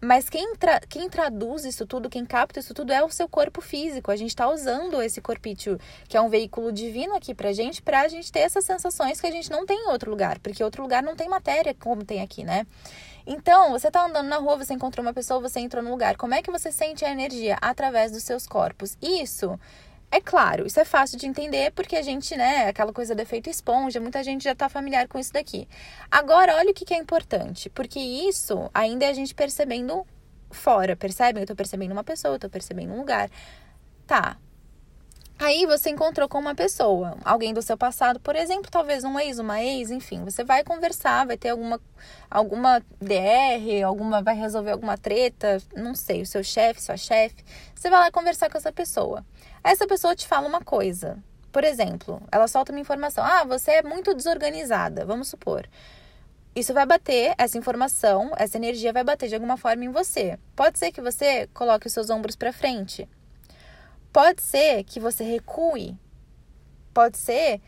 Mas 0.00 0.28
quem, 0.28 0.54
tra 0.54 0.80
quem 0.80 1.08
traduz 1.10 1.64
isso 1.64 1.84
tudo, 1.84 2.08
quem 2.08 2.24
capta 2.24 2.60
isso 2.60 2.72
tudo 2.72 2.92
é 2.92 3.02
o 3.02 3.10
seu 3.10 3.28
corpo 3.28 3.60
físico. 3.60 4.10
A 4.10 4.16
gente 4.16 4.30
está 4.30 4.48
usando 4.48 5.02
esse 5.02 5.20
corpício, 5.20 5.78
que 6.08 6.16
é 6.16 6.20
um 6.20 6.28
veículo 6.28 6.70
divino 6.70 7.16
aqui 7.16 7.34
pra 7.34 7.52
gente, 7.52 7.82
pra 7.82 8.06
gente 8.06 8.30
ter 8.30 8.40
essas 8.40 8.64
sensações 8.64 9.20
que 9.20 9.26
a 9.26 9.30
gente 9.30 9.50
não 9.50 9.66
tem 9.66 9.76
em 9.76 9.88
outro 9.88 10.10
lugar. 10.10 10.38
Porque 10.38 10.62
outro 10.62 10.82
lugar 10.82 11.02
não 11.02 11.16
tem 11.16 11.28
matéria 11.28 11.74
como 11.74 12.04
tem 12.04 12.22
aqui, 12.22 12.44
né? 12.44 12.64
Então, 13.26 13.72
você 13.72 13.90
tá 13.90 14.06
andando 14.06 14.28
na 14.28 14.38
rua, 14.38 14.56
você 14.56 14.72
encontrou 14.72 15.04
uma 15.04 15.12
pessoa, 15.12 15.40
você 15.40 15.60
entrou 15.60 15.82
no 15.82 15.90
lugar. 15.90 16.16
Como 16.16 16.32
é 16.32 16.40
que 16.40 16.50
você 16.50 16.72
sente 16.72 17.04
a 17.04 17.10
energia? 17.10 17.58
Através 17.60 18.12
dos 18.12 18.22
seus 18.22 18.46
corpos. 18.46 18.96
Isso 19.02 19.58
é 20.10 20.20
claro, 20.20 20.66
isso 20.66 20.80
é 20.80 20.84
fácil 20.84 21.18
de 21.18 21.26
entender 21.26 21.70
porque 21.72 21.94
a 21.94 22.02
gente, 22.02 22.34
né, 22.36 22.68
aquela 22.68 22.92
coisa 22.92 23.14
do 23.14 23.20
efeito 23.20 23.50
esponja, 23.50 24.00
muita 24.00 24.22
gente 24.24 24.44
já 24.44 24.52
está 24.52 24.68
familiar 24.68 25.06
com 25.06 25.18
isso 25.18 25.32
daqui. 25.32 25.68
Agora, 26.10 26.56
olha 26.56 26.70
o 26.70 26.74
que, 26.74 26.84
que 26.84 26.94
é 26.94 26.98
importante, 26.98 27.68
porque 27.70 28.00
isso 28.00 28.70
ainda 28.72 29.04
é 29.04 29.10
a 29.10 29.12
gente 29.12 29.34
percebendo 29.34 30.06
fora, 30.50 30.96
percebe? 30.96 31.40
Eu 31.40 31.44
estou 31.44 31.56
percebendo 31.56 31.92
uma 31.92 32.04
pessoa, 32.04 32.32
eu 32.32 32.36
estou 32.36 32.50
percebendo 32.50 32.92
um 32.92 32.98
lugar. 32.98 33.30
Tá. 34.06 34.38
Aí 35.40 35.66
você 35.66 35.90
encontrou 35.90 36.28
com 36.28 36.36
uma 36.36 36.54
pessoa, 36.54 37.16
alguém 37.24 37.54
do 37.54 37.62
seu 37.62 37.76
passado, 37.78 38.18
por 38.18 38.34
exemplo, 38.34 38.68
talvez 38.68 39.04
um 39.04 39.16
ex, 39.20 39.38
uma 39.38 39.62
ex, 39.62 39.88
enfim, 39.88 40.24
você 40.24 40.42
vai 40.42 40.64
conversar, 40.64 41.24
vai 41.28 41.36
ter 41.36 41.50
alguma 41.50 41.80
alguma 42.28 42.80
DR, 43.00 43.84
alguma 43.86 44.20
vai 44.20 44.34
resolver 44.34 44.72
alguma 44.72 44.98
treta, 44.98 45.62
não 45.76 45.94
sei, 45.94 46.22
o 46.22 46.26
seu 46.26 46.42
chefe, 46.42 46.82
sua 46.82 46.96
chefe, 46.96 47.44
você 47.72 47.88
vai 47.88 48.00
lá 48.00 48.10
conversar 48.10 48.50
com 48.50 48.58
essa 48.58 48.72
pessoa. 48.72 49.24
Essa 49.62 49.86
pessoa 49.86 50.16
te 50.16 50.26
fala 50.26 50.48
uma 50.48 50.60
coisa. 50.60 51.16
Por 51.52 51.62
exemplo, 51.62 52.20
ela 52.32 52.48
solta 52.48 52.72
uma 52.72 52.80
informação. 52.80 53.24
Ah, 53.24 53.44
você 53.44 53.70
é 53.72 53.82
muito 53.82 54.14
desorganizada, 54.14 55.06
vamos 55.06 55.28
supor. 55.28 55.68
Isso 56.54 56.74
vai 56.74 56.84
bater, 56.84 57.34
essa 57.38 57.56
informação, 57.56 58.32
essa 58.36 58.56
energia 58.56 58.92
vai 58.92 59.04
bater 59.04 59.28
de 59.28 59.36
alguma 59.36 59.56
forma 59.56 59.84
em 59.84 59.92
você. 59.92 60.36
Pode 60.56 60.80
ser 60.80 60.90
que 60.90 61.00
você 61.00 61.46
coloque 61.54 61.86
os 61.86 61.92
seus 61.92 62.10
ombros 62.10 62.34
para 62.34 62.52
frente. 62.52 63.08
Pode 64.18 64.42
ser 64.42 64.82
que 64.82 64.98
você 64.98 65.22
recue. 65.22 65.96
Pode 66.92 67.16
ser 67.16 67.60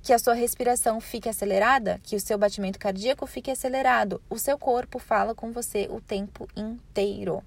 que 0.00 0.10
a 0.10 0.18
sua 0.18 0.32
respiração 0.32 1.02
fique 1.02 1.28
acelerada, 1.28 2.00
que 2.02 2.16
o 2.16 2.20
seu 2.20 2.38
batimento 2.38 2.78
cardíaco 2.78 3.26
fique 3.26 3.50
acelerado. 3.50 4.18
O 4.30 4.38
seu 4.38 4.56
corpo 4.56 4.98
fala 4.98 5.34
com 5.34 5.52
você 5.52 5.86
o 5.90 6.00
tempo 6.00 6.48
inteiro 6.56 7.44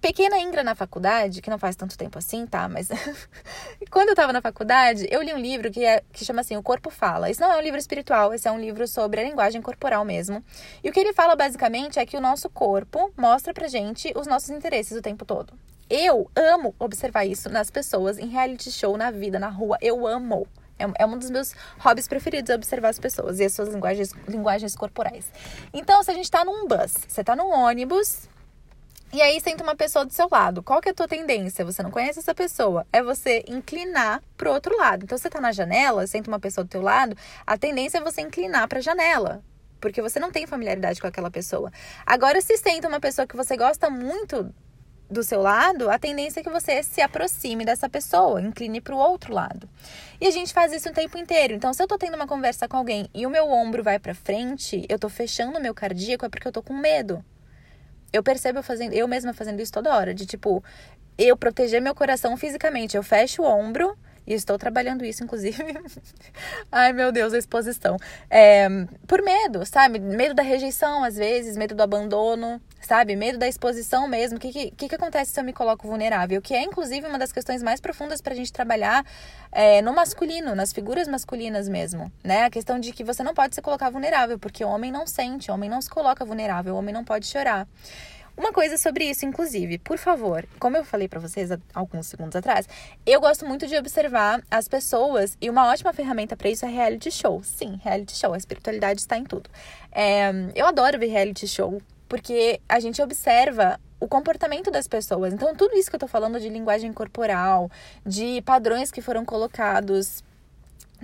pequena 0.00 0.38
Ingra 0.38 0.62
na 0.62 0.76
faculdade, 0.76 1.42
que 1.42 1.50
não 1.50 1.58
faz 1.58 1.74
tanto 1.74 1.98
tempo 1.98 2.16
assim, 2.16 2.46
tá? 2.46 2.68
Mas 2.68 2.88
quando 3.90 4.10
eu 4.10 4.14
tava 4.14 4.32
na 4.32 4.40
faculdade, 4.40 5.04
eu 5.10 5.20
li 5.20 5.34
um 5.34 5.38
livro 5.38 5.68
que, 5.68 5.84
é, 5.84 6.00
que 6.12 6.24
chama 6.24 6.42
assim 6.42 6.56
O 6.56 6.62
Corpo 6.62 6.90
Fala. 6.90 7.28
Isso 7.28 7.40
não 7.40 7.50
é 7.50 7.56
um 7.56 7.60
livro 7.60 7.80
espiritual, 7.80 8.32
esse 8.32 8.46
é 8.46 8.52
um 8.52 8.60
livro 8.60 8.86
sobre 8.86 9.20
a 9.20 9.24
linguagem 9.24 9.60
corporal 9.60 10.04
mesmo. 10.04 10.44
E 10.84 10.88
o 10.88 10.92
que 10.92 11.00
ele 11.00 11.12
fala 11.12 11.34
basicamente 11.34 11.98
é 11.98 12.06
que 12.06 12.16
o 12.16 12.20
nosso 12.20 12.48
corpo 12.48 13.12
mostra 13.16 13.52
pra 13.52 13.66
gente 13.66 14.12
os 14.14 14.28
nossos 14.28 14.50
interesses 14.50 14.96
o 14.96 15.02
tempo 15.02 15.24
todo. 15.24 15.52
Eu 15.88 16.28
amo 16.34 16.74
observar 16.80 17.24
isso 17.24 17.48
nas 17.48 17.70
pessoas, 17.70 18.18
em 18.18 18.26
reality 18.26 18.72
show, 18.72 18.96
na 18.96 19.10
vida, 19.10 19.38
na 19.38 19.48
rua. 19.48 19.78
Eu 19.80 20.04
amo. 20.06 20.46
É, 20.78 20.84
é 21.02 21.06
um 21.06 21.16
dos 21.16 21.30
meus 21.30 21.54
hobbies 21.78 22.08
preferidos, 22.08 22.54
observar 22.54 22.88
as 22.88 22.98
pessoas 22.98 23.38
e 23.38 23.44
as 23.44 23.52
suas 23.52 23.68
linguagens, 23.68 24.12
linguagens 24.28 24.74
corporais. 24.74 25.30
Então, 25.72 26.02
se 26.02 26.10
a 26.10 26.14
gente 26.14 26.30
tá 26.30 26.44
num 26.44 26.66
bus, 26.66 26.92
você 27.08 27.22
tá 27.22 27.36
num 27.36 27.50
ônibus, 27.50 28.28
e 29.12 29.22
aí 29.22 29.40
senta 29.40 29.62
uma 29.62 29.76
pessoa 29.76 30.04
do 30.04 30.12
seu 30.12 30.28
lado. 30.30 30.62
Qual 30.62 30.80
que 30.80 30.88
é 30.88 30.92
a 30.92 30.94
tua 30.94 31.06
tendência? 31.06 31.64
Você 31.64 31.82
não 31.82 31.90
conhece 31.90 32.18
essa 32.18 32.34
pessoa. 32.34 32.84
É 32.92 33.00
você 33.00 33.44
inclinar 33.46 34.20
pro 34.36 34.52
outro 34.52 34.76
lado. 34.76 35.04
Então 35.04 35.16
você 35.16 35.30
tá 35.30 35.40
na 35.40 35.52
janela, 35.52 36.06
senta 36.06 36.28
uma 36.28 36.40
pessoa 36.40 36.64
do 36.64 36.68
teu 36.68 36.82
lado, 36.82 37.16
a 37.46 37.56
tendência 37.56 37.98
é 37.98 38.00
você 38.00 38.20
inclinar 38.20 38.66
para 38.66 38.80
a 38.80 38.82
janela, 38.82 39.42
porque 39.80 40.02
você 40.02 40.18
não 40.18 40.32
tem 40.32 40.46
familiaridade 40.46 41.00
com 41.00 41.06
aquela 41.06 41.30
pessoa. 41.30 41.72
Agora 42.04 42.40
se 42.40 42.56
senta 42.58 42.88
uma 42.88 42.98
pessoa 42.98 43.26
que 43.26 43.36
você 43.36 43.56
gosta 43.56 43.88
muito 43.88 44.52
do 45.08 45.22
seu 45.22 45.40
lado, 45.40 45.88
a 45.88 45.98
tendência 45.98 46.40
é 46.40 46.42
que 46.42 46.50
você 46.50 46.82
se 46.82 47.00
aproxime 47.00 47.64
dessa 47.64 47.88
pessoa, 47.88 48.40
incline 48.40 48.80
para 48.80 48.94
o 48.94 48.98
outro 48.98 49.32
lado. 49.32 49.68
E 50.20 50.26
a 50.26 50.30
gente 50.30 50.52
faz 50.52 50.72
isso 50.72 50.88
o 50.88 50.92
tempo 50.92 51.16
inteiro. 51.16 51.54
Então, 51.54 51.72
se 51.72 51.82
eu 51.82 51.86
tô 51.86 51.96
tendo 51.96 52.14
uma 52.14 52.26
conversa 52.26 52.66
com 52.68 52.76
alguém 52.76 53.08
e 53.14 53.26
o 53.26 53.30
meu 53.30 53.48
ombro 53.48 53.82
vai 53.82 53.98
para 53.98 54.14
frente, 54.14 54.84
eu 54.88 54.98
tô 54.98 55.08
fechando 55.08 55.58
o 55.58 55.62
meu 55.62 55.74
cardíaco, 55.74 56.26
é 56.26 56.28
porque 56.28 56.48
eu 56.48 56.52
tô 56.52 56.62
com 56.62 56.74
medo. 56.74 57.24
Eu 58.12 58.22
percebo 58.22 58.62
fazendo, 58.62 58.92
eu 58.92 59.06
mesma 59.06 59.32
fazendo 59.32 59.60
isso 59.60 59.72
toda 59.72 59.94
hora, 59.94 60.14
de 60.14 60.26
tipo, 60.26 60.62
eu 61.18 61.36
proteger 61.36 61.80
meu 61.80 61.94
coração 61.94 62.36
fisicamente. 62.36 62.96
Eu 62.96 63.02
fecho 63.02 63.42
o 63.42 63.46
ombro 63.46 63.96
e 64.26 64.34
estou 64.34 64.58
trabalhando 64.58 65.04
isso, 65.04 65.22
inclusive. 65.22 65.62
Ai, 66.72 66.92
meu 66.92 67.12
Deus, 67.12 67.32
a 67.32 67.38
exposição. 67.38 67.96
É, 68.28 68.68
por 69.06 69.22
medo, 69.22 69.64
sabe? 69.64 69.98
Medo 69.98 70.34
da 70.34 70.42
rejeição, 70.42 71.04
às 71.04 71.16
vezes, 71.16 71.56
medo 71.56 71.74
do 71.74 71.82
abandono, 71.82 72.60
sabe? 72.80 73.14
Medo 73.14 73.38
da 73.38 73.46
exposição 73.46 74.08
mesmo. 74.08 74.38
O 74.38 74.40
que, 74.40 74.70
que, 74.72 74.88
que 74.88 74.94
acontece 74.94 75.32
se 75.32 75.40
eu 75.40 75.44
me 75.44 75.52
coloco 75.52 75.86
vulnerável? 75.86 76.42
Que 76.42 76.54
é, 76.54 76.62
inclusive, 76.62 77.06
uma 77.06 77.18
das 77.18 77.32
questões 77.32 77.62
mais 77.62 77.80
profundas 77.80 78.20
para 78.20 78.32
a 78.32 78.36
gente 78.36 78.52
trabalhar 78.52 79.04
é, 79.52 79.80
no 79.82 79.94
masculino, 79.94 80.54
nas 80.54 80.72
figuras 80.72 81.06
masculinas 81.06 81.68
mesmo, 81.68 82.10
né? 82.24 82.44
A 82.44 82.50
questão 82.50 82.80
de 82.80 82.92
que 82.92 83.04
você 83.04 83.22
não 83.22 83.34
pode 83.34 83.54
se 83.54 83.62
colocar 83.62 83.90
vulnerável, 83.90 84.38
porque 84.38 84.64
o 84.64 84.68
homem 84.68 84.90
não 84.90 85.06
sente, 85.06 85.50
o 85.50 85.54
homem 85.54 85.70
não 85.70 85.80
se 85.80 85.90
coloca 85.90 86.24
vulnerável, 86.24 86.74
o 86.74 86.78
homem 86.78 86.92
não 86.92 87.04
pode 87.04 87.26
chorar. 87.26 87.66
Uma 88.36 88.52
coisa 88.52 88.76
sobre 88.76 89.04
isso, 89.04 89.24
inclusive, 89.24 89.78
por 89.78 89.96
favor, 89.96 90.46
como 90.58 90.76
eu 90.76 90.84
falei 90.84 91.08
para 91.08 91.18
vocês 91.18 91.50
há 91.50 91.58
alguns 91.72 92.06
segundos 92.06 92.36
atrás, 92.36 92.68
eu 93.06 93.18
gosto 93.18 93.46
muito 93.46 93.66
de 93.66 93.74
observar 93.78 94.42
as 94.50 94.68
pessoas 94.68 95.38
e 95.40 95.48
uma 95.48 95.66
ótima 95.68 95.90
ferramenta 95.94 96.36
para 96.36 96.50
isso 96.50 96.66
é 96.66 96.68
reality 96.68 97.10
show. 97.10 97.42
Sim, 97.42 97.80
reality 97.82 98.14
show, 98.14 98.34
a 98.34 98.36
espiritualidade 98.36 99.00
está 99.00 99.16
em 99.16 99.24
tudo. 99.24 99.48
É, 99.90 100.30
eu 100.54 100.66
adoro 100.66 100.98
ver 100.98 101.06
reality 101.06 101.48
show 101.48 101.80
porque 102.06 102.60
a 102.68 102.78
gente 102.78 103.00
observa 103.00 103.80
o 103.98 104.06
comportamento 104.06 104.70
das 104.70 104.86
pessoas. 104.86 105.32
Então, 105.32 105.54
tudo 105.54 105.74
isso 105.74 105.88
que 105.88 105.96
eu 105.96 106.00
tô 106.00 106.06
falando 106.06 106.38
de 106.38 106.48
linguagem 106.48 106.92
corporal, 106.92 107.70
de 108.04 108.42
padrões 108.42 108.90
que 108.90 109.00
foram 109.00 109.24
colocados 109.24 110.22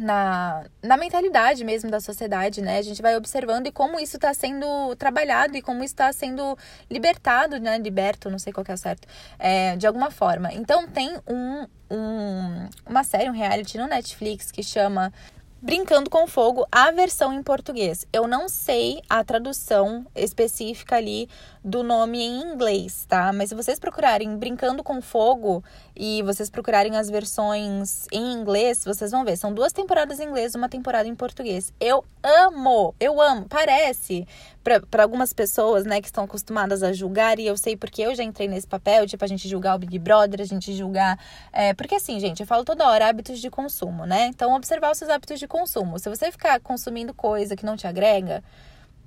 na, 0.02 0.64
na 0.82 0.96
mentalidade 0.96 1.64
mesmo 1.64 1.90
da 1.90 2.00
sociedade, 2.00 2.60
né? 2.60 2.78
A 2.78 2.82
gente 2.82 3.00
vai 3.00 3.16
observando 3.16 3.66
e 3.68 3.72
como 3.72 3.98
isso 4.00 4.16
está 4.16 4.34
sendo 4.34 4.94
trabalhado 4.96 5.56
e 5.56 5.62
como 5.62 5.84
está 5.84 6.12
sendo 6.12 6.58
libertado, 6.90 7.58
né? 7.58 7.78
Liberto, 7.78 8.28
não 8.28 8.38
sei 8.38 8.52
qual 8.52 8.64
que 8.64 8.70
é 8.70 8.74
o 8.74 8.78
certo, 8.78 9.06
é, 9.38 9.76
de 9.76 9.86
alguma 9.86 10.10
forma. 10.10 10.52
Então 10.52 10.86
tem 10.88 11.16
um, 11.26 11.66
um, 11.90 12.68
uma 12.86 13.04
série, 13.04 13.30
um 13.30 13.32
reality 13.32 13.78
no 13.78 13.86
Netflix 13.86 14.50
que 14.50 14.62
chama 14.62 15.12
Brincando 15.60 16.10
com 16.10 16.26
Fogo, 16.26 16.66
a 16.72 16.90
versão 16.90 17.32
em 17.32 17.40
português. 17.40 18.04
Eu 18.12 18.26
não 18.26 18.48
sei 18.48 19.00
a 19.08 19.22
tradução 19.22 20.04
específica 20.12 20.96
ali 20.96 21.28
do 21.64 21.82
nome 21.82 22.20
em 22.20 22.42
inglês, 22.42 23.04
tá? 23.08 23.32
Mas 23.32 23.50
se 23.50 23.54
vocês 23.54 23.78
procurarem 23.78 24.36
Brincando 24.36 24.82
com 24.82 25.00
Fogo 25.00 25.62
e 25.94 26.20
vocês 26.22 26.50
procurarem 26.50 26.96
as 26.96 27.08
versões 27.08 28.06
em 28.10 28.32
inglês, 28.32 28.84
vocês 28.84 29.12
vão 29.12 29.24
ver. 29.24 29.36
São 29.36 29.54
duas 29.54 29.72
temporadas 29.72 30.18
em 30.18 30.24
inglês, 30.24 30.54
uma 30.56 30.68
temporada 30.68 31.08
em 31.08 31.14
português. 31.14 31.72
Eu 31.78 32.04
amo, 32.22 32.94
eu 32.98 33.20
amo. 33.20 33.46
Parece 33.48 34.26
para 34.62 35.02
algumas 35.02 35.32
pessoas, 35.32 35.84
né, 35.84 36.00
que 36.00 36.06
estão 36.06 36.24
acostumadas 36.24 36.82
a 36.82 36.92
julgar, 36.92 37.38
e 37.38 37.46
eu 37.46 37.56
sei 37.56 37.76
porque 37.76 38.02
eu 38.02 38.14
já 38.14 38.22
entrei 38.22 38.46
nesse 38.46 38.66
papel, 38.66 39.06
tipo, 39.06 39.24
a 39.24 39.28
gente 39.28 39.48
julgar 39.48 39.74
o 39.74 39.78
Big 39.78 39.98
Brother, 39.98 40.40
a 40.40 40.44
gente 40.44 40.72
julgar. 40.72 41.18
É, 41.52 41.74
porque 41.74 41.96
assim, 41.96 42.18
gente, 42.18 42.40
eu 42.40 42.46
falo 42.46 42.64
toda 42.64 42.88
hora 42.88 43.08
hábitos 43.08 43.40
de 43.40 43.50
consumo, 43.50 44.04
né? 44.04 44.26
Então, 44.26 44.54
observar 44.54 44.90
os 44.90 44.98
seus 44.98 45.10
hábitos 45.10 45.38
de 45.38 45.46
consumo. 45.46 45.98
Se 45.98 46.08
você 46.08 46.30
ficar 46.30 46.60
consumindo 46.60 47.14
coisa 47.14 47.56
que 47.56 47.64
não 47.64 47.76
te 47.76 47.86
agrega, 47.86 48.42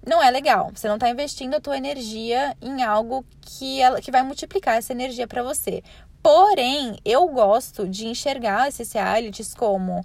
não 0.06 0.22
é 0.22 0.30
legal. 0.30 0.72
Você 0.74 0.88
não 0.88 0.96
está 0.96 1.10
investindo 1.10 1.56
a 1.56 1.60
tua 1.60 1.78
energia 1.78 2.56
em 2.62 2.84
algo 2.84 3.26
que, 3.42 3.82
ela, 3.82 4.00
que 4.02 4.12
vai 4.12 4.24
multiplicar 4.24 4.78
essa 4.78 4.94
energia 4.94 5.28
para 5.28 5.42
você. 5.44 5.84
Porém, 6.22 6.98
eu 7.04 7.28
gosto 7.28 7.88
de 7.88 8.08
enxergar 8.08 8.68
esses 8.68 8.92
realities 8.92 9.54
como 9.54 10.04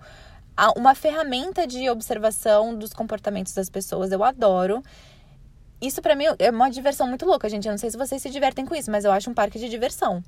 uma 0.76 0.94
ferramenta 0.94 1.66
de 1.66 1.88
observação 1.88 2.74
dos 2.74 2.92
comportamentos 2.92 3.54
das 3.54 3.70
pessoas. 3.70 4.12
Eu 4.12 4.22
adoro. 4.22 4.82
Isso 5.80 6.02
para 6.02 6.14
mim 6.14 6.24
é 6.38 6.50
uma 6.50 6.70
diversão 6.70 7.06
muito 7.06 7.24
louca, 7.24 7.48
gente. 7.48 7.66
Eu 7.66 7.72
não 7.72 7.78
sei 7.78 7.90
se 7.90 7.96
vocês 7.96 8.20
se 8.20 8.28
divertem 8.28 8.66
com 8.66 8.74
isso, 8.74 8.90
mas 8.90 9.04
eu 9.04 9.12
acho 9.12 9.30
um 9.30 9.34
parque 9.34 9.58
de 9.58 9.68
diversão. 9.68 10.22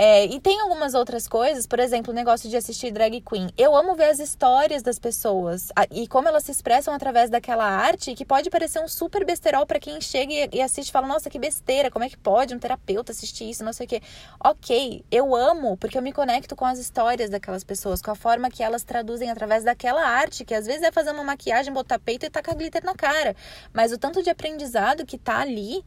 É, 0.00 0.26
e 0.26 0.38
tem 0.38 0.60
algumas 0.60 0.94
outras 0.94 1.26
coisas, 1.26 1.66
por 1.66 1.80
exemplo, 1.80 2.12
o 2.12 2.14
negócio 2.14 2.48
de 2.48 2.56
assistir 2.56 2.92
drag 2.92 3.20
queen. 3.20 3.50
Eu 3.58 3.74
amo 3.74 3.96
ver 3.96 4.10
as 4.10 4.20
histórias 4.20 4.80
das 4.80 4.96
pessoas 4.96 5.72
a, 5.74 5.88
e 5.90 6.06
como 6.06 6.28
elas 6.28 6.44
se 6.44 6.52
expressam 6.52 6.94
através 6.94 7.28
daquela 7.28 7.64
arte, 7.64 8.14
que 8.14 8.24
pode 8.24 8.48
parecer 8.48 8.78
um 8.78 8.86
super 8.86 9.26
besterol 9.26 9.66
para 9.66 9.80
quem 9.80 10.00
chega 10.00 10.32
e, 10.32 10.48
e, 10.52 10.62
assiste 10.62 10.90
e 10.90 10.92
fala: 10.92 11.08
Nossa, 11.08 11.28
que 11.28 11.36
besteira, 11.36 11.90
como 11.90 12.04
é 12.04 12.08
que 12.08 12.16
pode 12.16 12.54
um 12.54 12.60
terapeuta 12.60 13.10
assistir 13.10 13.50
isso? 13.50 13.64
Não 13.64 13.72
sei 13.72 13.86
o 13.86 13.88
quê. 13.88 14.00
Ok, 14.38 15.04
eu 15.10 15.34
amo, 15.34 15.76
porque 15.76 15.98
eu 15.98 16.02
me 16.02 16.12
conecto 16.12 16.54
com 16.54 16.64
as 16.64 16.78
histórias 16.78 17.28
daquelas 17.28 17.64
pessoas, 17.64 18.00
com 18.00 18.12
a 18.12 18.14
forma 18.14 18.48
que 18.48 18.62
elas 18.62 18.84
traduzem 18.84 19.32
através 19.32 19.64
daquela 19.64 20.06
arte, 20.06 20.44
que 20.44 20.54
às 20.54 20.64
vezes 20.64 20.84
é 20.84 20.92
fazer 20.92 21.10
uma 21.10 21.24
maquiagem, 21.24 21.72
botar 21.72 21.98
peito 21.98 22.24
e 22.24 22.30
tacar 22.30 22.54
glitter 22.54 22.84
na 22.84 22.94
cara. 22.94 23.34
Mas 23.72 23.90
o 23.90 23.98
tanto 23.98 24.22
de 24.22 24.30
aprendizado 24.30 25.04
que 25.04 25.18
tá 25.18 25.40
ali 25.40 25.84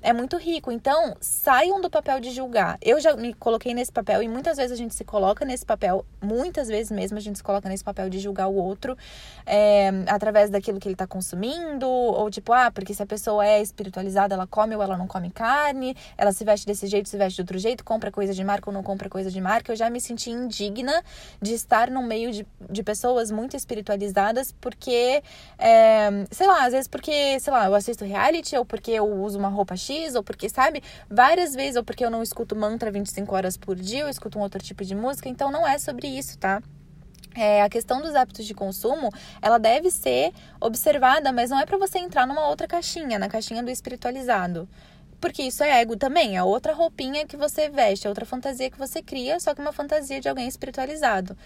é 0.00 0.12
muito 0.12 0.36
rico. 0.36 0.70
Então, 0.70 1.16
saiam 1.20 1.80
do 1.80 1.90
papel 1.90 2.20
de 2.20 2.30
julgar. 2.30 2.78
Eu 2.80 3.00
já 3.00 3.14
me 3.16 3.34
coloquei 3.34 3.74
nesse 3.74 3.92
papel 3.92 4.22
e 4.22 4.28
muitas 4.28 4.56
vezes 4.56 4.72
a 4.72 4.76
gente 4.76 4.94
se 4.94 5.04
coloca 5.04 5.44
nesse 5.44 5.66
papel, 5.66 6.04
muitas 6.22 6.68
vezes 6.68 6.90
mesmo 6.90 7.18
a 7.18 7.20
gente 7.20 7.36
se 7.36 7.42
coloca 7.42 7.68
nesse 7.68 7.84
papel 7.84 8.08
de 8.08 8.18
julgar 8.18 8.48
o 8.48 8.54
outro 8.54 8.96
é, 9.44 9.90
através 10.06 10.50
daquilo 10.50 10.78
que 10.78 10.86
ele 10.86 10.94
está 10.94 11.06
consumindo, 11.06 11.88
ou 11.88 12.30
tipo, 12.30 12.52
ah, 12.52 12.70
porque 12.70 12.94
se 12.94 13.02
a 13.02 13.06
pessoa 13.06 13.44
é 13.44 13.60
espiritualizada, 13.60 14.34
ela 14.34 14.46
come 14.46 14.76
ou 14.76 14.82
ela 14.82 14.96
não 14.96 15.06
come 15.06 15.30
carne, 15.30 15.96
ela 16.16 16.32
se 16.32 16.44
veste 16.44 16.66
desse 16.66 16.86
jeito, 16.86 17.08
se 17.08 17.16
veste 17.16 17.36
de 17.36 17.42
outro 17.42 17.58
jeito, 17.58 17.84
compra 17.84 18.10
coisa 18.10 18.32
de 18.32 18.44
marca 18.44 18.70
ou 18.70 18.74
não 18.74 18.82
compra 18.82 19.08
coisa 19.08 19.30
de 19.30 19.40
marca. 19.40 19.72
Eu 19.72 19.76
já 19.76 19.90
me 19.90 20.00
senti 20.00 20.30
indigna 20.30 21.02
de 21.40 21.54
estar 21.54 21.90
no 21.90 22.02
meio 22.02 22.30
de, 22.30 22.46
de 22.70 22.82
pessoas 22.82 23.30
muito 23.30 23.56
espiritualizadas, 23.56 24.52
porque, 24.60 25.22
é, 25.58 26.08
sei 26.30 26.46
lá, 26.46 26.66
às 26.66 26.72
vezes 26.72 26.88
porque, 26.88 27.40
sei 27.40 27.52
lá, 27.52 27.66
eu 27.66 27.74
assisto 27.74 28.04
reality 28.04 28.56
ou 28.56 28.64
porque 28.64 28.92
eu 28.92 29.06
uso 29.06 29.38
uma 29.38 29.48
roupa 29.48 29.76
Ou 30.16 30.22
porque, 30.22 30.48
sabe, 30.48 30.82
várias 31.08 31.54
vezes, 31.54 31.76
ou 31.76 31.84
porque 31.84 32.04
eu 32.04 32.10
não 32.10 32.22
escuto 32.22 32.56
mantra 32.56 32.90
25 32.90 33.34
horas 33.34 33.56
por 33.56 33.76
dia, 33.76 34.00
eu 34.00 34.08
escuto 34.08 34.38
um 34.38 34.42
outro 34.42 34.62
tipo 34.62 34.84
de 34.84 34.94
música, 34.94 35.28
então 35.28 35.50
não 35.50 35.66
é 35.66 35.78
sobre 35.78 36.06
isso, 36.06 36.38
tá? 36.38 36.62
É, 37.34 37.62
a 37.62 37.68
questão 37.68 38.00
dos 38.00 38.14
hábitos 38.14 38.46
de 38.46 38.54
consumo, 38.54 39.12
ela 39.40 39.58
deve 39.58 39.90
ser 39.90 40.32
observada, 40.60 41.32
mas 41.32 41.50
não 41.50 41.60
é 41.60 41.66
para 41.66 41.78
você 41.78 41.98
entrar 41.98 42.26
numa 42.26 42.48
outra 42.48 42.66
caixinha, 42.66 43.18
na 43.18 43.28
caixinha 43.28 43.62
do 43.62 43.70
espiritualizado. 43.70 44.68
Porque 45.20 45.42
isso 45.42 45.64
é 45.64 45.80
ego 45.80 45.96
também, 45.96 46.36
é 46.36 46.42
outra 46.42 46.72
roupinha 46.72 47.26
que 47.26 47.36
você 47.36 47.68
veste, 47.68 48.06
é 48.06 48.08
outra 48.08 48.24
fantasia 48.24 48.70
que 48.70 48.78
você 48.78 49.02
cria, 49.02 49.40
só 49.40 49.54
que 49.54 49.60
uma 49.60 49.72
fantasia 49.72 50.20
de 50.20 50.28
alguém 50.28 50.46
espiritualizado. 50.46 51.36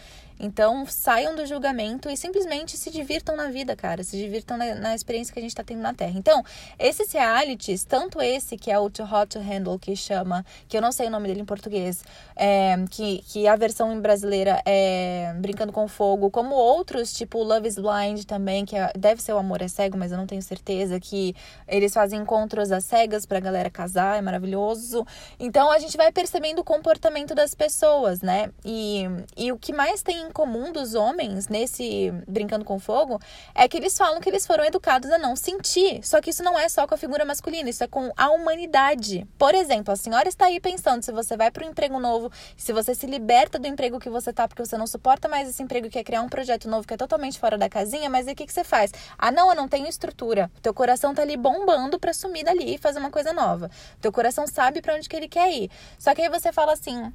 Então, 0.42 0.84
saiam 0.86 1.36
do 1.36 1.46
julgamento 1.46 2.10
e 2.10 2.16
simplesmente 2.16 2.76
se 2.76 2.90
divirtam 2.90 3.36
na 3.36 3.48
vida, 3.48 3.76
cara. 3.76 4.02
Se 4.02 4.16
divirtam 4.16 4.56
na, 4.56 4.74
na 4.74 4.94
experiência 4.94 5.32
que 5.32 5.38
a 5.38 5.42
gente 5.42 5.54
tá 5.54 5.62
tendo 5.62 5.80
na 5.80 5.94
Terra. 5.94 6.18
Então, 6.18 6.44
esses 6.78 7.12
realities, 7.12 7.84
tanto 7.84 8.20
esse 8.20 8.56
que 8.56 8.70
é 8.70 8.76
o 8.76 8.90
Too 8.90 9.06
Hot 9.06 9.38
to 9.38 9.38
Handle, 9.38 9.78
que 9.78 9.94
chama, 9.94 10.44
que 10.68 10.76
eu 10.76 10.82
não 10.82 10.90
sei 10.90 11.06
o 11.06 11.10
nome 11.10 11.28
dele 11.28 11.40
em 11.40 11.44
português, 11.44 12.02
é, 12.34 12.74
que, 12.90 13.22
que 13.28 13.46
a 13.46 13.54
versão 13.54 13.92
em 13.92 14.00
brasileira 14.00 14.60
é 14.66 15.32
Brincando 15.38 15.72
com 15.72 15.86
Fogo, 15.86 16.28
como 16.28 16.56
outros, 16.56 17.12
tipo 17.12 17.40
Love 17.42 17.68
is 17.68 17.76
Blind 17.76 18.24
também, 18.24 18.64
que 18.64 18.76
é, 18.76 18.92
deve 18.98 19.22
ser 19.22 19.32
o 19.32 19.38
Amor 19.38 19.62
é 19.62 19.68
Cego, 19.68 19.96
mas 19.96 20.10
eu 20.10 20.18
não 20.18 20.26
tenho 20.26 20.42
certeza, 20.42 20.98
que 20.98 21.36
eles 21.68 21.94
fazem 21.94 22.20
encontros 22.20 22.72
às 22.72 22.84
cegas 22.84 23.24
pra 23.24 23.38
galera 23.38 23.61
casar, 23.70 24.18
é 24.18 24.20
maravilhoso. 24.20 25.06
Então, 25.38 25.70
a 25.70 25.78
gente 25.78 25.96
vai 25.96 26.10
percebendo 26.12 26.60
o 26.60 26.64
comportamento 26.64 27.34
das 27.34 27.54
pessoas, 27.54 28.22
né? 28.22 28.50
E, 28.64 29.04
e 29.36 29.52
o 29.52 29.58
que 29.58 29.72
mais 29.72 30.02
tem 30.02 30.22
em 30.22 30.30
comum 30.30 30.72
dos 30.72 30.94
homens 30.94 31.48
nesse 31.48 32.12
Brincando 32.26 32.64
com 32.64 32.78
Fogo 32.78 33.18
é 33.54 33.68
que 33.68 33.76
eles 33.76 33.96
falam 33.96 34.20
que 34.20 34.28
eles 34.28 34.46
foram 34.46 34.64
educados 34.64 35.10
a 35.10 35.18
não 35.18 35.36
sentir. 35.36 36.00
Só 36.06 36.20
que 36.20 36.30
isso 36.30 36.42
não 36.42 36.58
é 36.58 36.68
só 36.68 36.86
com 36.86 36.94
a 36.94 36.98
figura 36.98 37.24
masculina, 37.24 37.68
isso 37.70 37.84
é 37.84 37.86
com 37.86 38.12
a 38.16 38.30
humanidade. 38.30 39.26
Por 39.38 39.54
exemplo, 39.54 39.92
a 39.92 39.96
senhora 39.96 40.28
está 40.28 40.46
aí 40.46 40.60
pensando 40.60 41.02
se 41.02 41.12
você 41.12 41.36
vai 41.36 41.50
para 41.50 41.66
um 41.66 41.70
emprego 41.70 41.98
novo, 41.98 42.30
se 42.56 42.72
você 42.72 42.94
se 42.94 43.06
liberta 43.06 43.58
do 43.58 43.66
emprego 43.66 43.98
que 43.98 44.10
você 44.10 44.32
tá 44.32 44.48
porque 44.48 44.64
você 44.64 44.76
não 44.76 44.86
suporta 44.86 45.28
mais 45.28 45.48
esse 45.48 45.62
emprego 45.62 45.88
que 45.88 45.98
é 45.98 46.04
criar 46.04 46.22
um 46.22 46.28
projeto 46.28 46.68
novo 46.68 46.86
que 46.86 46.94
é 46.94 46.96
totalmente 46.96 47.38
fora 47.38 47.58
da 47.58 47.68
casinha, 47.68 48.08
mas 48.08 48.26
aí 48.26 48.34
o 48.34 48.36
que, 48.36 48.46
que 48.46 48.52
você 48.52 48.64
faz? 48.64 48.92
Ah, 49.18 49.30
não, 49.30 49.50
eu 49.50 49.54
não 49.54 49.68
tenho 49.68 49.86
estrutura. 49.86 50.50
Teu 50.60 50.72
coração 50.72 51.14
tá 51.14 51.22
ali 51.22 51.36
bombando 51.36 51.98
para 51.98 52.12
sumir 52.12 52.44
dali 52.44 52.74
e 52.74 52.78
fazer 52.78 52.98
uma 52.98 53.10
coisa 53.10 53.32
nova. 53.32 53.51
O 53.56 54.00
teu 54.00 54.12
coração 54.12 54.46
sabe 54.46 54.80
para 54.80 54.94
onde 54.94 55.08
que 55.08 55.16
ele 55.16 55.28
quer 55.28 55.50
ir. 55.50 55.70
Só 55.98 56.14
que 56.14 56.22
aí 56.22 56.28
você 56.28 56.52
fala 56.52 56.72
assim: 56.72 57.12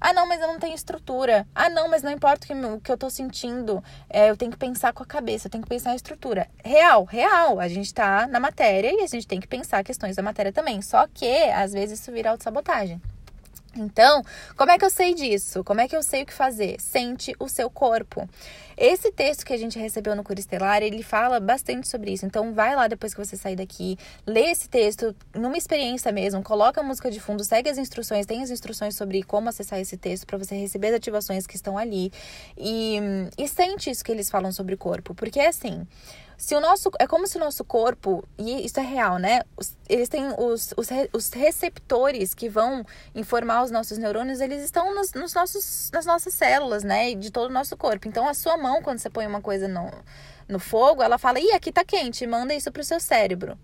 ah, 0.00 0.12
não, 0.12 0.26
mas 0.26 0.40
eu 0.40 0.48
não 0.48 0.58
tenho 0.58 0.74
estrutura. 0.74 1.46
Ah, 1.54 1.70
não, 1.70 1.88
mas 1.88 2.02
não 2.02 2.10
importa 2.10 2.44
o 2.44 2.46
que, 2.46 2.54
o 2.54 2.80
que 2.80 2.92
eu 2.92 2.98
tô 2.98 3.08
sentindo. 3.08 3.82
É, 4.08 4.30
eu 4.30 4.36
tenho 4.36 4.50
que 4.50 4.58
pensar 4.58 4.92
com 4.92 5.02
a 5.02 5.06
cabeça, 5.06 5.46
eu 5.46 5.50
tenho 5.50 5.62
que 5.62 5.68
pensar 5.68 5.90
na 5.90 5.96
estrutura. 5.96 6.48
Real, 6.64 7.04
real. 7.04 7.58
A 7.58 7.68
gente 7.68 7.92
tá 7.94 8.26
na 8.26 8.38
matéria 8.38 8.92
e 8.92 9.02
a 9.02 9.06
gente 9.06 9.26
tem 9.26 9.40
que 9.40 9.48
pensar 9.48 9.82
questões 9.82 10.16
da 10.16 10.22
matéria 10.22 10.52
também. 10.52 10.82
Só 10.82 11.06
que, 11.06 11.50
às 11.50 11.72
vezes, 11.72 12.00
isso 12.00 12.12
vira 12.12 12.30
autossabotagem. 12.30 13.00
Então, 13.76 14.22
como 14.56 14.70
é 14.70 14.78
que 14.78 14.84
eu 14.84 14.90
sei 14.90 15.14
disso? 15.14 15.62
Como 15.62 15.80
é 15.80 15.88
que 15.88 15.96
eu 15.96 16.02
sei 16.02 16.22
o 16.22 16.26
que 16.26 16.32
fazer? 16.32 16.80
Sente 16.80 17.34
o 17.38 17.48
seu 17.48 17.68
corpo. 17.70 18.28
Esse 18.76 19.10
texto 19.10 19.46
que 19.46 19.54
a 19.54 19.56
gente 19.56 19.78
recebeu 19.78 20.14
no 20.14 20.22
Cura 20.22 20.38
Estelar, 20.38 20.82
ele 20.82 21.02
fala 21.02 21.40
bastante 21.40 21.88
sobre 21.88 22.12
isso. 22.12 22.26
Então, 22.26 22.52
vai 22.52 22.76
lá 22.76 22.86
depois 22.86 23.14
que 23.14 23.24
você 23.24 23.36
sair 23.36 23.56
daqui, 23.56 23.96
lê 24.26 24.50
esse 24.50 24.68
texto 24.68 25.16
numa 25.34 25.56
experiência 25.56 26.12
mesmo, 26.12 26.42
coloca 26.42 26.80
a 26.80 26.84
música 26.84 27.10
de 27.10 27.18
fundo, 27.18 27.42
segue 27.42 27.70
as 27.70 27.78
instruções, 27.78 28.26
tem 28.26 28.42
as 28.42 28.50
instruções 28.50 28.94
sobre 28.94 29.22
como 29.22 29.48
acessar 29.48 29.80
esse 29.80 29.96
texto 29.96 30.26
para 30.26 30.36
você 30.36 30.54
receber 30.56 30.88
as 30.88 30.94
ativações 30.94 31.46
que 31.46 31.56
estão 31.56 31.78
ali. 31.78 32.12
E, 32.56 32.98
e 33.38 33.48
sente 33.48 33.90
isso 33.90 34.04
que 34.04 34.12
eles 34.12 34.28
falam 34.28 34.52
sobre 34.52 34.74
o 34.74 34.78
corpo, 34.78 35.14
porque 35.14 35.40
é 35.40 35.48
assim. 35.48 35.86
Se 36.36 36.54
o 36.54 36.60
nosso. 36.60 36.90
É 36.98 37.06
como 37.06 37.26
se 37.26 37.36
o 37.36 37.40
nosso 37.40 37.64
corpo, 37.64 38.22
e 38.36 38.64
isso 38.64 38.78
é 38.78 38.82
real, 38.82 39.18
né? 39.18 39.40
Eles 39.88 40.08
têm 40.08 40.28
os, 40.38 40.74
os, 40.76 40.88
os, 41.12 41.32
receptores 41.32 42.34
que 42.34 42.48
vão 42.48 42.84
informar 43.14 43.62
os 43.62 43.70
nossos 43.70 43.96
neurônios, 43.96 44.40
eles 44.40 44.62
estão 44.62 44.94
nos, 44.94 45.12
nos, 45.12 45.32
nossos, 45.32 45.90
nas 45.92 46.04
nossas 46.04 46.34
células, 46.34 46.84
né? 46.84 47.14
De 47.14 47.30
todo 47.30 47.48
o 47.48 47.52
nosso 47.52 47.76
corpo. 47.76 48.06
Então, 48.06 48.28
a 48.28 48.34
sua 48.34 48.56
mão, 48.56 48.82
quando 48.82 48.98
você 48.98 49.08
põe 49.08 49.26
uma 49.26 49.40
coisa 49.40 49.66
no, 49.66 49.90
no 50.46 50.58
fogo, 50.58 51.02
ela 51.02 51.16
fala: 51.16 51.40
ih, 51.40 51.52
aqui 51.52 51.72
tá 51.72 51.84
quente, 51.84 52.26
manda 52.26 52.54
isso 52.54 52.70
pro 52.70 52.84
seu 52.84 53.00
cérebro. 53.00 53.58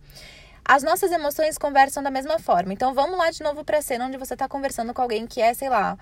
As 0.64 0.82
nossas 0.82 1.10
emoções 1.10 1.58
conversam 1.58 2.02
da 2.02 2.10
mesma 2.10 2.38
forma. 2.38 2.72
Então, 2.72 2.94
vamos 2.94 3.18
lá 3.18 3.30
de 3.30 3.42
novo 3.42 3.64
para 3.64 3.78
a 3.78 3.82
cena 3.82 4.06
onde 4.06 4.16
você 4.16 4.34
está 4.34 4.48
conversando 4.48 4.94
com 4.94 5.02
alguém 5.02 5.26
que 5.26 5.42
é, 5.42 5.52
sei 5.52 5.68
lá, 5.68 5.98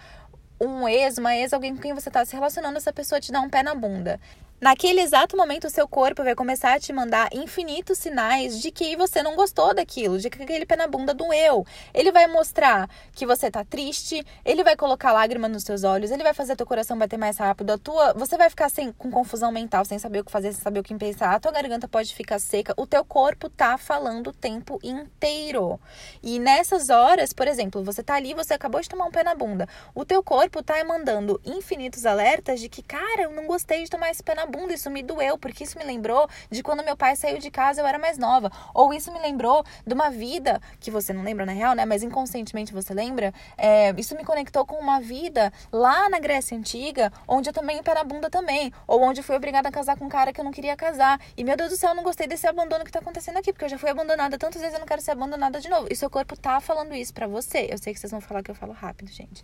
um 0.61 0.87
ex, 0.87 1.17
uma 1.17 1.35
ex, 1.35 1.53
alguém 1.53 1.75
com 1.75 1.81
quem 1.81 1.95
você 1.95 2.11
está 2.11 2.25
se 2.25 2.35
relacionando, 2.35 2.77
essa 2.77 2.93
pessoa 2.93 3.21
te 3.21 3.33
dá 3.33 3.41
um 3.41 3.49
pé 3.49 3.63
na 3.63 3.75
bunda. 3.75 4.21
Naquele 4.61 5.01
exato 5.01 5.39
momento, 5.39 5.69
o 5.69 5.71
seu 5.71 5.89
corpo 5.89 6.23
vai 6.23 6.35
começar 6.35 6.75
a 6.75 6.79
te 6.79 6.93
mandar 6.93 7.31
infinitos 7.33 7.97
sinais 7.97 8.61
de 8.61 8.71
que 8.71 8.95
você 8.95 9.23
não 9.23 9.35
gostou 9.35 9.73
daquilo, 9.73 10.19
de 10.19 10.29
que 10.29 10.43
aquele 10.43 10.67
pé 10.67 10.77
na 10.77 10.87
bunda 10.87 11.15
doeu. 11.15 11.65
Ele 11.95 12.13
vai 12.13 12.27
mostrar 12.27 12.87
que 13.15 13.25
você 13.25 13.51
tá 13.51 13.65
triste, 13.65 14.23
ele 14.45 14.63
vai 14.63 14.77
colocar 14.77 15.13
lágrima 15.13 15.49
nos 15.49 15.63
seus 15.63 15.83
olhos, 15.83 16.11
ele 16.11 16.23
vai 16.23 16.35
fazer 16.35 16.57
teu 16.57 16.67
coração 16.67 16.99
bater 16.99 17.17
mais 17.17 17.39
rápido, 17.39 17.71
a 17.71 17.79
tua, 17.79 18.13
você 18.13 18.37
vai 18.37 18.51
ficar 18.51 18.69
sem, 18.69 18.93
com 18.93 19.11
confusão 19.11 19.51
mental, 19.51 19.83
sem 19.87 19.99
saber 19.99 20.21
o 20.21 20.25
que 20.27 20.31
fazer, 20.31 20.53
sem 20.53 20.61
saber 20.61 20.81
o 20.81 20.83
que 20.83 20.95
pensar, 20.95 21.35
a 21.35 21.41
tua 21.41 21.53
garganta 21.53 21.89
pode 21.89 22.15
ficar 22.15 22.39
seca, 22.39 22.75
o 22.77 22.87
teu 22.87 23.03
corpo 23.03 23.49
tá 23.49 23.79
falando 23.79 24.27
o 24.27 24.33
tempo 24.35 24.79
inteiro. 24.83 25.81
E 26.23 26.39
nessas 26.39 26.91
horas, 26.91 27.33
por 27.33 27.49
exemplo, 27.49 27.83
você 27.83 28.03
tá 28.03 28.17
ali, 28.17 28.35
você 28.35 28.53
acabou 28.53 28.83
de 28.83 28.91
tomar 28.91 29.07
um 29.07 29.11
pé 29.11 29.25
na 29.25 29.35
bunda, 29.35 29.67
o 29.95 30.05
teu 30.05 30.23
corpo 30.23 30.63
tá 30.63 30.85
mandando 30.85 31.41
infinitos 31.47 32.05
alertas 32.05 32.61
de 32.61 32.69
que, 32.69 32.83
cara, 32.83 33.23
eu 33.23 33.31
não 33.31 33.47
gostei 33.47 33.85
de 33.85 33.89
tomar 33.89 34.11
esse 34.11 34.23
pé 34.23 34.35
na 34.35 34.50
bunda, 34.51 34.75
isso 34.75 34.91
me 34.91 35.03
doeu, 35.03 35.39
porque 35.39 35.65
isso 35.65 35.79
me 35.79 35.85
lembrou 35.85 36.29
de 36.51 36.63
quando 36.63 36.85
meu 36.85 36.97
pai 36.97 37.17
saiu 37.17 37.39
de 37.39 37.51
casa 37.51 37.81
eu 37.81 37.87
era 37.87 37.99
mais 37.99 38.19
nova. 38.19 38.51
Ou 38.75 38.93
isso 38.93 39.13
me 39.13 39.21
lembrou 39.21 39.65
de 39.87 39.95
uma 39.95 40.11
vida, 40.11 40.61
que 40.79 40.91
você 40.91 41.13
não 41.13 41.23
lembra 41.23 41.47
na 41.47 41.53
real, 41.53 41.75
né? 41.75 41.85
Mas 41.85 42.03
inconscientemente 42.03 42.73
você 42.73 42.93
lembra. 42.93 43.33
É, 43.57 43.95
isso 43.97 44.17
me 44.17 44.25
conectou 44.25 44.67
com 44.67 44.77
uma 44.77 45.01
vida 45.01 45.53
lá 45.73 46.09
na 46.09 46.19
Grécia 46.19 46.57
Antiga, 46.57 47.13
onde 47.27 47.49
eu 47.49 47.55
o 47.81 47.83
pé 47.83 47.95
na 47.95 48.05
bunda 48.05 48.29
também. 48.31 48.73
Ou 48.87 49.03
onde 49.03 49.21
eu 49.21 49.25
fui 49.25 49.37
obrigada 49.37 49.69
a 49.69 49.73
casar 49.73 49.97
com 49.97 50.07
um 50.07 50.09
cara 50.09 50.33
que 50.33 50.41
eu 50.41 50.45
não 50.45 50.53
queria 50.53 50.77
casar. 50.77 51.21
E 51.37 51.45
meu 51.45 51.57
Deus 51.57 51.71
do 51.71 51.77
céu, 51.77 51.91
eu 51.91 51.95
não 51.95 52.03
gostei 52.03 52.27
desse 52.27 52.47
abandono 52.47 52.85
que 52.85 52.91
tá 52.91 52.99
acontecendo 52.99 53.37
aqui, 53.37 53.53
porque 53.53 53.65
eu 53.65 53.69
já 53.69 53.79
fui 53.79 53.91
abandonada 53.91 54.37
tantas 54.39 54.61
vezes, 54.61 54.75
eu 54.75 54.81
não 54.81 54.87
quero 54.87 55.01
ser 55.01 55.13
abandonada 55.13 55.61
de 55.61 55.69
novo. 55.69 55.87
E 55.91 55.97
seu 55.97 56.11
corpo 56.11 56.37
tá 56.37 56.61
falando 56.61 56.95
isso 56.95 57.13
para 57.13 57.27
você. 57.27 57.69
Eu 57.71 57.79
sei 57.79 57.93
que 57.93 58.01
vocês 58.01 58.11
vão 58.11 58.21
falar 58.21 58.43
que 58.43 58.51
eu 58.51 58.55
falo 58.55 58.73
rápido, 58.73 59.11
gente. 59.11 59.43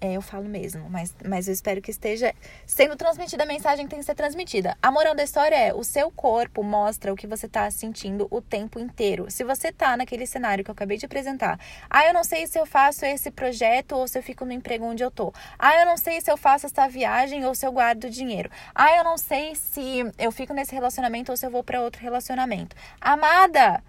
É, 0.00 0.12
eu 0.12 0.22
falo 0.22 0.44
mesmo, 0.44 0.88
mas, 0.88 1.14
mas 1.24 1.48
eu 1.48 1.54
espero 1.54 1.80
que 1.82 1.90
esteja 1.90 2.34
sendo 2.66 2.96
transmitida 2.96 3.42
a 3.42 3.46
mensagem 3.46 3.84
que 3.84 3.90
tem 3.90 3.98
que 3.98 4.04
ser 4.04 4.14
transmitida. 4.14 4.47
A 4.80 4.90
moral 4.90 5.14
da 5.14 5.22
história 5.22 5.54
é: 5.54 5.74
o 5.74 5.84
seu 5.84 6.10
corpo 6.10 6.62
mostra 6.62 7.12
o 7.12 7.16
que 7.16 7.26
você 7.26 7.46
tá 7.46 7.70
sentindo 7.70 8.26
o 8.30 8.40
tempo 8.40 8.78
inteiro. 8.78 9.30
Se 9.30 9.44
você 9.44 9.70
tá 9.70 9.94
naquele 9.94 10.26
cenário 10.26 10.64
que 10.64 10.70
eu 10.70 10.72
acabei 10.72 10.96
de 10.96 11.04
apresentar, 11.04 11.60
ah, 11.90 12.06
eu 12.06 12.14
não 12.14 12.24
sei 12.24 12.46
se 12.46 12.58
eu 12.58 12.64
faço 12.64 13.04
esse 13.04 13.30
projeto 13.30 13.92
ou 13.92 14.08
se 14.08 14.18
eu 14.18 14.22
fico 14.22 14.46
no 14.46 14.52
emprego 14.52 14.86
onde 14.86 15.04
eu 15.04 15.10
tô. 15.10 15.34
Ah, 15.58 15.78
eu 15.78 15.84
não 15.84 15.98
sei 15.98 16.22
se 16.22 16.30
eu 16.30 16.36
faço 16.38 16.64
essa 16.64 16.88
viagem 16.88 17.44
ou 17.44 17.54
se 17.54 17.66
eu 17.66 17.72
guardo 17.72 18.08
dinheiro. 18.08 18.50
Ah, 18.74 18.96
eu 18.96 19.04
não 19.04 19.18
sei 19.18 19.54
se 19.54 20.10
eu 20.16 20.32
fico 20.32 20.54
nesse 20.54 20.74
relacionamento 20.74 21.30
ou 21.30 21.36
se 21.36 21.44
eu 21.44 21.50
vou 21.50 21.62
para 21.62 21.82
outro 21.82 22.00
relacionamento. 22.00 22.74
Amada, 22.98 23.84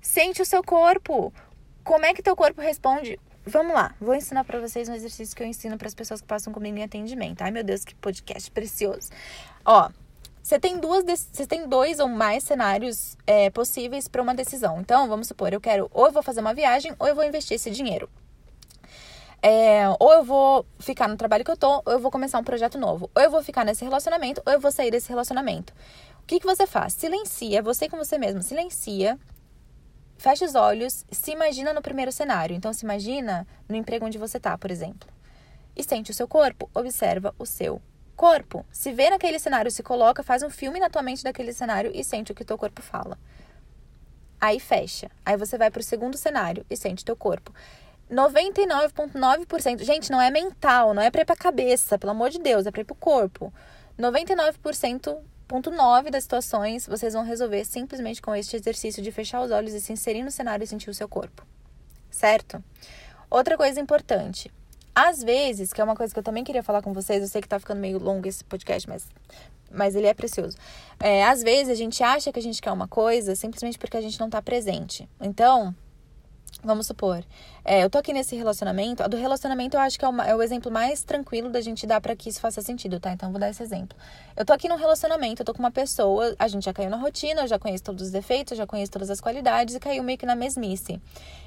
sente 0.00 0.40
o 0.40 0.46
seu 0.46 0.64
corpo. 0.64 1.30
Como 1.84 2.06
é 2.06 2.14
que 2.14 2.22
teu 2.22 2.34
corpo 2.34 2.62
responde? 2.62 3.20
Vamos 3.48 3.72
lá, 3.72 3.94
vou 3.98 4.14
ensinar 4.14 4.44
para 4.44 4.60
vocês 4.60 4.90
um 4.90 4.94
exercício 4.94 5.34
que 5.34 5.42
eu 5.42 5.46
ensino 5.46 5.78
para 5.78 5.88
as 5.88 5.94
pessoas 5.94 6.20
que 6.20 6.26
passam 6.26 6.52
comigo 6.52 6.76
em 6.76 6.82
atendimento. 6.82 7.40
Ai, 7.40 7.50
meu 7.50 7.64
Deus, 7.64 7.82
que 7.82 7.94
podcast 7.94 8.50
precioso. 8.50 9.08
Ó, 9.64 9.88
você 10.42 10.58
tem 10.58 10.78
duas, 10.78 11.02
você 11.32 11.46
tem 11.46 11.66
dois 11.66 11.98
ou 11.98 12.08
mais 12.08 12.44
cenários 12.44 13.16
é, 13.26 13.48
possíveis 13.48 14.06
para 14.06 14.20
uma 14.20 14.34
decisão. 14.34 14.80
Então, 14.80 15.08
vamos 15.08 15.28
supor, 15.28 15.50
eu 15.52 15.60
quero 15.60 15.90
ou 15.94 16.06
eu 16.06 16.12
vou 16.12 16.22
fazer 16.22 16.40
uma 16.40 16.52
viagem 16.52 16.94
ou 16.98 17.08
eu 17.08 17.14
vou 17.14 17.24
investir 17.24 17.54
esse 17.54 17.70
dinheiro. 17.70 18.08
É, 19.42 19.84
ou 19.98 20.12
eu 20.12 20.24
vou 20.24 20.66
ficar 20.78 21.08
no 21.08 21.16
trabalho 21.16 21.44
que 21.44 21.50
eu 21.50 21.56
tô, 21.56 21.82
ou 21.86 21.92
eu 21.92 21.98
vou 21.98 22.10
começar 22.10 22.38
um 22.38 22.44
projeto 22.44 22.76
novo. 22.76 23.10
Ou 23.14 23.22
eu 23.22 23.30
vou 23.30 23.42
ficar 23.42 23.64
nesse 23.64 23.82
relacionamento, 23.82 24.42
ou 24.44 24.52
eu 24.52 24.60
vou 24.60 24.70
sair 24.70 24.90
desse 24.90 25.08
relacionamento. 25.08 25.72
O 26.22 26.26
que, 26.26 26.38
que 26.38 26.46
você 26.46 26.66
faz? 26.66 26.92
Silencia, 26.92 27.62
você 27.62 27.88
com 27.88 27.96
você 27.96 28.18
mesmo, 28.18 28.42
silencia 28.42 29.18
Fecha 30.18 30.44
os 30.44 30.56
olhos, 30.56 31.06
se 31.12 31.30
imagina 31.30 31.72
no 31.72 31.80
primeiro 31.80 32.10
cenário. 32.10 32.54
Então, 32.54 32.72
se 32.72 32.84
imagina 32.84 33.46
no 33.68 33.76
emprego 33.76 34.04
onde 34.04 34.18
você 34.18 34.36
está, 34.36 34.58
por 34.58 34.68
exemplo. 34.68 35.08
E 35.76 35.84
sente 35.84 36.10
o 36.10 36.14
seu 36.14 36.26
corpo, 36.26 36.68
observa 36.74 37.32
o 37.38 37.46
seu 37.46 37.80
corpo. 38.16 38.66
Se 38.72 38.92
vê 38.92 39.10
naquele 39.10 39.38
cenário, 39.38 39.70
se 39.70 39.80
coloca, 39.80 40.24
faz 40.24 40.42
um 40.42 40.50
filme 40.50 40.80
na 40.80 40.90
tua 40.90 41.02
mente 41.02 41.22
daquele 41.22 41.52
cenário 41.52 41.92
e 41.94 42.02
sente 42.02 42.32
o 42.32 42.34
que 42.34 42.44
teu 42.44 42.58
corpo 42.58 42.82
fala. 42.82 43.16
Aí 44.40 44.58
fecha. 44.58 45.08
Aí 45.24 45.36
você 45.36 45.56
vai 45.56 45.70
para 45.70 45.80
o 45.80 45.84
segundo 45.84 46.16
cenário 46.16 46.66
e 46.68 46.76
sente 46.76 47.04
teu 47.04 47.14
corpo. 47.14 47.54
99,9%. 48.10 49.84
Gente, 49.84 50.10
não 50.10 50.20
é 50.20 50.32
mental, 50.32 50.94
não 50.94 51.02
é 51.02 51.12
para 51.12 51.22
ir 51.22 51.26
para 51.26 51.36
cabeça, 51.36 51.96
pelo 51.96 52.10
amor 52.10 52.30
de 52.30 52.40
Deus, 52.40 52.66
é 52.66 52.72
para 52.72 52.80
ir 52.80 52.84
para 52.84 52.94
o 52.94 52.96
corpo. 52.96 53.52
99% 53.96 55.16
Ponto 55.48 55.70
9 55.70 56.10
das 56.10 56.24
situações 56.24 56.86
vocês 56.86 57.14
vão 57.14 57.24
resolver 57.24 57.64
simplesmente 57.64 58.20
com 58.20 58.34
este 58.34 58.54
exercício 58.54 59.02
de 59.02 59.10
fechar 59.10 59.40
os 59.40 59.50
olhos 59.50 59.72
e 59.72 59.80
se 59.80 59.90
inserir 59.90 60.22
no 60.22 60.30
cenário 60.30 60.62
e 60.62 60.66
sentir 60.66 60.90
o 60.90 60.94
seu 60.94 61.08
corpo. 61.08 61.42
Certo? 62.10 62.62
Outra 63.30 63.56
coisa 63.56 63.80
importante. 63.80 64.52
Às 64.94 65.22
vezes, 65.22 65.72
que 65.72 65.80
é 65.80 65.84
uma 65.84 65.96
coisa 65.96 66.12
que 66.12 66.18
eu 66.18 66.22
também 66.22 66.44
queria 66.44 66.62
falar 66.62 66.82
com 66.82 66.92
vocês, 66.92 67.22
eu 67.22 67.28
sei 67.28 67.40
que 67.40 67.48
tá 67.48 67.58
ficando 67.58 67.80
meio 67.80 67.98
longo 67.98 68.28
esse 68.28 68.44
podcast, 68.44 68.86
mas, 68.86 69.06
mas 69.70 69.96
ele 69.96 70.06
é 70.06 70.12
precioso. 70.12 70.58
É, 71.00 71.24
às 71.24 71.42
vezes 71.42 71.70
a 71.70 71.74
gente 71.74 72.02
acha 72.02 72.30
que 72.30 72.38
a 72.38 72.42
gente 72.42 72.60
quer 72.60 72.72
uma 72.72 72.86
coisa 72.86 73.34
simplesmente 73.34 73.78
porque 73.78 73.96
a 73.96 74.02
gente 74.02 74.20
não 74.20 74.28
tá 74.28 74.42
presente. 74.42 75.08
Então, 75.18 75.74
vamos 76.62 76.86
supor, 76.86 77.24
é, 77.64 77.84
eu 77.84 77.90
tô 77.90 77.98
aqui 77.98 78.12
nesse 78.12 78.34
relacionamento. 78.34 79.02
A 79.02 79.06
do 79.06 79.16
relacionamento 79.16 79.76
eu 79.76 79.80
acho 79.80 79.98
que 79.98 80.04
é, 80.04 80.08
uma, 80.08 80.24
é 80.26 80.34
o 80.34 80.42
exemplo 80.42 80.72
mais 80.72 81.02
tranquilo 81.02 81.50
da 81.50 81.60
gente 81.60 81.86
dar 81.86 82.00
para 82.00 82.16
que 82.16 82.30
isso 82.30 82.40
faça 82.40 82.62
sentido, 82.62 82.98
tá? 82.98 83.12
Então 83.12 83.30
vou 83.30 83.38
dar 83.38 83.50
esse 83.50 83.62
exemplo. 83.62 83.96
Eu 84.34 84.44
tô 84.44 84.52
aqui 84.52 84.68
num 84.68 84.76
relacionamento, 84.76 85.42
eu 85.42 85.44
tô 85.44 85.52
com 85.52 85.58
uma 85.58 85.70
pessoa, 85.70 86.34
a 86.38 86.48
gente 86.48 86.64
já 86.64 86.72
caiu 86.72 86.88
na 86.88 86.96
rotina, 86.96 87.42
eu 87.42 87.46
já 87.46 87.58
conheço 87.58 87.84
todos 87.84 88.06
os 88.06 88.10
defeitos, 88.10 88.56
já 88.56 88.66
conheço 88.66 88.90
todas 88.90 89.10
as 89.10 89.20
qualidades 89.20 89.74
e 89.74 89.80
caiu 89.80 90.02
meio 90.02 90.16
que 90.16 90.24
na 90.24 90.34
mesmice. 90.34 91.00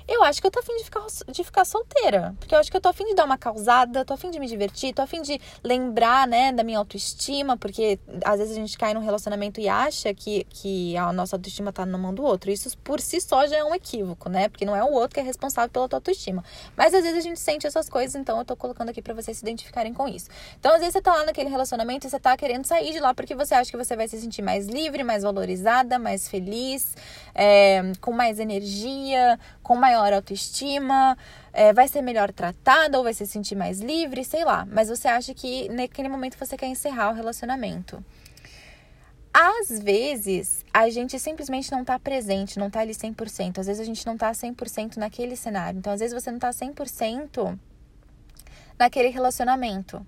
Eu 0.08 0.24
acho 0.24 0.42
que 0.42 0.48
eu 0.48 0.52
tô 0.52 0.60
afim 0.60 0.76
de 0.78 0.84
ficar, 0.84 1.06
de 1.32 1.44
ficar 1.44 1.66
solteira. 1.66 2.36
Porque 2.40 2.54
eu 2.54 2.60
acho 2.60 2.70
que 2.70 2.76
eu 2.76 2.82
tô 2.82 2.90
afim 2.90 3.06
de 3.06 3.16
dar 3.16 3.26
uma 3.26 3.38
causada, 3.38 4.04
tô 4.04 4.14
afim 4.14 4.30
de 4.30 4.40
me 4.40 4.48
divertir, 4.48 4.94
tô 4.94 5.02
afim 5.02 5.22
de 5.22 5.40
lembrar, 5.64 6.28
né, 6.28 6.52
da 6.52 6.64
minha 6.64 6.78
autoestima, 6.78 7.56
porque 7.56 8.00
às 8.24 8.40
vezes 8.40 8.58
a 8.58 8.60
gente 8.60 8.78
cai 8.78 8.94
num 8.94 9.00
relacionamento 9.00 9.60
e 9.62 9.70
acha 9.70 10.14
que, 10.14 10.44
que 10.50 10.98
a 10.98 11.14
nossa 11.14 11.36
autoestima 11.36 11.72
tá 11.72 11.86
na 11.86 11.98
mão 11.98 12.14
do 12.14 12.24
outro. 12.24 12.52
Isso 12.52 12.78
por 12.80 13.00
si 13.00 13.22
só 13.22 13.48
já 13.48 13.58
é 13.58 13.64
um 13.64 13.74
equívoco, 13.74 14.30
né? 14.30 14.50
Porque 14.50 14.66
não 14.66 14.76
é 14.76 14.84
o 14.84 14.91
outro 14.92 15.16
que 15.16 15.20
é 15.20 15.24
responsável 15.24 15.70
pela 15.70 15.90
tua 15.90 15.98
autoestima 15.98 16.12
autoestima. 16.22 16.44
Mas 16.76 16.94
às 16.94 17.04
vezes 17.04 17.18
a 17.18 17.22
gente 17.22 17.40
sente 17.40 17.66
essas 17.66 17.90
coisas, 17.90 18.16
então 18.16 18.38
eu 18.38 18.46
tô 18.46 18.56
colocando 18.56 18.90
aqui 18.90 19.02
para 19.02 19.14
vocês 19.14 19.38
se 19.38 19.44
identificarem 19.44 19.94
com 19.94 20.08
isso. 20.08 20.30
Então, 20.60 20.74
às 20.74 20.80
vezes 20.80 20.94
você 20.94 21.02
tá 21.02 21.14
lá 21.14 21.26
naquele 21.26 21.50
relacionamento 21.50 22.06
e 22.06 22.10
você 22.10 22.20
tá 22.20 22.36
querendo 22.38 22.66
sair 22.66 22.92
de 22.92 23.00
lá 23.00 23.14
porque 23.14 23.34
você 23.34 23.56
acha 23.56 23.72
que 23.72 23.78
você 23.78 23.96
vai 23.96 24.08
se 24.08 24.20
sentir 24.20 24.42
mais 24.42 24.68
livre, 24.68 25.04
mais 25.04 25.24
valorizada, 25.24 25.98
mais 25.98 26.28
feliz, 26.28 26.96
é, 27.34 27.82
com 28.00 28.12
mais 28.12 28.40
energia, 28.40 29.40
com 29.64 29.76
maior 29.76 30.14
autoestima, 30.14 31.18
é, 31.54 31.74
vai 31.74 31.88
ser 31.88 32.02
melhor 32.02 32.32
tratada 32.32 32.98
ou 32.98 33.04
vai 33.04 33.14
se 33.14 33.26
sentir 33.26 33.56
mais 33.56 33.80
livre, 33.80 34.24
sei 34.24 34.44
lá. 34.44 34.66
Mas 34.70 34.90
você 34.90 35.08
acha 35.08 35.34
que 35.34 35.70
naquele 35.70 36.10
momento 36.10 36.38
você 36.38 36.58
quer 36.58 36.68
encerrar 36.68 37.12
o 37.12 37.14
relacionamento. 37.14 38.04
Às 39.34 39.80
vezes, 39.80 40.66
a 40.74 40.90
gente 40.90 41.18
simplesmente 41.18 41.72
não 41.72 41.86
tá 41.86 41.98
presente, 41.98 42.60
não 42.60 42.70
tá 42.70 42.82
ali 42.82 42.94
100%. 42.94 43.60
Às 43.60 43.68
vezes 43.68 43.80
a 43.80 43.86
gente 43.86 44.06
não 44.06 44.18
tá 44.18 44.32
100% 44.32 44.98
naquele 44.98 45.36
cenário. 45.36 45.80
Então, 45.80 45.94
às 45.94 46.00
vezes 46.00 46.14
você 46.14 46.30
não 46.30 46.40
tá 46.40 46.50
100% 46.50 47.58
naquele 48.78 49.08
relacionamento. 49.08 50.06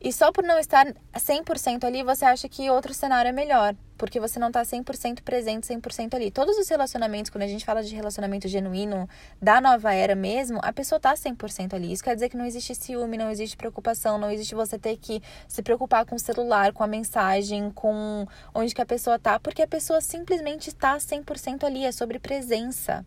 E 0.00 0.12
só 0.12 0.30
por 0.32 0.44
não 0.44 0.58
estar 0.58 0.86
100% 1.14 1.84
ali, 1.84 2.02
você 2.02 2.24
acha 2.24 2.48
que 2.48 2.70
outro 2.70 2.92
cenário 2.92 3.28
é 3.28 3.32
melhor 3.32 3.74
porque 3.96 4.20
você 4.20 4.38
não 4.38 4.50
tá 4.50 4.62
100% 4.62 5.22
presente, 5.22 5.66
100% 5.66 6.14
ali. 6.14 6.30
Todos 6.30 6.56
os 6.58 6.68
relacionamentos, 6.68 7.30
quando 7.30 7.42
a 7.42 7.46
gente 7.46 7.64
fala 7.64 7.82
de 7.82 7.94
relacionamento 7.94 8.48
genuíno 8.48 9.08
da 9.40 9.60
nova 9.60 9.92
era 9.94 10.14
mesmo, 10.14 10.60
a 10.62 10.72
pessoa 10.72 11.00
tá 11.00 11.14
100% 11.14 11.74
ali. 11.74 11.92
Isso 11.92 12.04
quer 12.04 12.14
dizer 12.14 12.28
que 12.28 12.36
não 12.36 12.44
existe 12.44 12.74
ciúme, 12.74 13.16
não 13.16 13.30
existe 13.30 13.56
preocupação, 13.56 14.18
não 14.18 14.30
existe 14.30 14.54
você 14.54 14.78
ter 14.78 14.96
que 14.96 15.22
se 15.48 15.62
preocupar 15.62 16.04
com 16.04 16.16
o 16.16 16.18
celular, 16.18 16.72
com 16.72 16.82
a 16.82 16.86
mensagem, 16.86 17.70
com 17.70 18.26
onde 18.54 18.74
que 18.74 18.82
a 18.82 18.86
pessoa 18.86 19.18
tá, 19.18 19.38
porque 19.38 19.62
a 19.62 19.68
pessoa 19.68 20.00
simplesmente 20.00 20.68
está 20.68 20.96
100% 20.96 21.64
ali, 21.64 21.84
é 21.84 21.92
sobre 21.92 22.18
presença. 22.18 23.04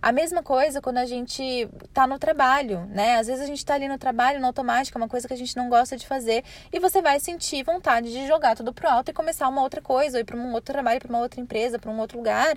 A 0.00 0.12
mesma 0.12 0.42
coisa 0.42 0.80
quando 0.80 0.98
a 0.98 1.04
gente 1.06 1.68
tá 1.92 2.06
no 2.06 2.18
trabalho, 2.18 2.86
né? 2.86 3.16
Às 3.16 3.26
vezes 3.26 3.42
a 3.42 3.46
gente 3.46 3.64
tá 3.64 3.74
ali 3.74 3.88
no 3.88 3.98
trabalho, 3.98 4.40
no 4.40 4.46
automático, 4.46 4.96
é 4.96 5.00
uma 5.00 5.08
coisa 5.08 5.28
que 5.28 5.34
a 5.34 5.36
gente 5.36 5.56
não 5.56 5.68
gosta 5.68 5.96
de 5.96 6.06
fazer, 6.06 6.44
e 6.72 6.78
você 6.78 7.02
vai 7.02 7.20
sentir 7.20 7.62
vontade 7.62 8.10
de 8.10 8.26
jogar 8.26 8.56
tudo 8.56 8.72
pro 8.72 8.88
alto 8.88 9.10
e 9.10 9.14
começar 9.14 9.48
uma 9.48 9.62
outra 9.62 9.82
coisa, 9.82 10.18
para 10.28 10.36
um 10.36 10.52
outro 10.52 10.74
trabalho, 10.74 11.00
para 11.00 11.08
uma 11.08 11.20
outra 11.20 11.40
empresa, 11.40 11.78
para 11.78 11.90
um 11.90 11.98
outro 11.98 12.18
lugar, 12.18 12.56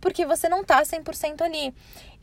porque 0.00 0.24
você 0.24 0.48
não 0.48 0.62
tá 0.62 0.80
100% 0.80 1.42
ali. 1.42 1.74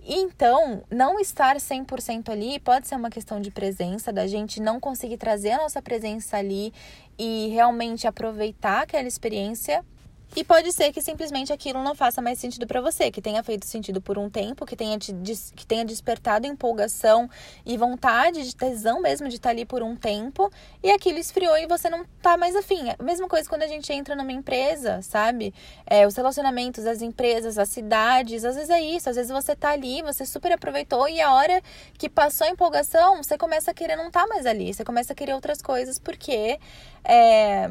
Então, 0.08 0.84
não 0.89 1.19
estar 1.19 1.58
100% 1.58 2.29
ali 2.29 2.60
pode 2.60 2.88
ser 2.88 2.95
uma 2.95 3.10
questão 3.10 3.41
de 3.41 3.51
presença, 3.51 4.13
da 4.13 4.25
gente 4.25 4.62
não 4.62 4.79
conseguir 4.79 5.17
trazer 5.17 5.51
a 5.51 5.58
nossa 5.58 5.81
presença 5.81 6.38
ali 6.38 6.71
e 7.17 7.49
realmente 7.49 8.08
aproveitar 8.08 8.84
aquela 8.84 9.08
experiência 9.08 9.84
e 10.33 10.43
pode 10.43 10.71
ser 10.71 10.91
que 10.91 11.01
simplesmente 11.01 11.51
aquilo 11.51 11.81
não 11.83 11.95
faça 11.95 12.21
mais 12.21 12.39
sentido 12.39 12.67
para 12.67 12.81
você, 12.81 13.11
que 13.11 13.21
tenha 13.21 13.41
feito 13.43 13.65
sentido 13.65 14.01
por 14.01 14.17
um 14.17 14.29
tempo, 14.29 14.65
que 14.65 14.75
tenha, 14.75 14.97
te, 14.97 15.13
que 15.55 15.65
tenha 15.65 15.85
despertado 15.85 16.47
empolgação 16.47 17.29
e 17.65 17.77
vontade 17.77 18.43
de 18.43 18.55
tesão 18.55 19.01
mesmo 19.01 19.29
de 19.29 19.35
estar 19.35 19.49
tá 19.49 19.53
ali 19.53 19.65
por 19.65 19.81
um 19.83 19.95
tempo, 19.95 20.51
e 20.83 20.91
aquilo 20.91 21.19
esfriou 21.19 21.57
e 21.57 21.67
você 21.67 21.89
não 21.89 22.05
tá 22.21 22.38
mais 22.38 22.55
afim. 22.55 22.89
A 22.97 23.03
mesma 23.03 23.27
coisa 23.27 23.47
quando 23.47 23.63
a 23.63 23.67
gente 23.67 23.91
entra 23.93 24.15
numa 24.15 24.31
empresa, 24.31 25.01
sabe? 25.01 25.53
É, 25.85 26.05
os 26.05 26.15
relacionamentos, 26.15 26.85
as 26.85 27.01
empresas, 27.01 27.57
as 27.57 27.69
cidades, 27.69 28.43
às 28.43 28.55
vezes 28.55 28.69
é 28.69 28.81
isso, 28.81 29.09
às 29.09 29.15
vezes 29.15 29.31
você 29.31 29.55
tá 29.55 29.69
ali, 29.69 30.01
você 30.01 30.25
super 30.25 30.51
aproveitou 30.51 31.07
e 31.07 31.21
a 31.21 31.33
hora 31.33 31.61
que 31.97 32.09
passou 32.09 32.45
a 32.45 32.49
empolgação, 32.49 33.23
você 33.23 33.38
começa 33.38 33.71
a 33.71 33.73
querer 33.73 33.95
não 33.95 34.07
estar 34.07 34.23
tá 34.23 34.27
mais 34.27 34.45
ali, 34.45 34.73
você 34.73 34.83
começa 34.83 35.13
a 35.13 35.15
querer 35.15 35.33
outras 35.33 35.61
coisas, 35.61 35.99
porque. 35.99 36.59
É, 37.03 37.69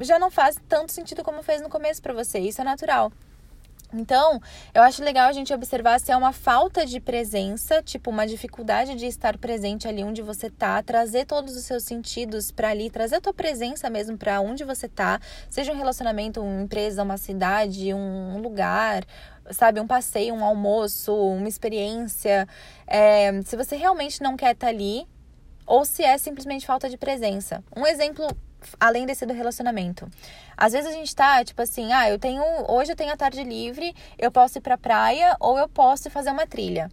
já 0.00 0.18
não 0.18 0.30
faz 0.30 0.56
tanto 0.68 0.92
sentido 0.92 1.22
como 1.22 1.42
fez 1.42 1.60
no 1.60 1.68
começo 1.68 2.02
para 2.02 2.12
você. 2.12 2.38
Isso 2.38 2.60
é 2.60 2.64
natural. 2.64 3.12
Então, 3.94 4.40
eu 4.74 4.82
acho 4.82 5.04
legal 5.04 5.28
a 5.28 5.32
gente 5.32 5.52
observar 5.52 6.00
se 6.00 6.10
é 6.10 6.16
uma 6.16 6.32
falta 6.32 6.86
de 6.86 6.98
presença, 6.98 7.82
tipo 7.82 8.08
uma 8.08 8.26
dificuldade 8.26 8.94
de 8.94 9.06
estar 9.06 9.36
presente 9.36 9.86
ali 9.86 10.02
onde 10.02 10.22
você 10.22 10.48
tá, 10.48 10.82
trazer 10.82 11.26
todos 11.26 11.54
os 11.54 11.64
seus 11.64 11.82
sentidos 11.82 12.50
para 12.50 12.70
ali, 12.70 12.88
trazer 12.88 13.16
a 13.16 13.20
tua 13.20 13.34
presença 13.34 13.90
mesmo 13.90 14.16
para 14.16 14.40
onde 14.40 14.64
você 14.64 14.88
tá, 14.88 15.20
seja 15.50 15.72
um 15.72 15.76
relacionamento, 15.76 16.40
uma 16.40 16.62
empresa, 16.62 17.02
uma 17.02 17.18
cidade, 17.18 17.92
um 17.92 18.38
lugar, 18.40 19.04
sabe, 19.50 19.78
um 19.78 19.86
passeio, 19.86 20.34
um 20.34 20.44
almoço, 20.44 21.14
uma 21.14 21.48
experiência. 21.48 22.48
É, 22.86 23.42
se 23.42 23.56
você 23.56 23.76
realmente 23.76 24.22
não 24.22 24.38
quer 24.38 24.52
estar 24.52 24.68
tá 24.68 24.72
ali, 24.72 25.06
ou 25.66 25.84
se 25.84 26.02
é 26.02 26.16
simplesmente 26.16 26.66
falta 26.66 26.88
de 26.88 26.96
presença. 26.96 27.62
Um 27.76 27.86
exemplo 27.86 28.26
além 28.78 29.06
desse 29.06 29.26
do 29.26 29.32
relacionamento. 29.32 30.08
Às 30.56 30.72
vezes 30.72 30.90
a 30.90 30.92
gente 30.92 31.14
tá, 31.14 31.44
tipo 31.44 31.60
assim, 31.62 31.92
ah, 31.92 32.08
eu 32.08 32.18
tenho, 32.18 32.42
hoje 32.68 32.92
eu 32.92 32.96
tenho 32.96 33.12
a 33.12 33.16
tarde 33.16 33.42
livre, 33.42 33.94
eu 34.18 34.30
posso 34.30 34.58
ir 34.58 34.60
pra 34.60 34.78
praia 34.78 35.36
ou 35.40 35.58
eu 35.58 35.68
posso 35.68 36.10
fazer 36.10 36.30
uma 36.30 36.46
trilha. 36.46 36.90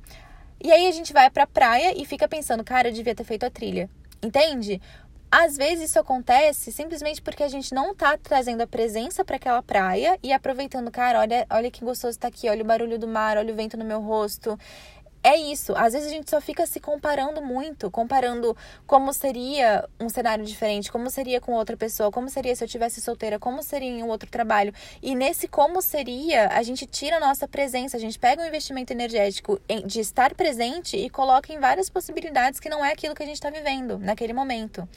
E 0.61 0.71
aí 0.71 0.87
a 0.87 0.91
gente 0.91 1.13
vai 1.13 1.29
pra 1.29 1.47
praia 1.47 1.93
e 1.99 2.05
fica 2.05 2.27
pensando, 2.27 2.63
cara, 2.63 2.89
eu 2.89 2.93
devia 2.93 3.15
ter 3.15 3.23
feito 3.23 3.45
a 3.45 3.49
trilha. 3.49 3.89
Entende? 4.21 4.81
Às 5.31 5.55
vezes 5.55 5.91
isso 5.91 5.99
acontece 5.99 6.71
simplesmente 6.71 7.21
porque 7.21 7.43
a 7.43 7.47
gente 7.47 7.71
não 7.71 7.93
tá 7.93 8.17
trazendo 8.17 8.61
a 8.61 8.67
presença 8.67 9.23
para 9.23 9.35
aquela 9.35 9.61
praia 9.61 10.17
e 10.23 10.33
aproveitando, 10.33 10.89
cara, 10.89 11.19
olha, 11.19 11.45
olha 11.51 11.69
que 11.69 11.85
gostoso 11.85 12.17
tá 12.17 12.27
aqui, 12.27 12.49
olha 12.49 12.63
o 12.63 12.65
barulho 12.65 12.97
do 12.97 13.07
mar, 13.07 13.37
olha 13.37 13.53
o 13.53 13.55
vento 13.55 13.77
no 13.77 13.85
meu 13.85 14.01
rosto 14.01 14.57
é 15.21 15.35
isso. 15.35 15.73
Às 15.75 15.93
vezes 15.93 16.07
a 16.07 16.11
gente 16.11 16.29
só 16.29 16.39
fica 16.39 16.65
se 16.65 16.79
comparando 16.79 17.41
muito, 17.41 17.91
comparando 17.91 18.55
como 18.87 19.11
seria 19.13 19.87
um 19.99 20.07
cenário 20.07 20.45
diferente, 20.45 20.91
como 20.91 21.09
seria 21.09 21.41
com 21.41 21.53
outra 21.53 21.75
pessoa, 21.75 22.09
como 22.11 22.29
seria 22.29 22.55
se 22.55 22.63
eu 22.63 22.67
tivesse 22.67 23.01
solteira, 23.01 23.37
como 23.37 23.61
seria 23.61 23.89
em 23.89 24.01
um 24.01 24.07
outro 24.07 24.29
trabalho. 24.29 24.73
E 25.01 25.15
nesse 25.15 25.47
como 25.47 25.81
seria, 25.81 26.47
a 26.47 26.63
gente 26.63 26.85
tira 26.85 27.17
a 27.17 27.19
nossa 27.19 27.47
presença, 27.47 27.97
a 27.97 27.99
gente 27.99 28.17
pega 28.17 28.41
um 28.41 28.45
investimento 28.45 28.93
energético 28.93 29.59
de 29.85 29.99
estar 29.99 30.33
presente 30.35 30.95
e 30.95 31.09
coloca 31.09 31.51
em 31.51 31.59
várias 31.59 31.89
possibilidades 31.89 32.59
que 32.59 32.69
não 32.69 32.83
é 32.83 32.91
aquilo 32.93 33.13
que 33.13 33.23
a 33.23 33.25
gente 33.25 33.35
está 33.35 33.49
vivendo 33.49 33.97
naquele 33.97 34.31
momento. 34.31 34.87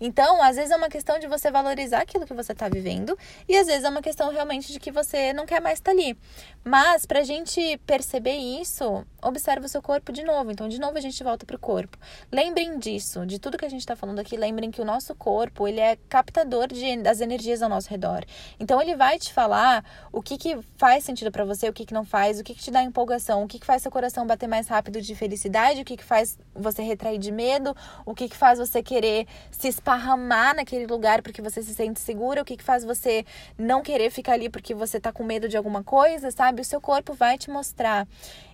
Então, 0.00 0.40
às 0.42 0.56
vezes 0.56 0.70
é 0.70 0.76
uma 0.76 0.88
questão 0.88 1.18
de 1.18 1.26
você 1.26 1.50
valorizar 1.50 2.02
aquilo 2.02 2.26
que 2.26 2.34
você 2.34 2.52
está 2.52 2.68
vivendo 2.68 3.18
e 3.48 3.56
às 3.56 3.66
vezes 3.66 3.84
é 3.84 3.88
uma 3.88 4.02
questão 4.02 4.30
realmente 4.30 4.72
de 4.72 4.78
que 4.78 4.92
você 4.92 5.32
não 5.32 5.44
quer 5.44 5.60
mais 5.60 5.78
estar 5.78 5.90
tá 5.90 5.96
ali. 5.96 6.16
Mas 6.64 7.04
para 7.04 7.20
a 7.20 7.24
gente 7.24 7.78
perceber 7.84 8.36
isso, 8.36 9.04
observa 9.20 9.66
o 9.66 9.68
seu 9.72 9.82
corpo 9.82 10.12
de 10.12 10.22
novo. 10.22 10.50
Então, 10.50 10.68
de 10.68 10.78
novo, 10.78 10.96
a 10.96 11.00
gente 11.00 11.22
volta 11.24 11.44
para 11.44 11.56
o 11.56 11.58
corpo. 11.58 11.98
Lembrem 12.30 12.78
disso, 12.78 13.26
de 13.26 13.38
tudo 13.38 13.58
que 13.58 13.64
a 13.64 13.68
gente 13.68 13.80
está 13.80 13.96
falando 13.96 14.18
aqui. 14.18 14.36
Lembrem 14.36 14.70
que 14.70 14.80
o 14.80 14.84
nosso 14.84 15.14
corpo 15.14 15.66
ele 15.66 15.80
é 15.80 15.96
captador 16.08 16.68
de, 16.68 16.96
das 16.98 17.20
energias 17.20 17.62
ao 17.62 17.68
nosso 17.68 17.88
redor. 17.88 18.24
Então, 18.60 18.80
ele 18.80 18.94
vai 18.94 19.18
te 19.18 19.32
falar 19.32 19.84
o 20.12 20.22
que, 20.22 20.38
que 20.38 20.58
faz 20.76 21.04
sentido 21.04 21.32
para 21.32 21.44
você, 21.44 21.68
o 21.68 21.72
que, 21.72 21.84
que 21.84 21.94
não 21.94 22.04
faz, 22.04 22.38
o 22.38 22.44
que, 22.44 22.54
que 22.54 22.62
te 22.62 22.70
dá 22.70 22.82
empolgação, 22.82 23.42
o 23.42 23.48
que, 23.48 23.58
que 23.58 23.66
faz 23.66 23.82
seu 23.82 23.90
coração 23.90 24.26
bater 24.26 24.46
mais 24.46 24.68
rápido 24.68 25.00
de 25.00 25.14
felicidade, 25.14 25.80
o 25.80 25.84
que, 25.84 25.96
que 25.96 26.04
faz 26.04 26.38
você 26.54 26.82
retrair 26.82 27.18
de 27.18 27.32
medo, 27.32 27.74
o 28.04 28.14
que, 28.14 28.28
que 28.28 28.36
faz 28.36 28.58
você 28.58 28.82
querer 28.82 29.26
se 29.50 29.68
esparramar 29.68 30.54
naquele 30.54 30.86
lugar 30.86 31.22
porque 31.22 31.40
você 31.40 31.62
se 31.62 31.74
sente 31.74 32.00
segura, 32.00 32.42
o 32.42 32.44
que, 32.44 32.56
que 32.56 32.64
faz 32.64 32.84
você 32.84 33.24
não 33.56 33.82
querer 33.82 34.10
ficar 34.10 34.32
ali 34.32 34.48
porque 34.48 34.74
você 34.74 35.00
tá 35.00 35.12
com 35.12 35.24
medo 35.24 35.48
de 35.48 35.56
alguma 35.56 35.82
coisa, 35.82 36.30
sabe? 36.30 36.60
O 36.60 36.64
seu 36.64 36.80
corpo 36.80 37.14
vai 37.14 37.38
te 37.38 37.50
mostrar. 37.50 38.06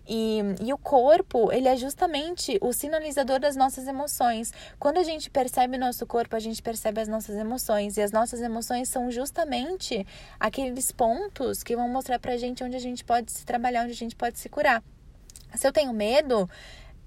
E, 0.09 0.41
e 0.63 0.73
o 0.73 0.79
corpo, 0.79 1.53
ele 1.53 1.69
é 1.69 1.77
justamente 1.77 2.59
o 2.63 2.73
sinalizador 2.73 3.39
das 3.39 3.55
nossas 3.57 3.87
emoções. 3.87 4.53
Quando 4.79 4.97
a 4.97 5.03
gente 5.03 5.29
percebe 5.29 5.77
o 5.77 5.81
nosso 5.81 6.07
corpo, 6.07 6.35
a 6.35 6.39
gente 6.39 6.63
percebe 6.63 7.01
as 7.03 7.09
nossas 7.09 7.37
emoções. 7.37 7.99
E 7.99 8.01
as 8.01 8.11
nossas 8.11 8.41
emoções 8.41 8.89
são 8.89 9.11
justamente 9.11 10.07
aqueles 10.41 10.91
pontos 10.91 11.63
que 11.63 11.77
vão 11.77 11.89
mostrar 11.91 12.19
pra 12.19 12.39
gente 12.39 12.65
onde 12.65 12.75
a 12.75 12.81
gente 12.81 13.05
pode 13.05 13.31
se 13.31 13.45
trabalhar, 13.45 13.83
onde 13.83 13.93
a 13.93 13.97
gente 13.97 14.17
pode 14.17 14.39
se 14.39 14.49
curar. 14.49 14.83
Se 15.55 15.67
eu 15.67 15.73
tenho 15.73 15.93
medo, 15.93 16.49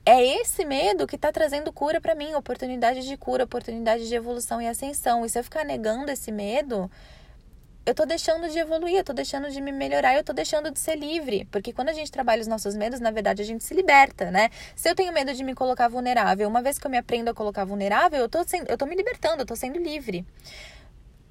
é 0.06 0.24
esse 0.24 0.64
medo 0.64 1.08
que 1.08 1.16
está 1.16 1.32
trazendo 1.32 1.74
cura 1.74 1.99
para 1.99 2.14
mim, 2.14 2.36
oportunidade 2.36 3.08
de 3.08 3.18
cura, 3.18 3.45
oportunidade 3.45 4.08
de 4.08 4.14
evolução 4.14 4.62
e 4.62 4.68
ascensão. 4.68 5.26
E 5.26 5.30
se 5.30 5.39
eu 5.39 5.43
ficar 5.43 5.66
negando 5.66 6.12
esse 6.12 6.32
medo, 6.32 6.89
eu 7.86 7.96
tô 7.96 8.06
deixando 8.06 8.48
de 8.50 8.60
evoluir, 8.60 8.98
eu 8.98 9.04
tô 9.04 9.14
deixando 9.14 9.50
de 9.50 9.60
me 9.60 9.72
melhorar, 9.72 10.16
eu 10.16 10.24
tô 10.24 10.34
deixando 10.34 10.70
de 10.70 10.80
ser 10.80 10.96
livre. 10.96 11.48
Porque 11.52 11.74
quando 11.74 11.90
a 11.90 11.94
gente 11.94 12.12
trabalha 12.12 12.42
os 12.42 12.48
nossos 12.48 12.76
medos, 12.76 13.00
na 13.00 13.10
verdade, 13.10 13.42
a 13.42 13.46
gente 13.46 13.64
se 13.64 13.74
liberta, 13.74 14.30
né? 14.30 14.50
Se 14.76 14.90
eu 14.90 14.96
tenho 14.96 15.12
medo 15.12 15.34
de 15.34 15.44
me 15.44 15.56
colocar 15.56 15.88
vulnerável, 15.88 16.48
uma 16.48 16.62
vez 16.62 16.78
que 16.78 16.86
eu 16.86 16.92
me 16.92 16.98
aprendo 16.98 17.30
a 17.30 17.34
colocar 17.34 17.66
vulnerável, 17.66 18.20
eu 18.20 18.30
tô, 18.30 18.44
sendo, 18.44 18.70
eu 18.70 18.78
tô 18.78 18.86
me 18.86 18.96
libertando, 18.96 19.42
eu 19.42 19.46
tô 19.46 19.56
sendo 19.56 19.80
livre. 19.80 20.26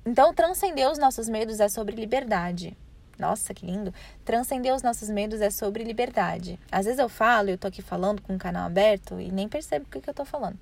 Então, 0.05 0.35
transcender 0.35 0.91
os 0.91 0.99
nossos 0.99 1.29
medos 1.29 1.61
é 1.61 1.69
sobre 1.69 1.95
liberdade. 1.95 2.77
Nossa, 3.17 3.53
que 3.53 3.67
lindo! 3.67 3.93
Transcender 4.25 4.75
os 4.75 4.83
nossos 4.83 5.09
medos 5.11 5.41
é 5.41 5.51
sobre 5.51 5.85
liberdade. 5.85 6.59
Às 6.73 6.87
vezes 6.87 6.99
eu 6.99 7.09
falo, 7.09 7.51
eu 7.51 7.59
tô 7.59 7.69
aqui 7.69 7.83
falando 7.83 8.23
com 8.23 8.35
o 8.35 8.39
canal 8.39 8.67
aberto 8.67 9.21
e 9.21 9.31
nem 9.31 9.47
percebo 9.47 9.85
o 9.85 9.89
que, 9.89 10.01
que 10.01 10.11
eu 10.11 10.15
tô 10.15 10.25
falando. 10.25 10.59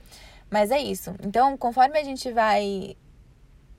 Mas 0.51 0.70
é 0.70 0.78
isso. 0.78 1.14
Então, 1.22 1.57
conforme 1.57 1.99
a 1.99 2.03
gente 2.03 2.32
vai 2.32 2.97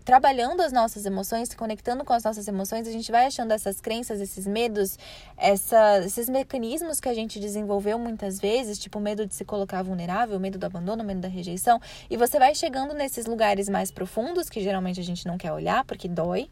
trabalhando 0.10 0.62
as 0.62 0.74
nossas 0.74 1.06
emoções, 1.06 1.50
se 1.50 1.56
conectando 1.56 2.04
com 2.04 2.12
as 2.14 2.24
nossas 2.24 2.48
emoções, 2.48 2.88
a 2.88 2.92
gente 2.92 3.12
vai 3.12 3.28
achando 3.28 3.52
essas 3.52 3.80
crenças, 3.80 4.20
esses 4.20 4.48
medos, 4.48 4.98
essa, 5.38 6.00
esses 6.04 6.28
mecanismos 6.28 7.00
que 7.00 7.08
a 7.08 7.14
gente 7.14 7.40
desenvolveu 7.40 8.00
muitas 8.00 8.40
vezes, 8.40 8.80
tipo 8.80 9.00
medo 9.00 9.24
de 9.28 9.36
se 9.36 9.46
colocar 9.46 9.84
vulnerável, 9.84 10.40
medo 10.40 10.58
do 10.58 10.66
abandono, 10.66 11.04
medo 11.04 11.20
da 11.20 11.28
rejeição, 11.28 11.80
e 12.10 12.18
você 12.18 12.40
vai 12.40 12.56
chegando 12.56 12.96
nesses 12.96 13.28
lugares 13.28 13.70
mais 13.70 13.92
profundos 13.92 14.50
que 14.50 14.62
geralmente 14.62 15.00
a 15.00 15.04
gente 15.04 15.28
não 15.28 15.38
quer 15.38 15.52
olhar 15.52 15.86
porque 15.86 16.08
dói. 16.08 16.50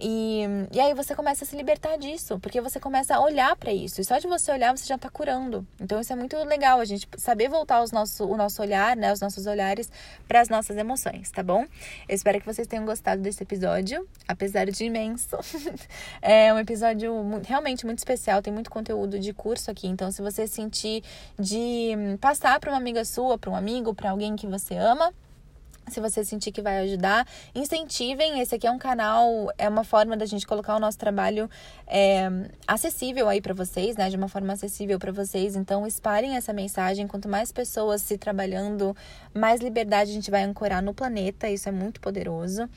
E, 0.00 0.42
e 0.72 0.80
aí 0.80 0.94
você 0.94 1.14
começa 1.14 1.44
a 1.44 1.46
se 1.46 1.56
libertar 1.56 1.96
disso, 1.96 2.38
porque 2.38 2.60
você 2.60 2.78
começa 2.78 3.16
a 3.16 3.20
olhar 3.20 3.56
para 3.56 3.72
isso. 3.72 4.00
E 4.00 4.04
só 4.04 4.18
de 4.18 4.28
você 4.28 4.52
olhar, 4.52 4.76
você 4.76 4.86
já 4.86 4.94
está 4.94 5.10
curando. 5.10 5.66
Então 5.80 6.00
isso 6.00 6.12
é 6.12 6.16
muito 6.16 6.36
legal, 6.44 6.80
a 6.80 6.84
gente 6.84 7.08
saber 7.16 7.48
voltar 7.48 7.82
os 7.82 7.90
nosso, 7.90 8.24
o 8.24 8.36
nosso 8.36 8.62
olhar, 8.62 8.96
né? 8.96 9.12
Os 9.12 9.20
nossos 9.20 9.46
olhares 9.46 9.90
para 10.26 10.40
as 10.40 10.48
nossas 10.48 10.76
emoções, 10.76 11.30
tá 11.30 11.42
bom? 11.42 11.64
Eu 12.08 12.14
espero 12.14 12.40
que 12.40 12.46
vocês 12.46 12.66
tenham 12.66 12.84
gostado 12.84 13.20
desse 13.22 13.42
episódio, 13.42 14.06
apesar 14.26 14.66
de 14.66 14.84
imenso. 14.84 15.36
é 16.22 16.52
um 16.52 16.58
episódio 16.58 17.12
realmente 17.44 17.84
muito 17.84 17.98
especial, 17.98 18.40
tem 18.40 18.52
muito 18.52 18.70
conteúdo 18.70 19.18
de 19.18 19.32
curso 19.32 19.70
aqui. 19.70 19.88
Então, 19.88 20.10
se 20.10 20.22
você 20.22 20.46
sentir 20.46 21.02
de 21.38 21.92
passar 22.20 22.60
para 22.60 22.70
uma 22.70 22.78
amiga 22.78 23.04
sua, 23.04 23.38
para 23.38 23.50
um 23.50 23.56
amigo, 23.56 23.94
para 23.94 24.10
alguém 24.10 24.36
que 24.36 24.46
você 24.46 24.76
ama, 24.76 25.12
se 25.90 26.00
você 26.00 26.24
sentir 26.24 26.52
que 26.52 26.62
vai 26.62 26.78
ajudar, 26.78 27.26
incentivem. 27.54 28.40
Esse 28.40 28.54
aqui 28.54 28.66
é 28.66 28.70
um 28.70 28.78
canal, 28.78 29.52
é 29.56 29.68
uma 29.68 29.84
forma 29.84 30.16
da 30.16 30.26
gente 30.26 30.46
colocar 30.46 30.76
o 30.76 30.80
nosso 30.80 30.98
trabalho 30.98 31.48
é, 31.86 32.28
acessível 32.66 33.28
aí 33.28 33.40
para 33.40 33.54
vocês, 33.54 33.96
né? 33.96 34.08
De 34.10 34.16
uma 34.16 34.28
forma 34.28 34.52
acessível 34.52 34.98
para 34.98 35.12
vocês. 35.12 35.56
Então, 35.56 35.86
espalhem 35.86 36.36
essa 36.36 36.52
mensagem. 36.52 37.06
Quanto 37.06 37.28
mais 37.28 37.52
pessoas 37.52 38.02
se 38.02 38.18
trabalhando, 38.18 38.96
mais 39.34 39.60
liberdade 39.60 40.10
a 40.10 40.14
gente 40.14 40.30
vai 40.30 40.42
ancorar 40.42 40.82
no 40.82 40.94
planeta. 40.94 41.48
Isso 41.48 41.68
é 41.68 41.72
muito 41.72 42.00
poderoso. 42.00 42.68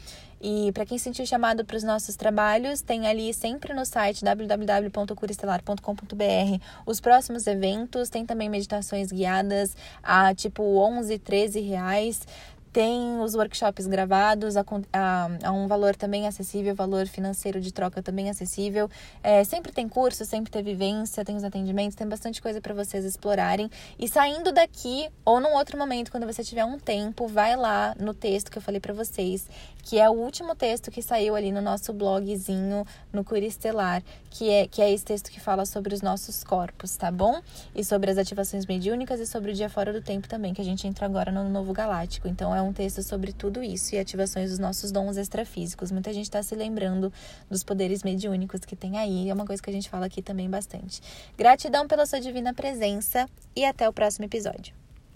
E 0.44 0.72
para 0.72 0.88
quem 0.88 0.98
sentiu 0.98 1.24
chamado 1.24 1.64
para 1.64 1.78
os 1.78 1.84
nossos 1.84 2.16
trabalhos, 2.16 2.82
tem 2.82 3.06
ali 3.06 3.32
sempre 3.32 3.76
no 3.76 3.86
site 3.86 4.26
www.curistelar.com.br 4.26 6.64
os 6.84 7.00
próximos 7.00 7.46
eventos. 7.46 8.10
Tem 8.10 8.26
também 8.26 8.50
meditações 8.50 9.12
guiadas 9.12 9.78
a 10.02 10.34
tipo 10.34 10.64
11, 10.64 11.20
13 11.20 11.60
reais. 11.60 12.28
Tem 12.72 13.20
os 13.20 13.36
workshops 13.36 13.86
gravados 13.86 14.56
a, 14.56 14.64
a, 14.94 15.30
a, 15.44 15.52
um 15.52 15.68
valor 15.68 15.96
também 15.96 16.28
acessível, 16.28 16.74
valor 16.74 17.06
financeiro 17.08 17.60
de 17.60 17.74
troca 17.74 18.02
também 18.02 18.30
acessível. 18.30 18.90
É, 19.22 19.44
sempre 19.44 19.72
tem 19.72 19.90
curso, 19.90 20.24
sempre 20.26 20.52
tem 20.52 20.64
vivência, 20.64 21.26
tem 21.26 21.36
os 21.36 21.44
atendimentos, 21.44 21.96
tem 21.96 22.08
bastante 22.08 22.42
coisa 22.42 22.62
para 22.62 22.74
vocês 22.74 23.04
explorarem. 23.04 23.70
E 24.00 24.08
saindo 24.08 24.52
daqui, 24.52 25.10
ou 25.26 25.40
num 25.40 25.54
outro 25.56 25.78
momento, 25.78 26.12
quando 26.12 26.26
você 26.26 26.44
tiver 26.44 26.64
um 26.64 26.80
tempo, 26.80 27.28
vai 27.28 27.56
lá 27.56 27.94
no 28.00 28.14
texto 28.14 28.50
que 28.50 28.58
eu 28.58 28.62
falei 28.62 28.80
para 28.80 28.94
vocês, 28.94 29.48
que 29.84 30.00
é 30.00 30.10
o 30.10 30.14
último 30.14 30.56
texto 30.56 30.90
que 30.90 31.02
saiu 31.02 31.36
ali 31.36 31.52
no 31.52 31.62
nosso 31.62 31.92
blogzinho 31.92 32.86
no 33.12 33.24
Cura 33.24 33.46
Estelar, 33.46 34.02
que 34.30 34.50
é, 34.50 34.68
que 34.68 34.82
é 34.82 34.90
esse 34.90 35.04
texto 35.04 35.30
que 35.30 35.42
fala 35.42 35.66
sobre 35.66 35.94
os 35.94 36.02
nossos 36.02 36.42
corpos, 36.42 36.96
tá 36.96 37.12
bom? 37.12 37.42
E 37.76 37.84
sobre 37.84 38.10
as 38.10 38.18
ativações 38.18 38.66
mediúnicas 38.66 39.20
e 39.20 39.28
sobre 39.28 39.52
o 39.52 39.54
dia 39.54 39.70
fora 39.70 39.92
do 39.92 40.02
tempo 40.02 40.28
também, 40.30 40.54
que 40.54 40.62
a 40.62 40.66
gente 40.66 40.88
entra 40.88 41.06
agora 41.06 41.32
no 41.32 41.50
Novo 41.50 41.74
Galáctico. 41.74 42.30
Então, 42.30 42.56
é 42.56 42.62
é 42.62 42.64
um 42.64 42.72
texto 42.72 43.04
sobre 43.04 43.34
tudo 43.34 43.62
isso 43.62 43.96
e 43.96 44.00
ativações 44.00 44.52
dos 44.52 44.60
nossos 44.60 44.92
dons 44.92 45.18
extrafísicos. 45.18 45.92
Muita 45.92 46.14
gente 46.14 46.26
está 46.26 46.42
se 46.42 46.56
lembrando 46.56 47.12
dos 47.50 47.64
poderes 47.64 48.04
mediúnicos 48.04 48.62
que 48.62 48.76
tem 48.76 48.98
aí, 48.98 49.30
é 49.30 49.34
uma 49.34 49.46
coisa 49.46 49.62
que 49.62 49.70
a 49.70 49.74
gente 49.74 49.90
fala 49.90 50.06
aqui 50.06 50.22
também 50.22 50.50
bastante. 50.50 51.02
Gratidão 51.38 51.88
pela 51.88 52.06
sua 52.06 52.22
divina 52.22 52.54
presença 52.54 53.28
e 53.56 53.66
até 53.66 53.90
o 53.90 53.94
próximo 53.94 54.26
episódio. 54.26 54.81